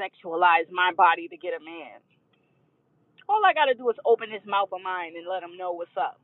sexualize 0.00 0.70
my 0.70 0.92
body 0.96 1.28
to 1.28 1.36
get 1.36 1.54
a 1.54 1.64
man. 1.64 2.00
All 3.28 3.40
I 3.44 3.54
got 3.54 3.66
to 3.66 3.74
do 3.74 3.88
is 3.90 3.96
open 4.04 4.30
his 4.30 4.44
mouth 4.46 4.68
of 4.72 4.82
mine 4.82 5.14
and 5.16 5.26
let 5.26 5.42
him 5.42 5.56
know 5.56 5.72
what's 5.72 5.96
up. 5.96 6.20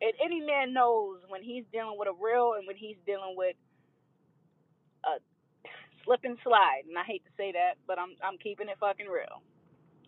And 0.00 0.12
any 0.22 0.40
man 0.40 0.74
knows 0.74 1.20
when 1.28 1.42
he's 1.42 1.64
dealing 1.72 1.96
with 1.98 2.08
a 2.08 2.16
real 2.16 2.54
and 2.58 2.66
when 2.66 2.76
he's 2.76 2.96
dealing 3.06 3.34
with 3.36 3.56
a 5.04 5.20
slip 6.04 6.20
and 6.24 6.36
slide. 6.44 6.84
And 6.88 6.98
I 6.98 7.04
hate 7.04 7.24
to 7.24 7.32
say 7.36 7.52
that, 7.52 7.80
but 7.86 7.98
I'm 7.98 8.16
I'm 8.22 8.38
keeping 8.38 8.68
it 8.68 8.76
fucking 8.80 9.06
real. 9.08 9.40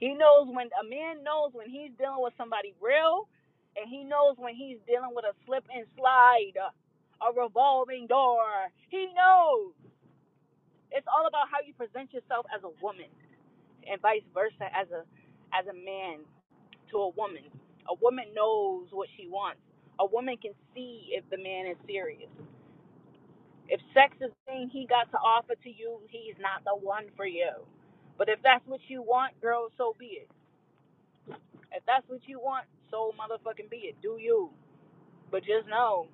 He 0.00 0.14
knows 0.14 0.46
when 0.48 0.68
a 0.78 0.84
man 0.86 1.24
knows 1.24 1.50
when 1.52 1.68
he's 1.70 1.90
dealing 1.98 2.22
with 2.22 2.34
somebody 2.38 2.74
real, 2.80 3.28
and 3.76 3.88
he 3.88 4.04
knows 4.04 4.36
when 4.38 4.54
he's 4.54 4.78
dealing 4.86 5.10
with 5.14 5.24
a 5.24 5.34
slip 5.46 5.64
and 5.74 5.86
slide, 5.96 6.54
a 6.56 7.28
revolving 7.34 8.06
door. 8.06 8.70
He 8.90 9.08
knows. 9.14 9.72
It's 10.92 11.06
all 11.08 11.26
about 11.28 11.48
how 11.50 11.60
you 11.66 11.74
present 11.74 12.12
yourself 12.12 12.46
as 12.54 12.62
a 12.64 12.72
woman, 12.82 13.10
and 13.88 14.00
vice 14.02 14.26
versa 14.34 14.68
as 14.74 14.88
a 14.90 15.04
as 15.54 15.66
a 15.68 15.74
man 15.76 16.24
to 16.90 16.98
a 16.98 17.10
woman. 17.10 17.44
A 17.88 17.94
woman 18.02 18.26
knows 18.34 18.88
what 18.92 19.08
she 19.16 19.28
wants. 19.28 19.60
A 20.00 20.06
woman 20.06 20.36
can 20.40 20.52
see 20.74 21.10
if 21.12 21.24
the 21.30 21.38
man 21.38 21.66
is 21.66 21.78
serious. 21.86 22.30
If 23.68 23.80
sex 23.94 24.16
is 24.20 24.32
the 24.32 24.44
thing 24.46 24.70
he 24.72 24.86
got 24.86 25.10
to 25.12 25.18
offer 25.18 25.54
to 25.54 25.70
you, 25.70 26.00
he's 26.10 26.36
not 26.40 26.64
the 26.64 26.76
one 26.76 27.06
for 27.16 27.26
you. 27.26 27.50
But 28.18 28.28
if 28.28 28.40
that's 28.42 28.66
what 28.66 28.80
you 28.88 29.02
want, 29.02 29.40
girl, 29.40 29.68
so 29.78 29.94
be 29.98 30.24
it. 30.26 30.30
If 31.72 31.84
that's 31.86 32.08
what 32.08 32.20
you 32.26 32.40
want, 32.40 32.66
so 32.90 33.12
motherfucking 33.18 33.70
be 33.70 33.90
it. 33.92 33.96
Do 34.02 34.18
you. 34.20 34.50
But 35.30 35.44
just 35.44 35.68
know, 35.68 36.08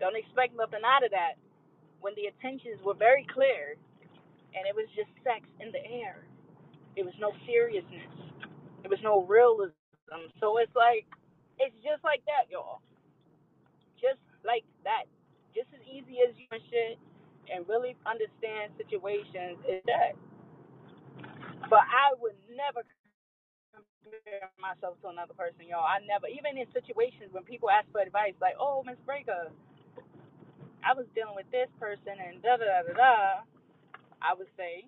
don't 0.00 0.16
expect 0.16 0.56
nothing 0.56 0.82
out 0.86 1.04
of 1.04 1.12
that 1.12 1.34
when 2.00 2.14
the 2.16 2.26
intentions 2.28 2.80
were 2.84 2.94
very 2.94 3.26
clear 3.32 3.76
and 4.54 4.64
it 4.66 4.74
was 4.76 4.88
just 4.96 5.10
sex 5.24 5.46
in 5.60 5.72
the 5.72 5.82
air. 6.02 6.24
It 6.96 7.04
was 7.04 7.14
no 7.20 7.32
seriousness. 7.46 8.12
It 8.84 8.90
was 8.90 9.00
no 9.02 9.24
realism. 9.26 9.74
So 10.40 10.58
it's 10.58 10.74
like, 10.76 11.06
it's 11.58 11.76
just 11.84 12.02
like 12.04 12.22
that, 12.26 12.50
y'all. 12.50 12.82
Just 14.00 14.20
like 14.46 14.64
that. 14.84 15.06
Just 15.54 15.70
as 15.74 15.82
easy 15.88 16.22
as 16.24 16.34
you 16.38 16.46
and 16.52 16.62
shit 16.70 16.96
and 17.50 17.66
really 17.68 17.96
understand 18.06 18.72
situations 18.78 19.58
is 19.68 19.82
that. 19.86 20.14
But 21.70 21.84
I 21.86 22.14
would 22.20 22.36
never 22.50 22.84
compare 24.04 24.50
myself 24.60 24.98
to 25.02 25.08
another 25.10 25.34
person, 25.34 25.68
y'all. 25.68 25.86
I 25.86 26.00
never, 26.06 26.28
even 26.28 26.58
in 26.58 26.68
situations 26.72 27.32
when 27.32 27.44
people 27.44 27.70
ask 27.70 27.88
for 27.92 28.00
advice, 28.02 28.34
like, 28.40 28.56
oh, 28.60 28.82
Miss 28.86 29.00
Breaker, 29.06 29.50
I 30.84 30.94
was 30.94 31.06
dealing 31.14 31.36
with 31.36 31.50
this 31.52 31.70
person 31.80 32.16
and 32.18 32.42
da 32.42 32.56
da 32.58 32.66
da 32.66 32.80
da 32.86 32.94
da, 32.94 33.16
I 34.22 34.34
would 34.36 34.48
say, 34.56 34.86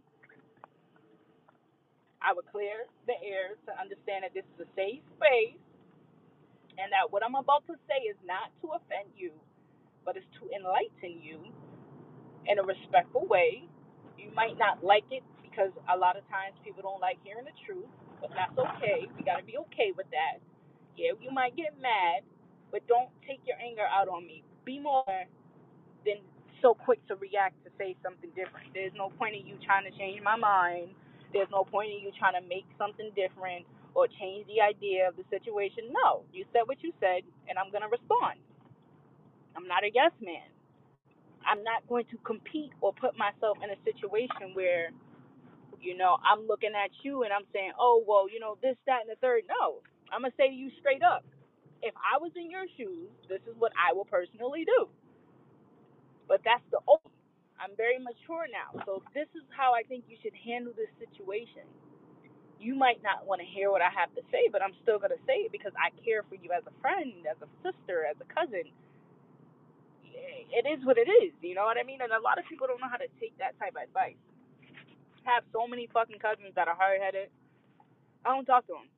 I 2.23 2.33
would 2.35 2.47
clear 2.53 2.87
the 3.07 3.17
air 3.21 3.57
to 3.69 3.73
understand 3.81 4.25
that 4.25 4.35
this 4.35 4.47
is 4.57 4.67
a 4.67 4.71
safe 4.77 5.03
space 5.19 5.59
and 6.79 6.89
that 6.93 7.11
what 7.11 7.25
I'm 7.25 7.37
about 7.37 7.67
to 7.69 7.77
say 7.89 8.07
is 8.09 8.19
not 8.27 8.53
to 8.63 8.77
offend 8.79 9.13
you, 9.17 9.33
but 10.05 10.17
it's 10.17 10.29
to 10.41 10.49
enlighten 10.55 11.21
you 11.23 11.41
in 12.47 12.59
a 12.59 12.65
respectful 12.65 13.27
way. 13.29 13.65
You 14.19 14.31
might 14.35 14.59
not 14.59 14.85
like 14.85 15.05
it 15.11 15.25
because 15.43 15.73
a 15.93 15.97
lot 15.97 16.17
of 16.17 16.25
times 16.29 16.57
people 16.65 16.83
don't 16.85 17.01
like 17.03 17.19
hearing 17.25 17.45
the 17.47 17.57
truth, 17.67 17.89
but 18.21 18.31
that's 18.37 18.55
okay. 18.57 19.09
We 19.17 19.25
got 19.25 19.39
to 19.41 19.47
be 19.47 19.59
okay 19.71 19.93
with 19.97 20.09
that. 20.13 20.41
Yeah, 20.97 21.13
you 21.21 21.33
might 21.33 21.57
get 21.57 21.77
mad, 21.81 22.25
but 22.73 22.87
don't 22.89 23.11
take 23.29 23.41
your 23.47 23.57
anger 23.61 23.87
out 23.89 24.09
on 24.09 24.27
me. 24.27 24.45
Be 24.65 24.81
more 24.81 25.05
than 26.07 26.21
so 26.63 26.75
quick 26.75 27.07
to 27.09 27.17
react 27.17 27.62
say 27.79 27.97
something 28.03 28.31
different. 28.37 28.75
There's 28.75 28.95
no 28.97 29.11
point 29.19 29.37
in 29.37 29.47
you 29.47 29.57
trying 29.65 29.85
to 29.91 29.95
change 29.99 30.21
my 30.23 30.37
mind. 30.37 30.93
There's 31.33 31.51
no 31.53 31.65
point 31.65 31.93
in 31.93 32.01
you 32.01 32.13
trying 32.19 32.37
to 32.41 32.45
make 32.49 32.67
something 32.79 33.11
different 33.17 33.67
or 33.95 34.09
change 34.09 34.47
the 34.49 34.61
idea 34.63 35.09
of 35.09 35.17
the 35.17 35.25
situation. 35.31 35.93
No, 35.93 36.25
you 36.33 36.45
said 36.53 36.65
what 36.67 36.83
you 36.83 36.93
said, 37.01 37.25
and 37.49 37.59
I'm 37.59 37.71
going 37.73 37.85
to 37.85 37.93
respond. 37.93 38.41
I'm 39.57 39.69
not 39.69 39.85
a 39.85 39.91
yes 39.93 40.13
man. 40.21 40.49
I'm 41.47 41.63
not 41.65 41.87
going 41.89 42.07
to 42.11 42.19
compete 42.25 42.73
or 42.81 42.93
put 42.95 43.19
myself 43.19 43.59
in 43.65 43.71
a 43.71 43.79
situation 43.85 44.55
where, 44.55 44.91
you 45.81 45.97
know, 45.97 46.19
I'm 46.25 46.47
looking 46.49 46.73
at 46.77 46.91
you 47.05 47.25
and 47.25 47.33
I'm 47.33 47.47
saying, 47.53 47.73
oh, 47.79 48.05
well, 48.07 48.29
you 48.31 48.41
know, 48.41 48.59
this, 48.63 48.77
that, 48.87 49.03
and 49.07 49.11
the 49.11 49.21
third. 49.21 49.45
No, 49.49 49.83
I'm 50.13 50.23
going 50.23 50.33
to 50.33 50.39
say 50.39 50.49
to 50.49 50.55
you 50.55 50.71
straight 50.81 51.03
up. 51.05 51.25
If 51.83 51.95
I 51.99 52.19
was 52.19 52.33
in 52.37 52.51
your 52.51 52.67
shoes, 52.77 53.11
this 53.29 53.43
is 53.49 53.55
what 53.59 53.73
I 53.77 53.95
will 53.95 54.07
personally 54.07 54.65
do. 54.67 54.89
But 56.29 56.43
that's 56.45 56.65
the 56.73 56.81
old. 56.89 57.12
I'm 57.63 57.79
very 57.79 58.03
mature 58.03 58.51
now. 58.51 58.75
So 58.83 59.07
this 59.15 59.31
is 59.39 59.47
how 59.55 59.71
I 59.71 59.87
think 59.87 60.11
you 60.11 60.19
should 60.19 60.35
handle 60.35 60.75
this 60.75 60.91
situation. 60.99 61.63
You 62.59 62.75
might 62.75 62.99
not 63.07 63.23
want 63.23 63.39
to 63.39 63.47
hear 63.47 63.71
what 63.71 63.83
I 63.83 63.91
have 63.95 64.11
to 64.19 64.23
say, 64.35 64.51
but 64.51 64.63
I'm 64.63 64.75
still 64.83 64.99
going 64.99 65.15
to 65.15 65.23
say 65.27 65.47
it 65.47 65.55
because 65.55 65.71
I 65.79 65.95
care 66.03 66.27
for 66.27 66.35
you 66.35 66.51
as 66.51 66.67
a 66.67 66.75
friend, 66.83 67.23
as 67.31 67.39
a 67.39 67.51
sister, 67.63 68.03
as 68.03 68.19
a 68.19 68.27
cousin. 68.27 68.67
It 70.51 70.67
is 70.67 70.85
what 70.85 70.99
it 70.99 71.07
is, 71.07 71.33
you 71.41 71.55
know 71.55 71.65
what 71.65 71.79
I 71.79 71.87
mean? 71.87 72.03
And 72.03 72.13
a 72.13 72.21
lot 72.21 72.39
of 72.39 72.45
people 72.51 72.67
don't 72.67 72.83
know 72.83 72.91
how 72.91 73.01
to 73.01 73.11
take 73.23 73.35
that 73.39 73.59
type 73.59 73.79
of 73.79 73.87
advice. 73.87 74.19
I 75.27 75.39
have 75.39 75.45
so 75.55 75.67
many 75.67 75.89
fucking 75.95 76.19
cousins 76.19 76.55
that 76.59 76.67
are 76.69 76.75
hard 76.77 77.01
headed. 77.01 77.31
I 78.27 78.35
don't 78.35 78.45
talk 78.45 78.67
to 78.67 78.75
them. 78.75 78.91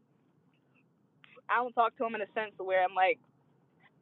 I 1.49 1.61
don't 1.61 1.73
talk 1.73 1.97
to 1.97 2.05
them 2.05 2.17
in 2.17 2.25
a 2.25 2.31
sense 2.33 2.57
where 2.59 2.83
I'm 2.83 2.97
like, 2.97 3.21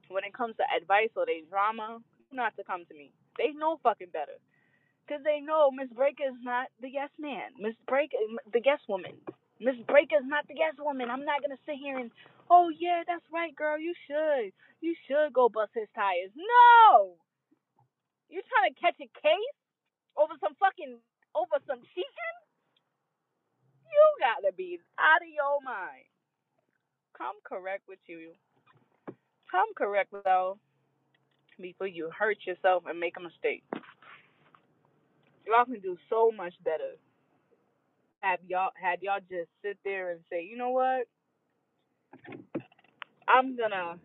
when 0.09 0.25
it 0.25 0.35
comes 0.35 0.55
to 0.57 0.65
advice 0.71 1.11
or 1.17 1.27
they 1.27 1.43
drama, 1.51 1.99
not 2.33 2.57
to 2.57 2.65
come 2.65 2.87
to 2.87 2.95
me. 2.95 3.13
They 3.39 3.53
know 3.53 3.79
fucking 3.83 4.11
better. 4.13 4.39
Because 5.13 5.29
they 5.29 5.45
know 5.45 5.69
Miss 5.69 5.93
Breaker 5.93 6.25
is 6.25 6.41
not 6.41 6.73
the 6.81 6.89
yes 6.89 7.13
man. 7.21 7.53
Miss 7.61 7.77
Breaker, 7.85 8.17
the 8.49 8.65
guest 8.65 8.81
woman. 8.89 9.13
Miss 9.61 9.77
Breaker 9.85 10.17
is 10.17 10.25
not 10.25 10.49
the 10.49 10.57
guest 10.57 10.81
woman. 10.81 11.13
I'm 11.13 11.29
not 11.29 11.45
to 11.45 11.61
sit 11.69 11.77
here 11.77 12.01
and, 12.01 12.09
oh, 12.49 12.73
yeah, 12.73 13.05
that's 13.05 13.29
right, 13.29 13.53
girl. 13.53 13.77
You 13.77 13.93
should. 14.09 14.57
You 14.81 14.97
should 15.05 15.37
go 15.37 15.53
bust 15.53 15.77
his 15.77 15.93
tires. 15.93 16.33
No! 16.33 17.21
You're 18.33 18.49
trying 18.49 18.73
to 18.73 18.81
catch 18.81 18.97
a 19.05 19.13
case 19.21 19.57
over 20.17 20.33
some 20.41 20.57
fucking, 20.57 20.97
over 21.37 21.61
some 21.69 21.85
cheating? 21.93 22.37
You 23.85 24.05
got 24.17 24.49
to 24.49 24.57
be 24.57 24.81
out 24.97 25.21
of 25.21 25.29
your 25.29 25.61
mind. 25.61 26.09
Come 27.13 27.37
correct 27.45 27.85
with 27.85 28.01
you. 28.09 28.33
Come 29.53 29.77
correct, 29.77 30.17
though 30.25 30.57
before 31.61 31.87
you 31.87 32.11
hurt 32.19 32.39
yourself 32.45 32.85
and 32.89 32.99
make 32.99 33.15
a 33.19 33.21
mistake. 33.21 33.63
Y'all 35.47 35.67
can 35.67 35.81
do 35.81 35.97
so 36.11 36.31
much 36.37 36.55
better. 36.65 36.97
Have 38.21 38.41
y'all 38.49 38.71
had 38.81 39.03
y'all 39.03 39.21
just 39.31 39.51
sit 39.63 39.79
there 39.85 40.13
and 40.13 40.21
say, 40.31 40.45
you 40.45 40.57
know 40.57 40.71
what? 40.71 41.07
I'm 43.29 43.57
gonna 43.57 43.99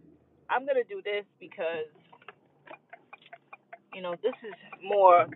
I'm 0.49 0.65
gonna 0.67 0.85
do 0.89 1.01
this 1.03 1.25
because 1.39 1.89
you 3.93 4.01
know 4.01 4.15
this 4.23 4.35
is 4.47 4.55
more 4.83 5.27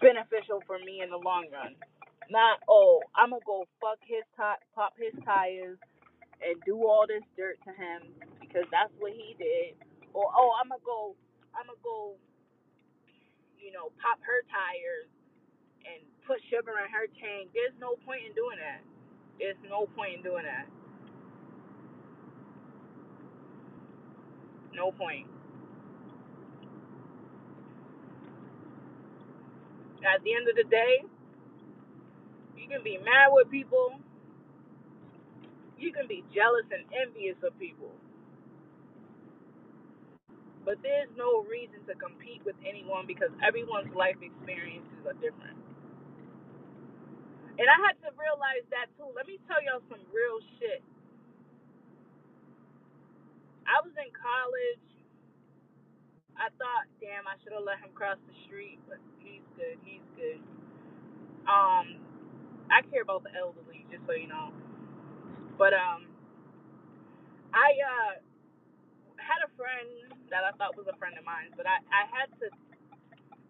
beneficial 0.00 0.62
for 0.66 0.78
me 0.78 1.02
in 1.02 1.10
the 1.10 1.18
long 1.18 1.48
run. 1.52 1.76
Not 2.30 2.60
oh 2.68 3.00
I'm 3.16 3.30
gonna 3.30 3.44
go 3.46 3.66
fuck 3.80 3.98
his 4.02 4.24
ti- 4.36 4.64
pop 4.74 4.94
his 4.98 5.14
tires 5.24 5.78
and 6.42 6.56
do 6.66 6.76
all 6.86 7.06
this 7.08 7.24
dirt 7.36 7.58
to 7.64 7.72
him 7.72 8.12
because 8.40 8.66
that's 8.72 8.92
what 8.98 9.12
he 9.12 9.36
did. 9.38 9.76
Or 10.14 10.26
oh 10.36 10.52
I'm 10.60 10.70
gonna 10.70 10.82
go 10.84 11.16
I'm 11.54 11.66
gonna 11.68 11.80
go 11.84 12.16
you 13.60 13.72
know 13.72 13.92
pop 14.02 14.20
her 14.24 14.42
tires 14.50 15.10
and 15.88 16.00
put 16.26 16.42
sugar 16.50 16.74
in 16.82 16.88
her 16.92 17.06
tank. 17.18 17.50
There's 17.54 17.76
no 17.80 17.96
point 18.04 18.26
in 18.28 18.32
doing 18.34 18.58
that. 18.60 18.82
There's 19.38 19.60
no 19.68 19.86
point 19.96 20.20
in 20.20 20.22
doing 20.22 20.44
that. 20.46 20.68
No 24.74 24.92
point. 24.92 25.26
At 30.04 30.22
the 30.24 30.34
end 30.34 30.48
of 30.48 30.56
the 30.56 30.68
day, 30.68 31.04
you 32.56 32.68
can 32.68 32.82
be 32.84 32.98
mad 32.98 33.32
with 33.32 33.50
people. 33.50 33.98
You 35.78 35.92
can 35.92 36.08
be 36.08 36.24
jealous 36.34 36.66
and 36.72 36.84
envious 36.94 37.36
of 37.44 37.58
people. 37.58 37.92
But 40.64 40.78
there's 40.82 41.10
no 41.18 41.44
reason 41.50 41.82
to 41.88 41.94
compete 41.96 42.42
with 42.46 42.56
anyone 42.66 43.06
because 43.06 43.30
everyone's 43.42 43.94
life 43.96 44.18
experiences 44.22 45.02
are 45.06 45.18
different. 45.18 45.58
And 47.58 47.68
I 47.68 47.78
had 47.88 47.96
to 48.06 48.10
realize 48.16 48.64
that 48.72 48.88
too. 48.96 49.08
Let 49.16 49.26
me 49.28 49.40
tell 49.48 49.60
y'all 49.64 49.84
some 49.90 50.02
real 50.12 50.40
shit. 50.60 50.82
I 53.66 53.80
was 53.84 53.92
in 53.98 54.10
college. 54.14 54.86
I 56.36 56.52
thought, 56.60 56.86
damn, 57.00 57.26
I 57.28 57.36
should 57.42 57.52
have 57.56 57.64
let 57.66 57.80
him 57.80 57.92
cross 57.96 58.18
the 58.28 58.36
street, 58.48 58.80
but 58.88 59.00
he's 59.20 59.44
good. 59.56 59.78
He's 59.84 60.04
good. 60.16 60.40
Um, 61.48 62.00
I 62.70 62.82
care 62.90 63.02
about 63.02 63.24
the 63.24 63.32
elderly, 63.34 63.86
just 63.90 64.04
so 64.06 64.14
you 64.14 64.28
know. 64.28 64.52
But 65.58 65.74
um, 65.74 66.08
I 67.54 67.68
uh 67.82 68.12
had 69.20 69.40
a 69.44 69.50
friend 69.58 70.14
that 70.30 70.44
I 70.46 70.52
thought 70.56 70.76
was 70.78 70.88
a 70.88 70.96
friend 70.98 71.16
of 71.18 71.24
mine, 71.26 71.52
but 71.56 71.66
I 71.66 71.80
I 71.90 72.04
had 72.10 72.28
to 72.40 72.48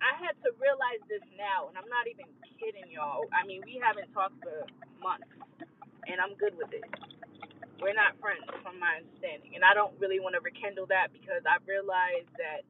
I 0.02 0.12
had 0.20 0.36
to 0.44 0.52
realize 0.60 1.00
this 1.08 1.24
now, 1.36 1.68
and 1.68 1.76
I'm 1.78 1.88
not 1.88 2.06
even 2.08 2.28
kidding 2.60 2.88
y'all. 2.92 3.24
I 3.32 3.46
mean, 3.46 3.62
we 3.64 3.80
haven't 3.80 4.12
talked 4.12 4.36
for 4.42 4.66
months, 5.00 5.28
and 6.08 6.20
I'm 6.20 6.36
good 6.36 6.56
with 6.56 6.72
it. 6.72 6.84
We're 7.80 7.96
not 7.96 8.16
friends, 8.20 8.48
from 8.64 8.80
my 8.80 9.04
understanding, 9.04 9.52
and 9.54 9.64
I 9.64 9.76
don't 9.76 9.92
really 10.00 10.20
want 10.20 10.32
to 10.36 10.42
rekindle 10.42 10.88
that 10.88 11.12
because 11.12 11.44
I 11.44 11.60
realized 11.68 12.32
that 12.40 12.64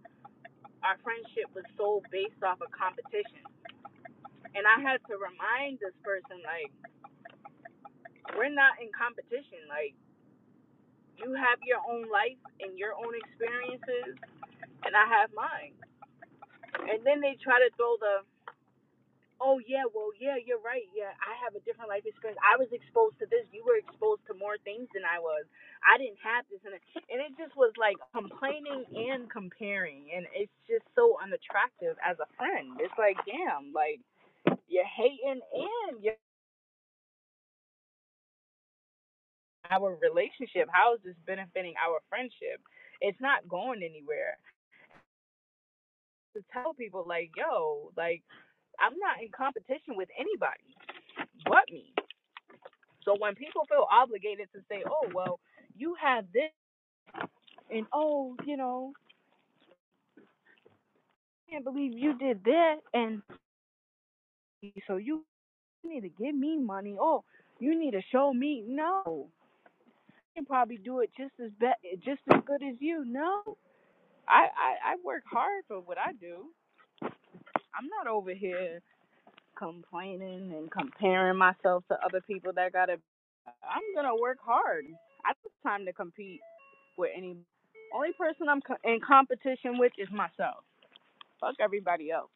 our 0.82 0.98
friendship 1.02 1.46
was 1.54 1.66
so 1.78 2.02
based 2.10 2.42
off 2.42 2.58
of 2.58 2.70
competition, 2.74 3.46
and 4.54 4.66
I 4.66 4.82
had 4.82 4.98
to 5.06 5.14
remind 5.14 5.78
this 5.78 5.94
person 6.02 6.42
like 6.42 6.70
we're 8.34 8.50
not 8.50 8.82
in 8.82 8.90
competition. 8.90 9.62
Like 9.70 9.94
you 11.22 11.34
have 11.34 11.62
your 11.62 11.80
own 11.86 12.10
life 12.10 12.40
and 12.60 12.78
your 12.78 12.94
own 12.98 13.14
experiences, 13.14 14.18
and 14.82 14.92
I 14.96 15.06
have 15.06 15.30
mine. 15.34 15.74
And 16.88 17.04
then 17.06 17.20
they 17.20 17.36
try 17.42 17.58
to 17.60 17.70
throw 17.76 17.96
the, 18.00 18.24
oh 19.40 19.60
yeah, 19.64 19.84
well 19.90 20.10
yeah, 20.20 20.36
you're 20.40 20.62
right. 20.62 20.86
Yeah, 20.94 21.12
I 21.22 21.34
have 21.44 21.54
a 21.56 21.62
different 21.64 21.90
life 21.90 22.06
experience. 22.06 22.40
I 22.44 22.56
was 22.58 22.70
exposed 22.72 23.18
to 23.20 23.26
this. 23.30 23.46
You 23.52 23.64
were 23.66 23.78
exposed 23.80 24.24
to 24.30 24.34
more 24.38 24.56
things 24.64 24.88
than 24.94 25.04
I 25.06 25.18
was. 25.20 25.46
I 25.84 25.98
didn't 25.98 26.20
have 26.24 26.46
this, 26.50 26.62
and 26.66 26.74
it, 26.76 26.82
and 27.12 27.20
it 27.22 27.34
just 27.38 27.54
was 27.56 27.72
like 27.78 27.98
complaining 28.14 28.86
and 29.10 29.28
comparing, 29.30 30.10
and 30.14 30.26
it's 30.34 30.54
just 30.68 30.86
so 30.96 31.18
unattractive 31.22 31.96
as 32.04 32.18
a 32.22 32.28
friend. 32.38 32.78
It's 32.80 32.96
like, 32.98 33.18
damn, 33.28 33.72
like 33.74 34.00
you're 34.68 34.88
hating 34.88 35.40
and 35.42 35.94
you're 36.02 36.18
our 39.70 39.96
relationship. 40.02 40.68
How 40.72 40.94
is 40.94 41.00
this 41.04 41.16
benefiting 41.26 41.74
our 41.80 42.00
friendship? 42.08 42.60
It's 43.00 43.20
not 43.20 43.48
going 43.48 43.82
anywhere. 43.82 44.38
To 46.36 46.44
tell 46.52 46.74
people 46.74 47.04
like, 47.08 47.30
yo, 47.36 47.90
like 47.96 48.22
I'm 48.78 48.92
not 49.00 49.22
in 49.22 49.30
competition 49.32 49.96
with 49.96 50.08
anybody 50.20 50.76
but 51.44 51.64
me. 51.70 51.92
So 53.04 53.16
when 53.18 53.34
people 53.34 53.62
feel 53.68 53.86
obligated 53.90 54.48
to 54.52 54.60
say, 54.68 54.82
oh, 54.86 55.08
well, 55.14 55.38
you 55.76 55.94
have 56.02 56.24
this, 56.32 56.50
and 57.70 57.86
oh, 57.92 58.36
you 58.44 58.56
know, 58.56 58.92
I 61.48 61.52
can't 61.52 61.64
believe 61.64 61.92
you 61.92 62.18
did 62.18 62.42
that, 62.44 62.76
and 62.94 63.22
so 64.86 64.96
you 64.96 65.24
need 65.84 66.02
to 66.02 66.08
give 66.08 66.34
me 66.34 66.58
money. 66.58 66.96
Oh, 67.00 67.24
you 67.60 67.78
need 67.78 67.92
to 67.92 68.02
show 68.10 68.32
me. 68.32 68.64
No, 68.66 69.28
I 70.18 70.22
can 70.34 70.46
probably 70.46 70.78
do 70.78 71.00
it 71.00 71.10
just 71.16 71.32
as 71.44 71.50
be- 71.60 71.96
just 72.04 72.20
as 72.32 72.40
good 72.46 72.62
as 72.62 72.76
you. 72.80 73.04
No, 73.06 73.56
I, 74.28 74.46
I 74.56 74.92
I 74.92 74.96
work 75.04 75.24
hard 75.30 75.64
for 75.68 75.80
what 75.80 75.98
I 75.98 76.12
do. 76.12 76.46
I'm 77.76 77.88
not 77.88 78.08
over 78.12 78.34
here 78.34 78.80
complaining 79.58 80.52
and 80.56 80.70
comparing 80.70 81.38
myself 81.38 81.84
to 81.88 81.96
other 82.04 82.20
people 82.22 82.52
that 82.54 82.72
gotta. 82.72 82.98
I'm 83.64 83.82
gonna 83.96 84.16
work 84.16 84.38
hard. 84.44 84.86
I 85.24 85.32
don't 85.34 85.52
have 85.64 85.72
time 85.78 85.86
to 85.86 85.92
compete 85.92 86.40
with 86.98 87.10
any. 87.16 87.36
Only 87.94 88.10
person 88.18 88.48
I'm 88.50 88.62
co- 88.62 88.76
in 88.84 89.00
competition 89.06 89.78
with 89.78 89.92
is 89.98 90.08
myself. 90.12 90.64
Fuck 91.40 91.56
everybody 91.60 92.10
else. 92.10 92.30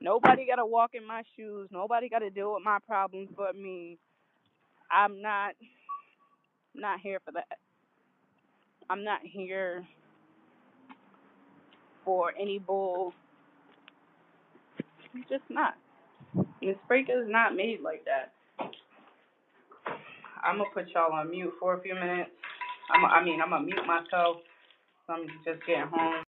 Nobody 0.00 0.46
gotta 0.46 0.66
walk 0.66 0.92
in 0.94 1.06
my 1.06 1.22
shoes. 1.36 1.68
Nobody 1.72 2.08
gotta 2.08 2.30
deal 2.30 2.54
with 2.54 2.64
my 2.64 2.78
problems 2.86 3.30
but 3.36 3.56
me. 3.56 3.98
I'm 4.90 5.22
not 5.22 5.54
not 6.74 7.00
here 7.00 7.20
for 7.24 7.32
that. 7.32 7.58
I'm 8.90 9.04
not 9.04 9.20
here 9.24 9.86
for 12.06 12.32
any 12.40 12.60
bull. 12.60 13.12
I'm 15.14 15.24
just 15.28 15.44
not. 15.50 15.74
Miss 16.62 16.76
Breaker 16.88 17.22
is 17.22 17.28
not 17.30 17.56
made 17.56 17.80
like 17.82 18.04
that. 18.06 18.32
I'm 20.44 20.58
gonna 20.58 20.70
put 20.74 20.88
y'all 20.94 21.12
on 21.12 21.30
mute 21.30 21.52
for 21.60 21.74
a 21.74 21.82
few 21.82 21.94
minutes. 21.94 22.30
I'm, 22.94 23.04
I 23.04 23.24
mean, 23.24 23.40
I'm 23.42 23.50
gonna 23.50 23.66
mute 23.66 23.86
myself. 23.86 24.38
I'm 25.08 25.26
just 25.44 25.66
getting 25.66 25.88
home. 25.92 26.25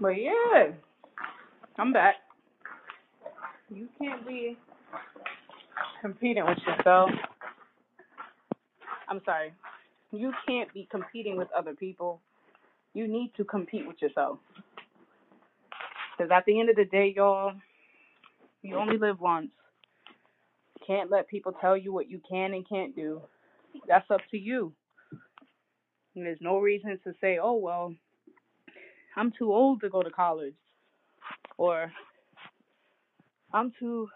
But 0.00 0.20
yeah, 0.20 0.72
I'm 1.78 1.92
back. 1.92 2.16
You 3.70 3.88
can't 4.00 4.26
be 4.26 4.56
competing 6.02 6.44
with 6.44 6.58
yourself. 6.66 7.10
I'm 9.08 9.20
sorry. 9.24 9.52
You 10.12 10.32
can't 10.46 10.72
be 10.74 10.88
competing 10.90 11.36
with 11.36 11.48
other 11.56 11.74
people. 11.74 12.20
You 12.92 13.08
need 13.08 13.32
to 13.36 13.44
compete 13.44 13.86
with 13.86 14.00
yourself. 14.02 14.38
Because 16.16 16.30
at 16.32 16.44
the 16.46 16.60
end 16.60 16.70
of 16.70 16.76
the 16.76 16.84
day, 16.84 17.12
y'all, 17.16 17.52
you 18.62 18.76
only 18.76 18.98
live 18.98 19.20
once. 19.20 19.50
Can't 20.86 21.10
let 21.10 21.28
people 21.28 21.52
tell 21.60 21.76
you 21.76 21.92
what 21.92 22.10
you 22.10 22.20
can 22.28 22.54
and 22.54 22.68
can't 22.68 22.94
do. 22.94 23.22
That's 23.88 24.10
up 24.10 24.20
to 24.30 24.38
you. 24.38 24.72
And 26.14 26.24
there's 26.26 26.38
no 26.40 26.58
reason 26.58 26.98
to 27.04 27.12
say, 27.20 27.38
oh, 27.42 27.54
well, 27.54 27.94
I'm 29.16 29.32
too 29.38 29.52
old 29.52 29.80
to 29.82 29.88
go 29.90 30.02
to 30.02 30.10
college. 30.10 30.54
Or 31.58 31.92
I'm 33.52 33.72
too 33.78 34.08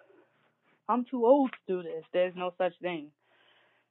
I'm 0.88 1.05
too 1.11 1.26
old 1.26 1.51
to 1.53 1.59
do 1.76 1.82
this. 1.82 2.05
There's 2.12 2.34
no 2.36 2.53
such 2.59 2.74
thing. 2.80 3.11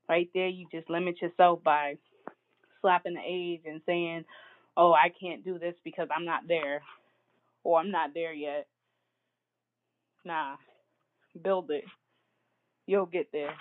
Right 0.10 0.30
there, 0.34 0.47
you 0.47 0.68
just 0.72 0.89
limit 0.89 1.22
yourself 1.22 1.64
by 1.64 1.97
slapping 2.82 3.16
the 3.16 3.22
age 3.26 3.62
and 3.66 3.82
saying, 3.86 4.26
oh, 4.78 4.93
I 4.93 5.10
can't 5.20 5.43
do 5.43 5.60
this 5.60 5.76
because 5.84 6.08
I'm 6.16 6.26
not 6.26 6.43
there 6.47 6.82
or 7.64 7.80
I'm 7.80 7.91
not 7.91 8.12
there 8.14 8.34
yet. 8.34 8.68
Nah, 10.26 10.55
build 11.41 11.72
it. 11.72 11.86
You'll 12.88 13.05
get 13.05 13.30
there. 13.34 13.53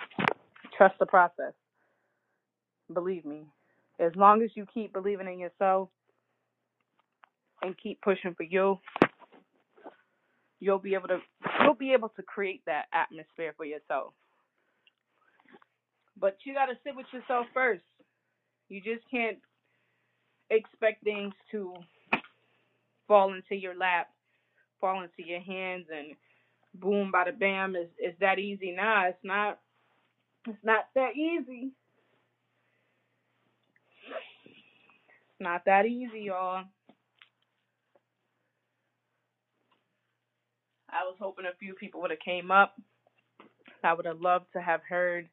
Trust 0.77 0.95
the 0.99 1.05
process. 1.05 1.53
Believe 2.93 3.25
me. 3.25 3.45
As 3.99 4.13
long 4.15 4.41
as 4.43 4.51
you 4.55 4.65
keep 4.73 4.93
believing 4.93 5.27
in 5.27 5.39
yourself 5.39 5.89
and 7.67 7.77
keep 7.77 8.01
pushing 8.01 8.35
for 8.35 8.43
you, 8.43 8.77
you'll 10.59 10.79
be 10.79 10.95
able 10.95 11.09
to 11.09 11.19
you'll 11.63 11.75
be 11.75 11.93
able 11.93 12.09
to 12.09 12.23
create 12.23 12.63
that 12.67 12.85
atmosphere 12.93 13.53
for 13.57 13.65
yourself. 13.65 14.13
But 16.19 16.37
you 16.45 16.53
got 16.53 16.67
to 16.67 16.75
sit 16.83 16.95
with 16.95 17.07
yourself 17.13 17.47
first. 17.53 17.83
You 18.69 18.81
just 18.81 19.03
can't 19.11 19.37
expect 20.49 21.03
things 21.03 21.33
to 21.51 21.73
fall 23.07 23.33
into 23.33 23.55
your 23.55 23.75
lap, 23.75 24.09
fall 24.81 25.03
into 25.03 25.27
your 25.27 25.41
hands, 25.41 25.85
and 25.95 26.15
boom, 26.75 27.11
bada 27.13 27.37
bam. 27.37 27.75
Is 27.75 27.89
is 27.99 28.15
that 28.21 28.39
easy? 28.39 28.71
Nah, 28.71 29.07
it's 29.07 29.23
not. 29.23 29.59
It's 30.47 30.57
not 30.63 30.85
that 30.95 31.15
easy. 31.15 31.71
It's 35.23 35.41
not 35.41 35.65
that 35.65 35.85
easy, 35.85 36.21
y'all. 36.25 36.65
I 40.89 41.03
was 41.03 41.15
hoping 41.19 41.45
a 41.45 41.55
few 41.59 41.73
people 41.73 42.01
would 42.01 42.11
have 42.11 42.19
came 42.19 42.51
up. 42.51 42.75
I 43.83 43.93
would 43.93 44.05
have 44.05 44.21
loved 44.21 44.45
to 44.53 44.61
have 44.61 44.81
heard 44.87 45.29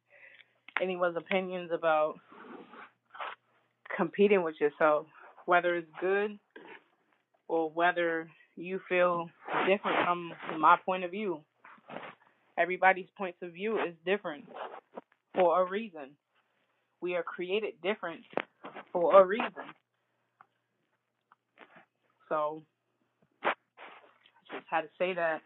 anyone's 0.81 1.17
opinions 1.17 1.71
about 1.73 2.17
competing 3.97 4.43
with 4.43 4.57
yourself, 4.61 5.07
whether 5.47 5.77
it's 5.77 5.91
good 6.01 6.39
or 7.49 7.71
whether 7.71 8.29
you 8.57 8.81
feel 8.89 9.29
different 9.69 9.97
from 10.05 10.33
my 10.59 10.77
point 10.85 11.05
of 11.05 11.11
view. 11.11 11.41
Everybody's 12.59 13.09
points 13.17 13.39
of 13.43 13.53
view 13.53 13.79
is 13.79 13.95
different 14.05 14.45
for 15.35 15.61
a 15.61 15.69
reason. 15.69 16.11
We 17.01 17.15
are 17.15 17.23
created 17.23 17.75
different 17.83 18.21
for 18.93 19.21
a 19.21 19.25
reason. 19.25 19.51
So, 22.29 22.63
had 24.75 24.83
to 24.83 24.89
say 24.99 25.15
that. 25.15 25.41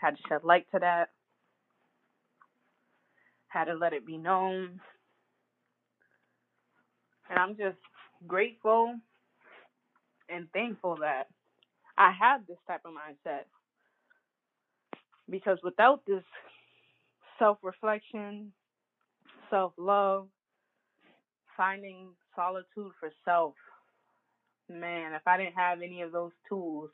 Had 0.00 0.16
to 0.16 0.22
shed 0.28 0.44
light 0.44 0.66
to 0.72 0.78
that. 0.78 1.08
Had 3.48 3.64
to 3.64 3.74
let 3.74 3.92
it 3.92 4.06
be 4.06 4.16
known. 4.16 4.80
And 7.28 7.38
I'm 7.38 7.56
just 7.56 7.78
grateful 8.26 8.94
and 10.28 10.46
thankful 10.52 10.96
that 11.00 11.24
I 11.96 12.12
have 12.12 12.46
this 12.46 12.58
type 12.68 12.82
of 12.84 12.92
mindset. 12.92 13.44
Because 15.28 15.58
without 15.64 16.02
this 16.06 16.22
self 17.38 17.58
reflection, 17.62 18.52
self 19.50 19.72
love, 19.76 20.28
finding 21.56 22.10
solitude 22.36 22.92
for 23.00 23.10
self, 23.24 23.54
man, 24.70 25.14
if 25.14 25.22
I 25.26 25.36
didn't 25.36 25.56
have 25.56 25.82
any 25.82 26.02
of 26.02 26.12
those 26.12 26.32
tools, 26.48 26.90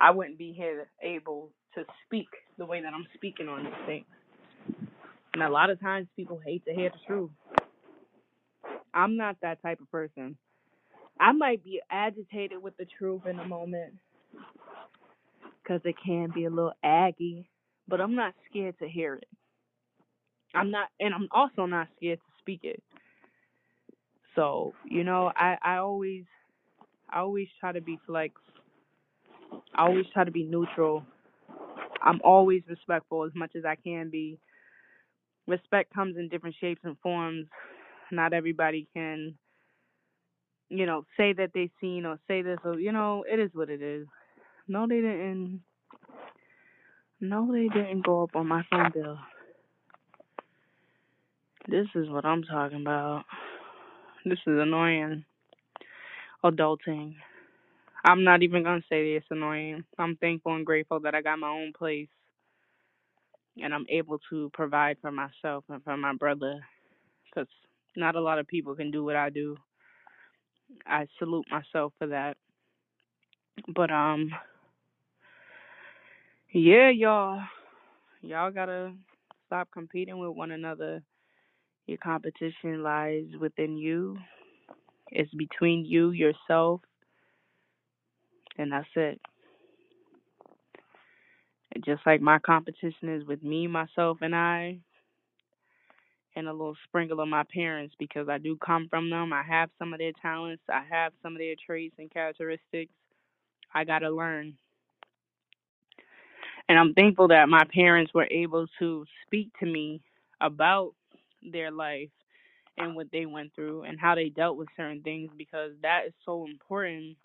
I 0.00 0.10
wouldn't 0.12 0.38
be 0.38 0.52
here 0.52 0.88
able 1.02 1.50
to 1.74 1.84
speak 2.06 2.28
the 2.58 2.66
way 2.66 2.82
that 2.82 2.94
I'm 2.94 3.06
speaking 3.14 3.48
on 3.48 3.64
this 3.64 3.74
thing. 3.86 4.04
And 5.34 5.42
a 5.42 5.50
lot 5.50 5.70
of 5.70 5.80
times 5.80 6.08
people 6.16 6.40
hate 6.44 6.64
to 6.66 6.74
hear 6.74 6.90
the 6.90 6.98
truth. 7.06 7.30
I'm 8.94 9.16
not 9.16 9.36
that 9.42 9.62
type 9.62 9.80
of 9.80 9.90
person. 9.90 10.36
I 11.20 11.32
might 11.32 11.64
be 11.64 11.80
agitated 11.90 12.62
with 12.62 12.76
the 12.78 12.86
truth 12.98 13.22
in 13.28 13.38
a 13.38 13.46
moment 13.46 13.94
because 15.62 15.80
it 15.84 15.96
can 16.04 16.30
be 16.34 16.46
a 16.46 16.50
little 16.50 16.74
aggy, 16.84 17.50
but 17.88 18.00
I'm 18.00 18.14
not 18.16 18.34
scared 18.50 18.78
to 18.80 18.88
hear 18.88 19.14
it. 19.16 19.28
I'm 20.54 20.70
not, 20.70 20.88
and 21.00 21.14
I'm 21.14 21.28
also 21.32 21.66
not 21.66 21.88
scared 21.96 22.18
to 22.20 22.32
speak 22.40 22.60
it. 22.64 22.82
So, 24.36 24.74
you 24.88 25.04
know, 25.04 25.32
I, 25.36 25.56
I 25.62 25.76
always, 25.78 26.24
I 27.10 27.20
always 27.20 27.48
try 27.60 27.72
to 27.72 27.80
be 27.80 27.98
flex. 28.06 28.34
I 29.78 29.82
always 29.86 30.06
try 30.12 30.24
to 30.24 30.32
be 30.32 30.42
neutral. 30.42 31.04
I'm 32.02 32.20
always 32.24 32.62
respectful 32.68 33.24
as 33.24 33.30
much 33.34 33.52
as 33.56 33.64
I 33.64 33.76
can 33.76 34.10
be. 34.10 34.38
Respect 35.46 35.94
comes 35.94 36.16
in 36.16 36.28
different 36.28 36.56
shapes 36.60 36.80
and 36.82 36.98
forms. 36.98 37.46
Not 38.10 38.32
everybody 38.32 38.88
can, 38.92 39.34
you 40.68 40.84
know, 40.84 41.04
say 41.16 41.32
that 41.34 41.50
they've 41.54 41.70
seen 41.80 42.06
or 42.06 42.18
say 42.26 42.42
this 42.42 42.58
or, 42.64 42.80
you 42.80 42.90
know, 42.90 43.24
it 43.30 43.38
is 43.38 43.50
what 43.54 43.70
it 43.70 43.80
is. 43.80 44.08
No, 44.66 44.86
they 44.88 44.96
didn't. 44.96 45.62
No, 47.20 47.48
they 47.52 47.68
didn't 47.68 48.04
go 48.04 48.24
up 48.24 48.34
on 48.34 48.48
my 48.48 48.62
phone 48.70 48.90
bill. 48.92 49.18
This 51.68 51.86
is 51.94 52.08
what 52.08 52.24
I'm 52.24 52.42
talking 52.42 52.80
about. 52.80 53.24
This 54.24 54.38
is 54.46 54.58
annoying. 54.58 55.24
Adulting. 56.44 57.14
I'm 58.04 58.24
not 58.24 58.42
even 58.42 58.64
gonna 58.64 58.82
say 58.88 59.02
that 59.12 59.16
it's 59.18 59.26
annoying. 59.30 59.84
I'm 59.98 60.16
thankful 60.16 60.54
and 60.54 60.66
grateful 60.66 61.00
that 61.00 61.14
I 61.14 61.22
got 61.22 61.38
my 61.38 61.50
own 61.50 61.72
place 61.76 62.08
and 63.62 63.74
I'm 63.74 63.86
able 63.90 64.18
to 64.30 64.50
provide 64.54 64.98
for 65.02 65.12
myself 65.12 65.64
and 65.70 65.82
for 65.84 65.96
my 65.96 66.14
brother 66.14 66.60
because 67.26 67.48
not 67.96 68.16
a 68.16 68.20
lot 68.20 68.38
of 68.40 68.48
people 68.48 68.74
can 68.76 68.90
do 68.90 69.04
what 69.04 69.16
I 69.16 69.30
do. 69.30 69.56
I 70.86 71.06
salute 71.18 71.46
myself 71.50 71.92
for 71.98 72.08
that. 72.08 72.36
But 73.74 73.90
um 73.90 74.30
yeah, 76.52 76.90
y'all. 76.90 77.42
Y'all 78.22 78.50
gotta 78.52 78.92
stop 79.46 79.68
competing 79.72 80.18
with 80.18 80.30
one 80.36 80.52
another. 80.52 81.02
Your 81.86 81.98
competition 81.98 82.82
lies 82.82 83.26
within 83.40 83.78
you. 83.78 84.18
It's 85.10 85.32
between 85.34 85.84
you, 85.86 86.10
yourself, 86.10 86.82
and 88.58 88.72
that's 88.72 88.88
it. 88.96 89.20
Just 91.84 92.02
like 92.06 92.20
my 92.20 92.38
competition 92.40 93.08
is 93.08 93.24
with 93.26 93.42
me, 93.42 93.66
myself, 93.66 94.18
and 94.22 94.34
I, 94.34 94.78
and 96.36 96.48
a 96.48 96.52
little 96.52 96.76
sprinkle 96.86 97.20
of 97.20 97.28
my 97.28 97.44
parents 97.52 97.94
because 97.98 98.28
I 98.28 98.38
do 98.38 98.56
come 98.64 98.88
from 98.88 99.10
them. 99.10 99.32
I 99.32 99.42
have 99.42 99.70
some 99.78 99.92
of 99.92 99.98
their 99.98 100.12
talents, 100.20 100.62
I 100.68 100.82
have 100.90 101.12
some 101.22 101.32
of 101.34 101.38
their 101.38 101.54
traits 101.64 101.96
and 101.98 102.10
characteristics. 102.12 102.92
I 103.74 103.84
got 103.84 104.00
to 104.00 104.10
learn. 104.10 104.54
And 106.68 106.78
I'm 106.78 106.94
thankful 106.94 107.28
that 107.28 107.48
my 107.48 107.64
parents 107.72 108.12
were 108.14 108.28
able 108.30 108.66
to 108.78 109.04
speak 109.26 109.50
to 109.60 109.66
me 109.66 110.02
about 110.40 110.92
their 111.42 111.70
life 111.70 112.10
and 112.78 112.94
what 112.94 113.08
they 113.12 113.26
went 113.26 113.54
through 113.54 113.82
and 113.84 113.98
how 113.98 114.14
they 114.14 114.28
dealt 114.28 114.56
with 114.56 114.68
certain 114.76 115.02
things 115.02 115.30
because 115.36 115.72
that 115.82 116.02
is 116.06 116.12
so 116.24 116.46
important 116.46 117.16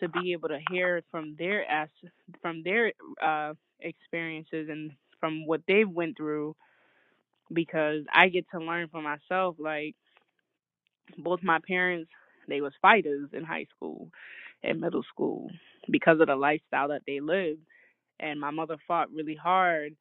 to 0.00 0.08
be 0.08 0.32
able 0.32 0.48
to 0.48 0.58
hear 0.70 1.02
from 1.10 1.36
their 1.38 1.70
as 1.70 1.88
from 2.42 2.62
their 2.64 2.92
uh 3.22 3.54
experiences 3.80 4.68
and 4.70 4.92
from 5.20 5.46
what 5.46 5.62
they 5.68 5.84
went 5.84 6.16
through 6.16 6.54
because 7.52 8.04
I 8.12 8.28
get 8.28 8.46
to 8.52 8.58
learn 8.60 8.88
for 8.88 9.02
myself 9.02 9.56
like 9.58 9.94
both 11.18 11.40
my 11.42 11.58
parents 11.66 12.10
they 12.48 12.60
was 12.60 12.72
fighters 12.82 13.30
in 13.32 13.44
high 13.44 13.66
school 13.76 14.08
and 14.62 14.80
middle 14.80 15.04
school 15.12 15.50
because 15.90 16.20
of 16.20 16.28
the 16.28 16.36
lifestyle 16.36 16.88
that 16.88 17.02
they 17.06 17.20
lived 17.20 17.60
and 18.20 18.40
my 18.40 18.50
mother 18.50 18.76
fought 18.86 19.10
really 19.12 19.36
hard 19.36 19.94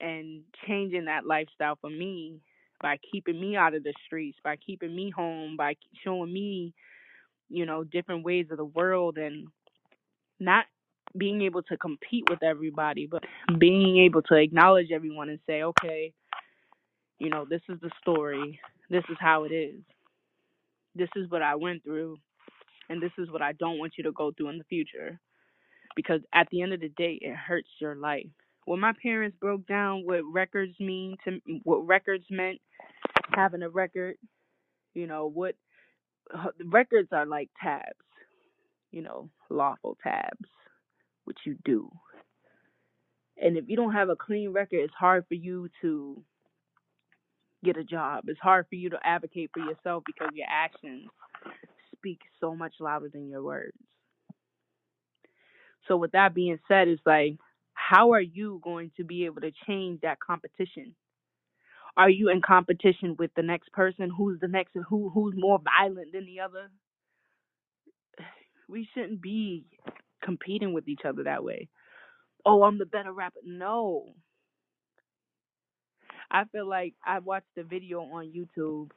and 0.00 0.42
changing 0.66 1.06
that 1.06 1.26
lifestyle 1.26 1.76
for 1.80 1.90
me 1.90 2.40
by 2.82 2.98
keeping 3.12 3.40
me 3.40 3.56
out 3.56 3.74
of 3.74 3.84
the 3.84 3.94
streets 4.06 4.38
by 4.44 4.56
keeping 4.56 4.94
me 4.94 5.10
home 5.10 5.56
by 5.56 5.74
showing 6.04 6.32
me 6.32 6.74
you 7.52 7.66
know 7.66 7.84
different 7.84 8.24
ways 8.24 8.46
of 8.50 8.56
the 8.56 8.64
world 8.64 9.18
and 9.18 9.46
not 10.40 10.64
being 11.16 11.42
able 11.42 11.62
to 11.62 11.76
compete 11.76 12.24
with 12.30 12.42
everybody 12.42 13.06
but 13.06 13.22
being 13.58 13.98
able 13.98 14.22
to 14.22 14.34
acknowledge 14.34 14.90
everyone 14.90 15.28
and 15.28 15.40
say 15.46 15.62
okay 15.62 16.12
you 17.22 17.30
know 17.30 17.46
this 17.48 17.62
is 17.68 17.78
the 17.80 17.90
story. 18.00 18.58
This 18.90 19.04
is 19.08 19.16
how 19.20 19.44
it 19.44 19.52
is. 19.52 19.80
This 20.94 21.08
is 21.16 21.30
what 21.30 21.40
I 21.40 21.54
went 21.54 21.84
through 21.84 22.16
and 22.88 23.00
this 23.00 23.12
is 23.16 23.30
what 23.30 23.42
I 23.42 23.52
don't 23.52 23.78
want 23.78 23.94
you 23.96 24.04
to 24.04 24.12
go 24.12 24.32
through 24.32 24.48
in 24.48 24.58
the 24.58 24.64
future. 24.64 25.20
Because 25.94 26.20
at 26.34 26.48
the 26.50 26.62
end 26.62 26.72
of 26.72 26.80
the 26.80 26.88
day 26.88 27.18
it 27.20 27.36
hurts 27.36 27.68
your 27.80 27.94
life. 27.94 28.26
When 28.64 28.80
my 28.80 28.92
parents 29.00 29.36
broke 29.40 29.66
down 29.66 30.02
what 30.04 30.22
records 30.30 30.74
mean 30.80 31.16
to 31.24 31.38
what 31.62 31.86
records 31.86 32.24
meant 32.30 32.58
having 33.34 33.62
a 33.62 33.68
record 33.68 34.16
you 34.94 35.06
know 35.06 35.26
what 35.26 35.54
records 36.64 37.08
are 37.12 37.26
like 37.26 37.50
tabs 37.62 37.96
you 38.90 39.02
know 39.02 39.30
lawful 39.50 39.96
tabs 40.02 40.48
which 41.24 41.38
you 41.46 41.56
do. 41.64 41.90
And 43.40 43.56
if 43.56 43.64
you 43.68 43.76
don't 43.76 43.92
have 43.92 44.08
a 44.08 44.16
clean 44.16 44.50
record 44.52 44.80
it's 44.80 44.94
hard 44.94 45.24
for 45.28 45.34
you 45.34 45.68
to 45.82 46.22
get 47.64 47.76
a 47.76 47.84
job. 47.84 48.24
It's 48.28 48.40
hard 48.40 48.66
for 48.68 48.74
you 48.76 48.90
to 48.90 48.98
advocate 49.04 49.50
for 49.54 49.60
yourself 49.60 50.04
because 50.06 50.30
your 50.34 50.48
actions 50.50 51.08
speak 51.96 52.20
so 52.40 52.54
much 52.56 52.74
louder 52.80 53.08
than 53.12 53.28
your 53.28 53.42
words. 53.42 53.76
So 55.88 55.96
with 55.96 56.12
that 56.12 56.34
being 56.34 56.58
said 56.68 56.88
it's 56.88 57.02
like 57.06 57.36
how 57.74 58.12
are 58.12 58.20
you 58.20 58.60
going 58.64 58.92
to 58.96 59.04
be 59.04 59.24
able 59.26 59.40
to 59.42 59.52
change 59.66 60.00
that 60.02 60.18
competition 60.20 60.94
are 61.96 62.10
you 62.10 62.30
in 62.30 62.40
competition 62.40 63.16
with 63.18 63.30
the 63.36 63.42
next 63.42 63.72
person 63.72 64.10
who's 64.16 64.40
the 64.40 64.48
next 64.48 64.72
who 64.88 65.10
who's 65.10 65.34
more 65.36 65.60
violent 65.60 66.12
than 66.12 66.26
the 66.26 66.40
other 66.40 66.70
we 68.68 68.88
shouldn't 68.94 69.20
be 69.22 69.64
competing 70.22 70.72
with 70.72 70.88
each 70.88 71.02
other 71.06 71.24
that 71.24 71.44
way 71.44 71.68
oh, 72.44 72.62
I'm 72.62 72.78
the 72.78 72.86
better 72.86 73.12
rapper. 73.12 73.40
No. 73.44 74.06
I 76.30 76.44
feel 76.46 76.68
like 76.68 76.94
I 77.04 77.18
watched 77.18 77.58
a 77.58 77.62
video 77.62 78.00
on 78.00 78.32
YouTube. 78.32 78.90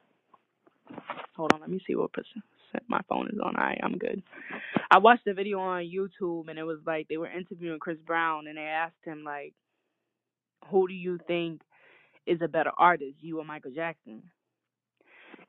Hold 1.36 1.52
on, 1.52 1.60
let 1.60 1.70
me 1.70 1.80
see 1.86 1.94
what 1.94 2.12
percent 2.12 2.44
my 2.88 3.00
phone 3.08 3.28
is 3.32 3.38
on. 3.42 3.56
I 3.56 3.78
I'm 3.82 3.98
good. 3.98 4.22
I 4.90 4.98
watched 4.98 5.26
a 5.26 5.34
video 5.34 5.60
on 5.60 5.84
YouTube 5.84 6.48
and 6.48 6.58
it 6.58 6.64
was 6.64 6.78
like 6.86 7.08
they 7.08 7.16
were 7.16 7.30
interviewing 7.30 7.78
Chris 7.78 7.98
Brown 8.06 8.46
and 8.46 8.56
they 8.56 8.62
asked 8.62 9.04
him 9.04 9.22
like, 9.24 9.54
who 10.70 10.88
do 10.88 10.94
you 10.94 11.18
think 11.26 11.60
is 12.26 12.40
a 12.42 12.48
better 12.48 12.72
artist, 12.76 13.16
you 13.20 13.38
or 13.38 13.44
Michael 13.44 13.72
Jackson? 13.74 14.22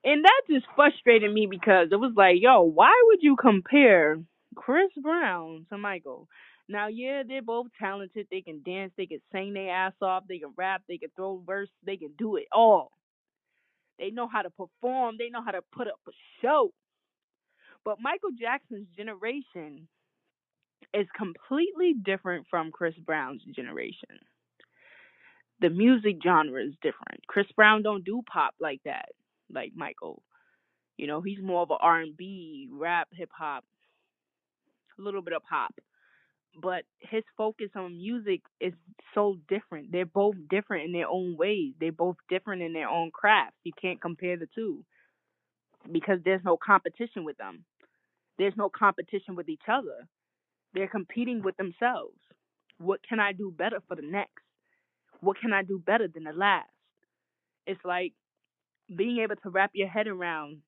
And 0.04 0.24
that 0.24 0.42
just 0.50 0.66
frustrated 0.76 1.34
me 1.34 1.48
because 1.50 1.90
it 1.92 2.00
was 2.00 2.14
like, 2.16 2.36
yo, 2.40 2.62
why 2.62 2.94
would 3.08 3.20
you 3.22 3.36
compare 3.36 4.18
Chris 4.56 4.92
Brown 5.02 5.66
to 5.70 5.78
Michael? 5.78 6.28
Now, 6.70 6.88
yeah, 6.88 7.24
they're 7.28 7.42
both 7.42 7.68
talented. 7.80 8.28
They 8.30 8.42
can 8.42 8.62
dance, 8.64 8.92
they 8.98 9.06
can 9.06 9.20
sing 9.32 9.54
their 9.54 9.74
ass 9.74 9.94
off, 10.02 10.24
they 10.28 10.40
can 10.40 10.54
rap, 10.58 10.84
they 10.88 10.98
can 10.98 11.10
throw 11.16 11.42
verse, 11.46 11.70
they 11.86 11.98
can 11.98 12.12
do 12.18 12.36
it 12.36 12.48
all. 12.52 12.92
They 13.98 14.12
know 14.12 14.28
how 14.28 14.44
to 14.44 14.50
perform, 14.50 15.16
they 15.18 15.30
know 15.30 15.44
how 15.44 15.52
to 15.52 15.62
put 15.74 15.88
up 15.88 16.00
a 16.08 16.12
show. 16.42 16.72
But 17.84 18.02
Michael 18.02 18.32
Jackson's 18.38 18.88
generation 18.96 19.88
is 20.94 21.08
completely 21.18 21.94
different 21.94 22.46
from 22.50 22.72
Chris 22.72 22.96
Brown's 22.96 23.44
generation. 23.56 24.20
The 25.62 25.70
music 25.70 26.18
genre 26.24 26.62
is 26.64 26.74
different. 26.82 27.26
Chris 27.28 27.48
Brown 27.56 27.84
don't 27.84 28.06
do 28.06 28.22
pop 28.32 28.54
like 28.60 28.82
that, 28.86 29.10
like 29.54 29.72
Michael. 29.76 30.24
You 30.98 31.08
know, 31.08 31.22
he's 31.22 31.42
more 31.42 31.64
of 31.64 31.72
a 31.72 31.76
R&B, 31.80 32.70
rap, 32.72 33.08
hip 33.12 33.30
hop, 33.38 33.64
a 35.00 35.02
little 35.02 35.22
bit 35.22 35.34
of 35.34 35.44
pop. 35.50 35.74
But 36.62 36.84
his 37.00 37.24
focus 37.38 37.70
on 37.76 37.98
music 37.98 38.42
is 38.60 38.74
so 39.14 39.38
different. 39.48 39.92
They're 39.92 40.06
both 40.06 40.36
different 40.50 40.86
in 40.86 40.94
their 40.94 41.08
own 41.08 41.38
ways. 41.38 41.74
They're 41.80 41.92
both 41.92 42.18
different 42.30 42.64
in 42.64 42.74
their 42.74 42.90
own 42.90 43.12
crafts. 43.12 43.58
You 43.64 43.74
can't 43.80 44.02
compare 44.02 44.38
the 44.38 44.48
two 44.56 44.84
because 45.92 46.20
there's 46.26 46.44
no 46.46 46.58
competition 46.58 47.24
with 47.26 47.38
them. 47.38 47.66
There's 48.38 48.56
no 48.58 48.70
competition 48.70 49.36
with 49.36 49.50
each 49.50 49.64
other. 49.72 50.08
They're 50.74 50.88
competing 50.90 51.44
with 51.44 51.58
themselves. 51.58 52.18
What 52.80 53.02
can 53.08 53.20
I 53.20 53.34
do 53.34 53.52
better 53.56 53.80
for 53.88 53.96
the 53.96 54.04
next? 54.04 54.47
What 55.22 55.40
can 55.40 55.54
I 55.54 55.64
do 55.64 55.80
better 55.80 56.08
than 56.08 56.24
the 56.26 56.34
last? 56.34 56.70
It's 57.68 57.82
like 57.86 58.14
being 58.96 59.20
able 59.20 59.36
to 59.38 59.50
wrap 59.50 59.72
your 59.74 59.88
head 59.90 60.08
around 60.08 60.62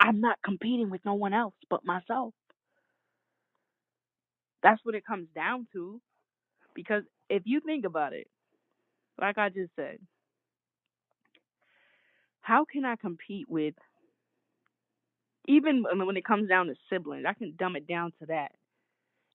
I'm 0.00 0.20
not 0.20 0.38
competing 0.44 0.90
with 0.90 1.04
no 1.04 1.14
one 1.14 1.32
else 1.34 1.54
but 1.70 1.84
myself. 1.84 2.34
That's 4.62 4.84
what 4.84 4.94
it 4.94 5.06
comes 5.06 5.28
down 5.34 5.66
to. 5.72 6.00
Because 6.74 7.04
if 7.30 7.42
you 7.46 7.60
think 7.60 7.84
about 7.84 8.12
it, 8.12 8.28
like 9.20 9.38
I 9.38 9.48
just 9.48 9.72
said, 9.76 9.98
how 12.40 12.64
can 12.64 12.84
I 12.84 12.96
compete 12.96 13.48
with 13.48 13.74
even 15.46 15.84
when 16.06 16.16
it 16.16 16.24
comes 16.24 16.48
down 16.48 16.66
to 16.66 16.74
siblings? 16.90 17.24
I 17.28 17.34
can 17.34 17.54
dumb 17.58 17.76
it 17.76 17.86
down 17.86 18.12
to 18.20 18.26
that. 18.26 18.52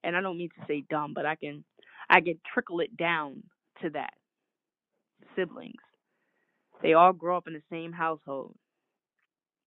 And 0.03 0.15
I 0.17 0.21
don't 0.21 0.37
mean 0.37 0.49
to 0.59 0.65
say 0.67 0.83
dumb, 0.89 1.13
but 1.13 1.25
I 1.25 1.35
can 1.35 1.63
I 2.09 2.21
can 2.21 2.39
trickle 2.53 2.79
it 2.81 2.95
down 2.97 3.43
to 3.81 3.89
that. 3.91 4.13
Siblings. 5.35 5.75
They 6.81 6.93
all 6.93 7.13
grow 7.13 7.37
up 7.37 7.47
in 7.47 7.53
the 7.53 7.61
same 7.71 7.91
household. 7.91 8.55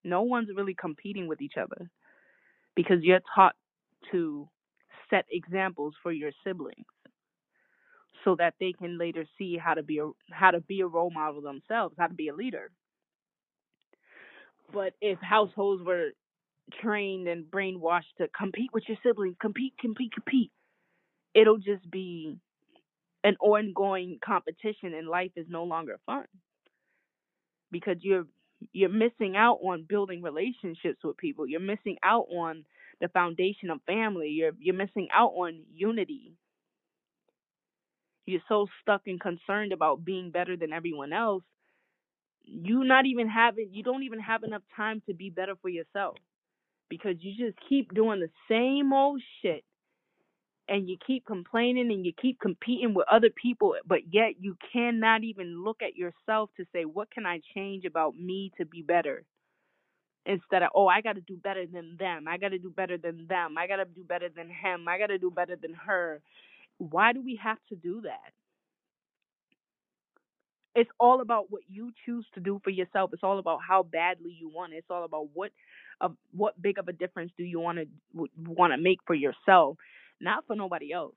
No 0.03 0.23
one's 0.23 0.49
really 0.55 0.75
competing 0.75 1.27
with 1.27 1.41
each 1.41 1.55
other 1.61 1.89
because 2.75 2.97
you're 3.01 3.21
taught 3.35 3.55
to 4.11 4.47
set 5.09 5.25
examples 5.31 5.93
for 6.03 6.11
your 6.11 6.31
siblings 6.45 6.85
so 8.23 8.35
that 8.37 8.53
they 8.59 8.73
can 8.73 8.97
later 8.97 9.25
see 9.37 9.57
how 9.57 9.73
to 9.73 9.83
be 9.83 9.99
a 9.99 10.09
how 10.31 10.51
to 10.51 10.61
be 10.61 10.81
a 10.81 10.87
role 10.87 11.11
model 11.11 11.41
themselves, 11.41 11.95
how 11.97 12.07
to 12.07 12.13
be 12.13 12.29
a 12.29 12.35
leader. 12.35 12.71
But 14.73 14.93
if 15.01 15.19
households 15.19 15.83
were 15.83 16.11
trained 16.81 17.27
and 17.27 17.45
brainwashed 17.45 18.15
to 18.19 18.27
compete 18.37 18.71
with 18.73 18.83
your 18.87 18.97
siblings, 19.05 19.35
compete, 19.41 19.73
compete, 19.79 20.13
compete, 20.13 20.51
it'll 21.35 21.57
just 21.57 21.89
be 21.89 22.37
an 23.23 23.35
ongoing 23.41 24.19
competition 24.23 24.93
and 24.95 25.07
life 25.07 25.31
is 25.35 25.47
no 25.49 25.63
longer 25.63 25.99
fun. 26.05 26.25
Because 27.71 27.97
you're 28.01 28.25
you're 28.73 28.89
missing 28.89 29.35
out 29.37 29.59
on 29.63 29.85
building 29.89 30.21
relationships 30.21 30.99
with 31.03 31.17
people. 31.17 31.47
You're 31.47 31.59
missing 31.59 31.97
out 32.03 32.27
on 32.33 32.65
the 33.01 33.09
foundation 33.09 33.69
of 33.71 33.79
family. 33.87 34.29
You're 34.29 34.53
you're 34.59 34.75
missing 34.75 35.09
out 35.13 35.31
on 35.31 35.63
unity. 35.73 36.33
You're 38.25 38.41
so 38.49 38.67
stuck 38.81 39.03
and 39.07 39.19
concerned 39.19 39.73
about 39.73 40.05
being 40.05 40.31
better 40.31 40.57
than 40.57 40.73
everyone 40.73 41.13
else. 41.13 41.43
You 42.43 42.83
not 42.83 43.05
even 43.05 43.29
having 43.29 43.69
you 43.73 43.83
don't 43.83 44.03
even 44.03 44.19
have 44.19 44.43
enough 44.43 44.63
time 44.75 45.01
to 45.07 45.13
be 45.13 45.29
better 45.29 45.55
for 45.61 45.69
yourself 45.69 46.17
because 46.89 47.15
you 47.21 47.33
just 47.37 47.57
keep 47.69 47.93
doing 47.93 48.19
the 48.21 48.29
same 48.49 48.93
old 48.93 49.21
shit 49.41 49.63
and 50.67 50.87
you 50.89 50.97
keep 51.05 51.25
complaining 51.25 51.91
and 51.91 52.05
you 52.05 52.13
keep 52.19 52.39
competing 52.39 52.93
with 52.93 53.05
other 53.11 53.29
people, 53.29 53.75
but 53.85 54.13
yet 54.13 54.35
you 54.39 54.55
cannot 54.71 55.23
even 55.23 55.63
look 55.63 55.81
at 55.81 55.95
yourself 55.97 56.49
to 56.57 56.65
say, 56.73 56.85
what 56.85 57.11
can 57.11 57.25
I 57.25 57.41
change 57.53 57.85
about 57.85 58.15
me 58.15 58.51
to 58.57 58.65
be 58.65 58.81
better? 58.81 59.23
Instead 60.25 60.63
of, 60.63 60.69
oh, 60.73 60.87
I 60.87 61.01
got 61.01 61.15
to 61.15 61.21
do 61.21 61.35
better 61.35 61.65
than 61.65 61.97
them. 61.99 62.27
I 62.29 62.37
got 62.37 62.49
to 62.49 62.57
do 62.57 62.69
better 62.69 62.97
than 62.97 63.27
them. 63.27 63.57
I 63.57 63.67
got 63.67 63.77
to 63.77 63.85
do 63.85 64.05
better 64.05 64.29
than 64.29 64.49
him. 64.49 64.87
I 64.87 64.97
got 64.97 65.07
to 65.07 65.17
do 65.17 65.29
better 65.29 65.57
than 65.61 65.73
her. 65.73 66.21
Why 66.77 67.11
do 67.11 67.21
we 67.21 67.39
have 67.43 67.57
to 67.69 67.75
do 67.75 68.01
that? 68.01 68.31
It's 70.75 70.89
all 70.99 71.21
about 71.21 71.51
what 71.51 71.63
you 71.69 71.91
choose 72.05 72.25
to 72.35 72.39
do 72.39 72.61
for 72.63 72.69
yourself. 72.69 73.11
It's 73.13 73.23
all 73.23 73.37
about 73.37 73.59
how 73.67 73.83
badly 73.83 74.35
you 74.39 74.49
want 74.49 74.73
it. 74.73 74.77
It's 74.77 74.89
all 74.89 75.03
about 75.03 75.27
what 75.33 75.51
of 76.01 76.15
what 76.31 76.59
big 76.59 76.79
of 76.79 76.87
a 76.87 76.93
difference 76.93 77.31
do 77.37 77.43
you 77.43 77.59
want 77.59 77.77
to 77.77 78.27
want 78.47 78.73
to 78.73 78.77
make 78.77 78.99
for 79.05 79.13
yourself 79.13 79.77
not 80.23 80.45
for 80.47 80.55
nobody 80.57 80.93
else. 80.93 81.15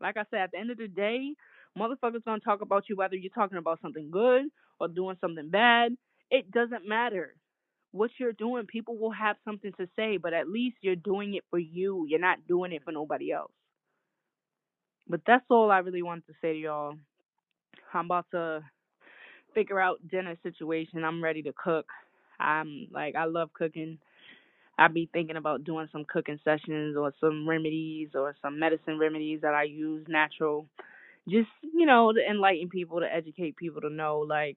Like 0.00 0.16
I 0.16 0.24
said, 0.30 0.40
at 0.40 0.50
the 0.52 0.58
end 0.58 0.70
of 0.70 0.78
the 0.78 0.88
day, 0.88 1.34
motherfuckers 1.78 2.24
gonna 2.24 2.40
talk 2.40 2.62
about 2.62 2.84
you 2.88 2.96
whether 2.96 3.16
you're 3.16 3.32
talking 3.34 3.58
about 3.58 3.80
something 3.82 4.10
good 4.10 4.44
or 4.80 4.88
doing 4.88 5.16
something 5.20 5.50
bad. 5.50 5.92
It 6.30 6.50
doesn't 6.52 6.88
matter. 6.88 7.34
What 7.92 8.10
you're 8.20 8.34
doing, 8.34 8.66
people 8.66 8.98
will 8.98 9.12
have 9.12 9.36
something 9.44 9.72
to 9.80 9.88
say, 9.96 10.18
but 10.18 10.34
at 10.34 10.48
least 10.48 10.78
you're 10.82 10.96
doing 10.96 11.34
it 11.34 11.44
for 11.50 11.58
you. 11.58 12.06
You're 12.08 12.20
not 12.20 12.46
doing 12.48 12.72
it 12.72 12.84
for 12.84 12.92
nobody 12.92 13.32
else. 13.32 13.52
But 15.08 15.22
that's 15.26 15.44
all 15.50 15.70
I 15.70 15.78
really 15.78 16.02
wanted 16.02 16.26
to 16.28 16.34
say 16.42 16.52
to 16.54 16.58
y'all. 16.58 16.94
I'm 17.94 18.06
about 18.06 18.26
to 18.32 18.62
figure 19.54 19.80
out 19.80 20.06
dinner 20.10 20.36
situation. 20.42 21.04
I'm 21.04 21.22
ready 21.24 21.42
to 21.44 21.52
cook. 21.52 21.86
I'm 22.40 22.88
like 22.92 23.16
I 23.16 23.26
love 23.26 23.52
cooking. 23.54 23.98
I 24.78 24.88
be 24.88 25.08
thinking 25.12 25.36
about 25.36 25.64
doing 25.64 25.88
some 25.92 26.04
cooking 26.04 26.40
sessions 26.44 26.96
or 26.96 27.12
some 27.20 27.48
remedies 27.48 28.10
or 28.14 28.36
some 28.42 28.58
medicine 28.58 28.98
remedies 28.98 29.40
that 29.42 29.54
I 29.54 29.64
use 29.64 30.06
natural. 30.08 30.66
Just, 31.28 31.48
you 31.62 31.86
know, 31.86 32.12
to 32.12 32.20
enlighten 32.20 32.68
people, 32.70 33.00
to 33.00 33.12
educate 33.12 33.56
people 33.56 33.82
to 33.82 33.90
know 33.90 34.20
like, 34.20 34.56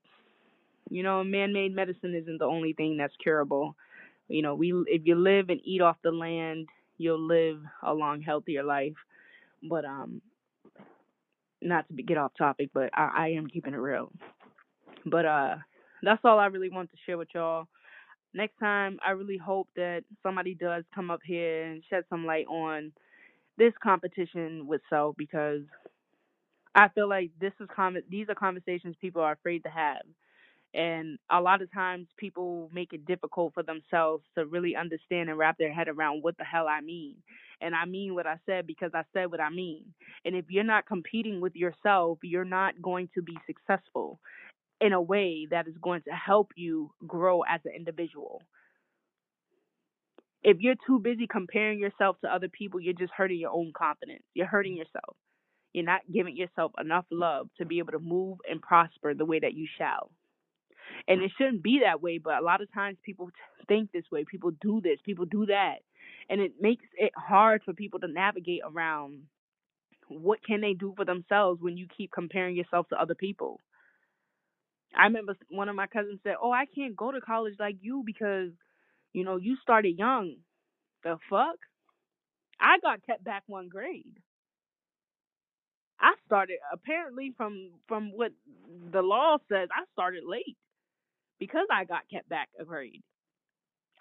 you 0.90 1.04
know, 1.04 1.24
man-made 1.24 1.76
medicine 1.76 2.16
isn't 2.16 2.40
the 2.40 2.46
only 2.46 2.74
thing 2.74 2.98
that's 2.98 3.16
curable. 3.24 3.76
You 4.28 4.42
know, 4.42 4.56
we 4.56 4.74
if 4.88 5.04
you 5.06 5.16
live 5.16 5.50
and 5.50 5.62
eat 5.64 5.82
off 5.82 5.98
the 6.04 6.12
land, 6.12 6.68
you'll 6.98 7.22
live 7.26 7.60
a 7.84 7.94
long 7.94 8.22
healthier 8.22 8.64
life. 8.64 8.96
But 9.64 9.86
um 9.86 10.22
not 11.62 11.88
to 11.88 11.94
be, 11.94 12.04
get 12.04 12.18
off 12.18 12.32
topic, 12.38 12.70
but 12.74 12.90
I, 12.94 13.12
I 13.16 13.28
am 13.30 13.48
keeping 13.48 13.74
it 13.74 13.78
real. 13.78 14.12
But 15.06 15.26
uh 15.26 15.56
that's 16.04 16.22
all 16.26 16.40
I 16.40 16.48
really 16.48 16.70
want 16.70 16.92
to 16.92 16.98
share 17.06 17.18
with 17.18 17.30
y'all 17.34 17.68
next 18.34 18.58
time 18.60 19.00
I 19.06 19.12
really 19.12 19.38
hope 19.38 19.68
that 19.76 20.04
somebody 20.24 20.56
does 20.56 20.84
come 20.96 21.12
up 21.12 21.22
here 21.26 21.66
and 21.66 21.84
shed 21.90 22.06
some 22.10 22.26
light 22.26 22.48
on 22.48 22.92
this 23.58 23.74
competition 23.84 24.68
with 24.68 24.82
self 24.90 25.16
because 25.18 25.62
I 26.76 26.90
feel 26.90 27.10
like 27.10 27.32
this 27.40 27.54
is 27.60 27.68
com- 27.76 27.98
these 28.10 28.30
are 28.30 28.36
conversations 28.36 28.96
people 29.02 29.22
are 29.22 29.34
afraid 29.34 29.64
to 29.64 29.70
have. 29.70 30.04
And 30.74 31.20
a 31.32 31.42
lot 31.42 31.62
of 31.62 31.72
times 31.74 32.08
people 32.18 32.70
make 32.74 32.94
it 32.94 33.06
difficult 33.06 33.54
for 33.56 33.64
themselves 33.64 34.24
to 34.38 34.46
really 34.46 34.76
understand 34.76 35.30
and 35.30 35.38
wrap 35.38 35.58
their 35.58 35.74
head 35.74 35.88
around 35.90 36.24
what 36.24 36.38
the 36.38 36.46
hell 36.46 36.68
I 36.68 36.82
mean. 36.82 37.16
And 37.62 37.76
I 37.76 37.86
mean 37.86 38.16
what 38.16 38.28
I 38.28 38.38
said 38.46 38.68
because 38.68 38.92
I 38.94 39.04
said 39.14 39.32
what 39.32 39.42
I 39.42 39.50
mean. 39.50 39.86
And 40.26 40.36
if 40.36 40.46
you're 40.50 40.64
not 40.64 40.88
competing 40.88 41.42
with 41.42 41.56
yourself, 41.56 42.20
you're 42.24 42.46
not 42.46 42.82
going 42.82 43.10
to 43.16 43.22
be 43.22 43.38
successful 43.48 44.20
in 44.82 44.94
a 44.94 45.02
way 45.02 45.48
that 45.52 45.68
is 45.68 45.76
going 45.82 46.02
to 46.02 46.12
help 46.12 46.52
you 46.56 46.92
grow 47.08 47.42
as 47.44 47.62
an 47.66 47.74
individual. 47.76 48.42
If 50.44 50.58
you're 50.60 50.76
too 50.88 51.00
busy 51.00 51.28
comparing 51.28 51.80
yourself 51.80 52.18
to 52.22 52.34
other 52.34 52.50
people, 52.50 52.82
you're 52.82 52.94
just 52.96 53.14
hurting 53.16 53.40
your 53.40 53.52
own 53.52 53.74
confidence. 53.78 54.24
You're 54.34 54.48
hurting 54.48 54.76
yourself. 54.76 55.16
You're 55.72 55.86
not 55.86 56.02
giving 56.12 56.36
yourself 56.36 56.72
enough 56.82 57.06
love 57.12 57.48
to 57.60 57.66
be 57.66 57.78
able 57.78 57.92
to 57.94 58.00
move 58.00 58.40
and 58.50 58.62
prosper 58.62 59.14
the 59.14 59.26
way 59.26 59.40
that 59.40 59.54
you 59.54 59.68
shall. 59.78 60.12
And 61.08 61.22
it 61.22 61.32
shouldn't 61.38 61.64
be 61.64 61.82
that 61.84 62.02
way, 62.02 62.18
but 62.18 62.40
a 62.40 62.46
lot 62.46 62.62
of 62.62 62.74
times 62.74 62.98
people 63.06 63.30
think 63.68 63.92
this 63.92 64.04
way. 64.12 64.26
People 64.30 64.52
do 64.62 64.82
this, 64.82 64.98
people 65.06 65.26
do 65.26 65.46
that. 65.46 65.76
And 66.30 66.42
it 66.42 66.54
makes 66.60 66.86
it 66.98 67.14
hard 67.16 67.62
for 67.64 67.74
people 67.74 68.00
to 68.00 68.08
navigate 68.08 68.62
around 68.66 69.24
what 70.10 70.44
can 70.44 70.62
they 70.62 70.74
do 70.74 70.94
for 70.96 71.06
themselves 71.06 71.62
when 71.62 71.78
you 71.78 71.88
keep 71.96 72.12
comparing 72.12 72.56
yourself 72.56 72.88
to 72.90 73.02
other 73.02 73.16
people? 73.16 73.60
I 74.96 75.06
remember 75.06 75.36
one 75.50 75.70
of 75.70 75.76
my 75.76 75.88
cousins 75.88 76.20
said, 76.24 76.36
"Oh, 76.42 76.52
I 76.52 76.66
can't 76.66 76.96
go 76.96 77.12
to 77.12 77.22
college 77.22 77.56
like 77.60 77.78
you 77.82 78.04
because, 78.06 78.52
you 79.14 79.24
know, 79.24 79.38
you 79.38 79.58
started 79.62 79.98
young." 79.98 80.38
The 81.04 81.18
fuck? 81.30 81.58
I 82.60 82.80
got 82.80 83.06
kept 83.06 83.24
back 83.24 83.44
one 83.48 83.70
grade. 83.70 84.18
I 86.00 86.14
started 86.26 86.60
apparently 86.74 87.34
from 87.38 87.72
from 87.88 88.12
what 88.16 88.32
the 88.92 89.02
law 89.02 89.38
says, 89.50 89.70
I 89.72 89.86
started 89.94 90.24
late 90.26 90.58
because 91.40 91.68
I 91.72 91.86
got 91.86 92.10
kept 92.12 92.30
back 92.30 92.50
a 92.60 92.66
grade. 92.66 93.04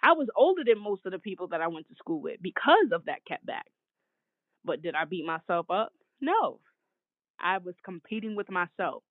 I 0.02 0.12
was 0.12 0.28
older 0.36 0.62
than 0.64 0.78
most 0.82 1.06
of 1.06 1.12
the 1.12 1.18
people 1.18 1.48
that 1.48 1.60
I 1.62 1.68
went 1.68 1.88
to 1.88 1.94
school 1.96 2.22
with 2.22 2.40
because 2.42 2.90
of 2.92 3.06
that 3.06 3.24
kept 3.26 3.46
back. 3.46 3.66
But 4.64 4.82
did 4.82 4.94
I 4.94 5.04
beat 5.06 5.26
myself 5.26 5.70
up? 5.70 5.92
No. 6.20 6.60
I 7.40 7.58
was 7.58 7.74
competing 7.84 8.36
with 8.36 8.50
myself. 8.50 9.02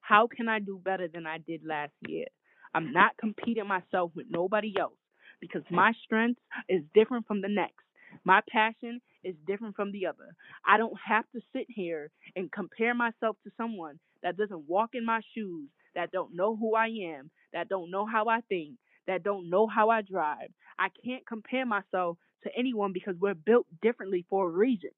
How 0.00 0.26
can 0.26 0.48
I 0.48 0.58
do 0.58 0.80
better 0.82 1.08
than 1.08 1.26
I 1.26 1.38
did 1.38 1.62
last 1.64 1.92
year? 2.06 2.26
I'm 2.74 2.92
not 2.92 3.16
competing 3.18 3.66
myself 3.66 4.12
with 4.14 4.26
nobody 4.30 4.74
else 4.78 4.98
because 5.40 5.62
my 5.70 5.92
strength 6.04 6.40
is 6.68 6.82
different 6.94 7.26
from 7.26 7.40
the 7.40 7.48
next. 7.48 7.84
My 8.24 8.40
passion 8.50 9.00
is 9.24 9.34
different 9.46 9.76
from 9.76 9.92
the 9.92 10.06
other. 10.06 10.34
I 10.66 10.76
don't 10.78 10.96
have 11.06 11.24
to 11.34 11.40
sit 11.54 11.66
here 11.68 12.10
and 12.36 12.50
compare 12.50 12.94
myself 12.94 13.36
to 13.44 13.50
someone 13.56 13.98
that 14.22 14.36
doesn't 14.36 14.68
walk 14.68 14.90
in 14.94 15.04
my 15.04 15.20
shoes, 15.34 15.68
that 15.94 16.10
don't 16.10 16.34
know 16.34 16.56
who 16.56 16.74
I 16.74 16.86
am, 17.16 17.30
that 17.52 17.68
don't 17.68 17.90
know 17.90 18.06
how 18.06 18.28
I 18.28 18.40
think, 18.48 18.76
that 19.06 19.22
don't 19.22 19.50
know 19.50 19.66
how 19.66 19.90
I 19.90 20.02
drive. 20.02 20.50
I 20.78 20.88
can't 21.04 21.26
compare 21.26 21.66
myself 21.66 22.18
to 22.44 22.50
anyone 22.56 22.92
because 22.92 23.16
we're 23.20 23.34
built 23.34 23.66
differently 23.82 24.24
for 24.30 24.48
a 24.48 24.52
reason. 24.52 24.90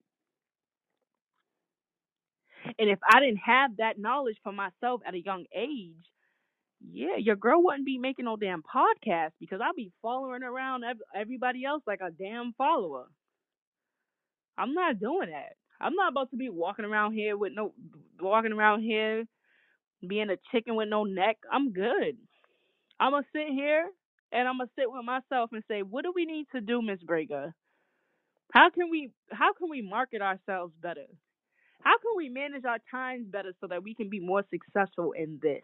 And 2.79 2.91
if 2.91 2.99
I 3.09 3.21
didn't 3.21 3.39
have 3.45 3.77
that 3.79 3.99
knowledge 3.99 4.37
for 4.43 4.53
myself 4.53 5.03
at 5.07 5.15
a 5.15 5.21
young 5.21 5.47
age, 5.57 6.05
yeah, 6.93 7.17
your 7.19 7.37
girl 7.37 7.63
wouldn't 7.65 7.87
be 7.87 7.99
making 7.99 8.27
no 8.27 8.37
damn 8.37 8.63
podcast 8.63 9.33
because 9.41 9.61
I'd 9.63 9.77
be 9.77 9.93
following 10.03 10.43
around 10.43 10.85
everybody 11.15 11.65
else 11.65 11.83
like 11.87 12.01
a 12.03 12.11
damn 12.11 12.55
follower. 12.55 13.07
I'm 14.59 14.75
not 14.75 15.01
doing 15.01 15.31
that. 15.31 15.55
I'm 15.81 15.95
not 15.95 16.13
about 16.13 16.31
to 16.31 16.37
be 16.37 16.49
walking 16.51 16.85
around 16.85 17.15
here 17.15 17.37
with 17.37 17.53
no 17.55 17.73
walking 18.21 18.53
around 18.53 18.83
here 18.83 19.25
being 20.07 20.31
a 20.31 20.37
chicken 20.53 20.77
with 20.77 20.89
no 20.89 21.05
neck. 21.05 21.39
I'm 21.53 21.73
good. 21.73 22.17
I'm 23.01 23.13
gonna 23.13 23.27
sit 23.35 23.49
here 23.51 23.89
and 24.33 24.49
I'm 24.49 24.59
gonna 24.59 24.71
sit 24.79 24.91
with 24.91 25.05
myself 25.05 25.51
and 25.53 25.63
say, 25.69 25.83
what 25.83 26.05
do 26.05 26.13
we 26.15 26.27
need 26.27 26.47
to 26.55 26.61
do, 26.61 26.83
Miss 26.83 27.01
Breaker? 27.03 27.55
How 28.53 28.71
can 28.71 28.91
we 28.91 29.11
how 29.33 29.53
can 29.55 29.71
we 29.71 29.83
market 29.83 30.23
ourselves 30.23 30.75
better? 30.83 31.07
How 31.83 31.99
can 31.99 32.13
we 32.17 32.29
manage 32.29 32.65
our 32.65 32.79
times 32.91 33.27
better 33.31 33.53
so 33.61 33.67
that 33.69 33.83
we 33.83 33.95
can 33.95 34.11
be 34.11 34.21
more 34.21 34.45
successful 34.51 35.13
in 35.13 35.39
this? 35.43 35.63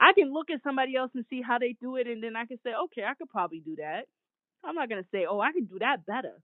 I 0.00 0.12
can 0.12 0.32
look 0.32 0.50
at 0.50 0.62
somebody 0.62 0.96
else 0.96 1.10
and 1.14 1.24
see 1.28 1.42
how 1.42 1.58
they 1.58 1.74
do 1.80 1.96
it, 1.96 2.06
and 2.06 2.22
then 2.22 2.36
I 2.36 2.46
can 2.46 2.58
say, 2.64 2.70
okay, 2.84 3.02
I 3.04 3.14
could 3.14 3.28
probably 3.28 3.60
do 3.60 3.76
that. 3.76 4.02
I'm 4.64 4.74
not 4.74 4.88
going 4.88 5.02
to 5.02 5.08
say, 5.12 5.26
oh, 5.28 5.40
I 5.40 5.52
can 5.52 5.64
do 5.64 5.78
that 5.80 6.06
better. 6.06 6.34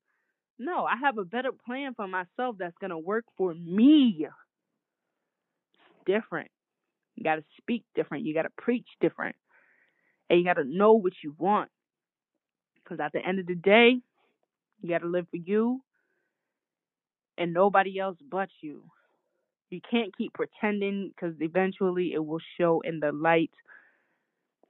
No, 0.58 0.84
I 0.84 0.96
have 0.96 1.18
a 1.18 1.24
better 1.24 1.50
plan 1.52 1.94
for 1.94 2.06
myself 2.06 2.56
that's 2.58 2.76
going 2.80 2.90
to 2.90 2.98
work 2.98 3.24
for 3.36 3.54
me. 3.54 4.26
It's 5.74 6.06
different. 6.06 6.50
You 7.16 7.24
got 7.24 7.36
to 7.36 7.44
speak 7.58 7.84
different. 7.94 8.24
You 8.24 8.34
got 8.34 8.42
to 8.42 8.52
preach 8.56 8.86
different. 9.00 9.36
And 10.30 10.38
you 10.38 10.44
got 10.44 10.54
to 10.54 10.64
know 10.64 10.92
what 10.92 11.12
you 11.22 11.34
want. 11.38 11.70
Because 12.82 13.00
at 13.00 13.12
the 13.12 13.24
end 13.24 13.38
of 13.38 13.46
the 13.46 13.54
day, 13.54 14.00
you 14.80 14.88
got 14.88 14.98
to 14.98 15.06
live 15.06 15.26
for 15.30 15.36
you 15.36 15.80
and 17.38 17.52
nobody 17.52 17.98
else 17.98 18.16
but 18.30 18.48
you. 18.62 18.84
You 19.70 19.80
can't 19.90 20.16
keep 20.16 20.32
pretending 20.34 21.10
because 21.14 21.34
eventually 21.40 22.12
it 22.14 22.24
will 22.24 22.40
show 22.58 22.80
in 22.84 23.00
the 23.00 23.12
light. 23.12 23.50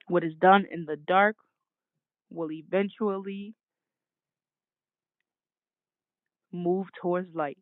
What 0.09 0.25
is 0.25 0.35
done 0.41 0.67
in 0.71 0.87
the 0.87 0.97
dark 0.97 1.37
will 2.31 2.51
eventually 2.53 3.55
move 6.53 6.87
towards 7.01 7.35
light. 7.35 7.59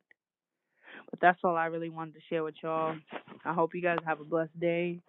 But 1.10 1.20
that's 1.20 1.40
all 1.44 1.56
I 1.56 1.66
really 1.66 1.90
wanted 1.90 2.14
to 2.14 2.20
share 2.28 2.44
with 2.44 2.54
y'all. 2.62 2.96
I 3.44 3.52
hope 3.54 3.74
you 3.74 3.82
guys 3.82 3.98
have 4.06 4.20
a 4.20 4.24
blessed 4.24 4.58
day. 4.58 5.00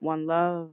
One 0.00 0.26
love. 0.26 0.72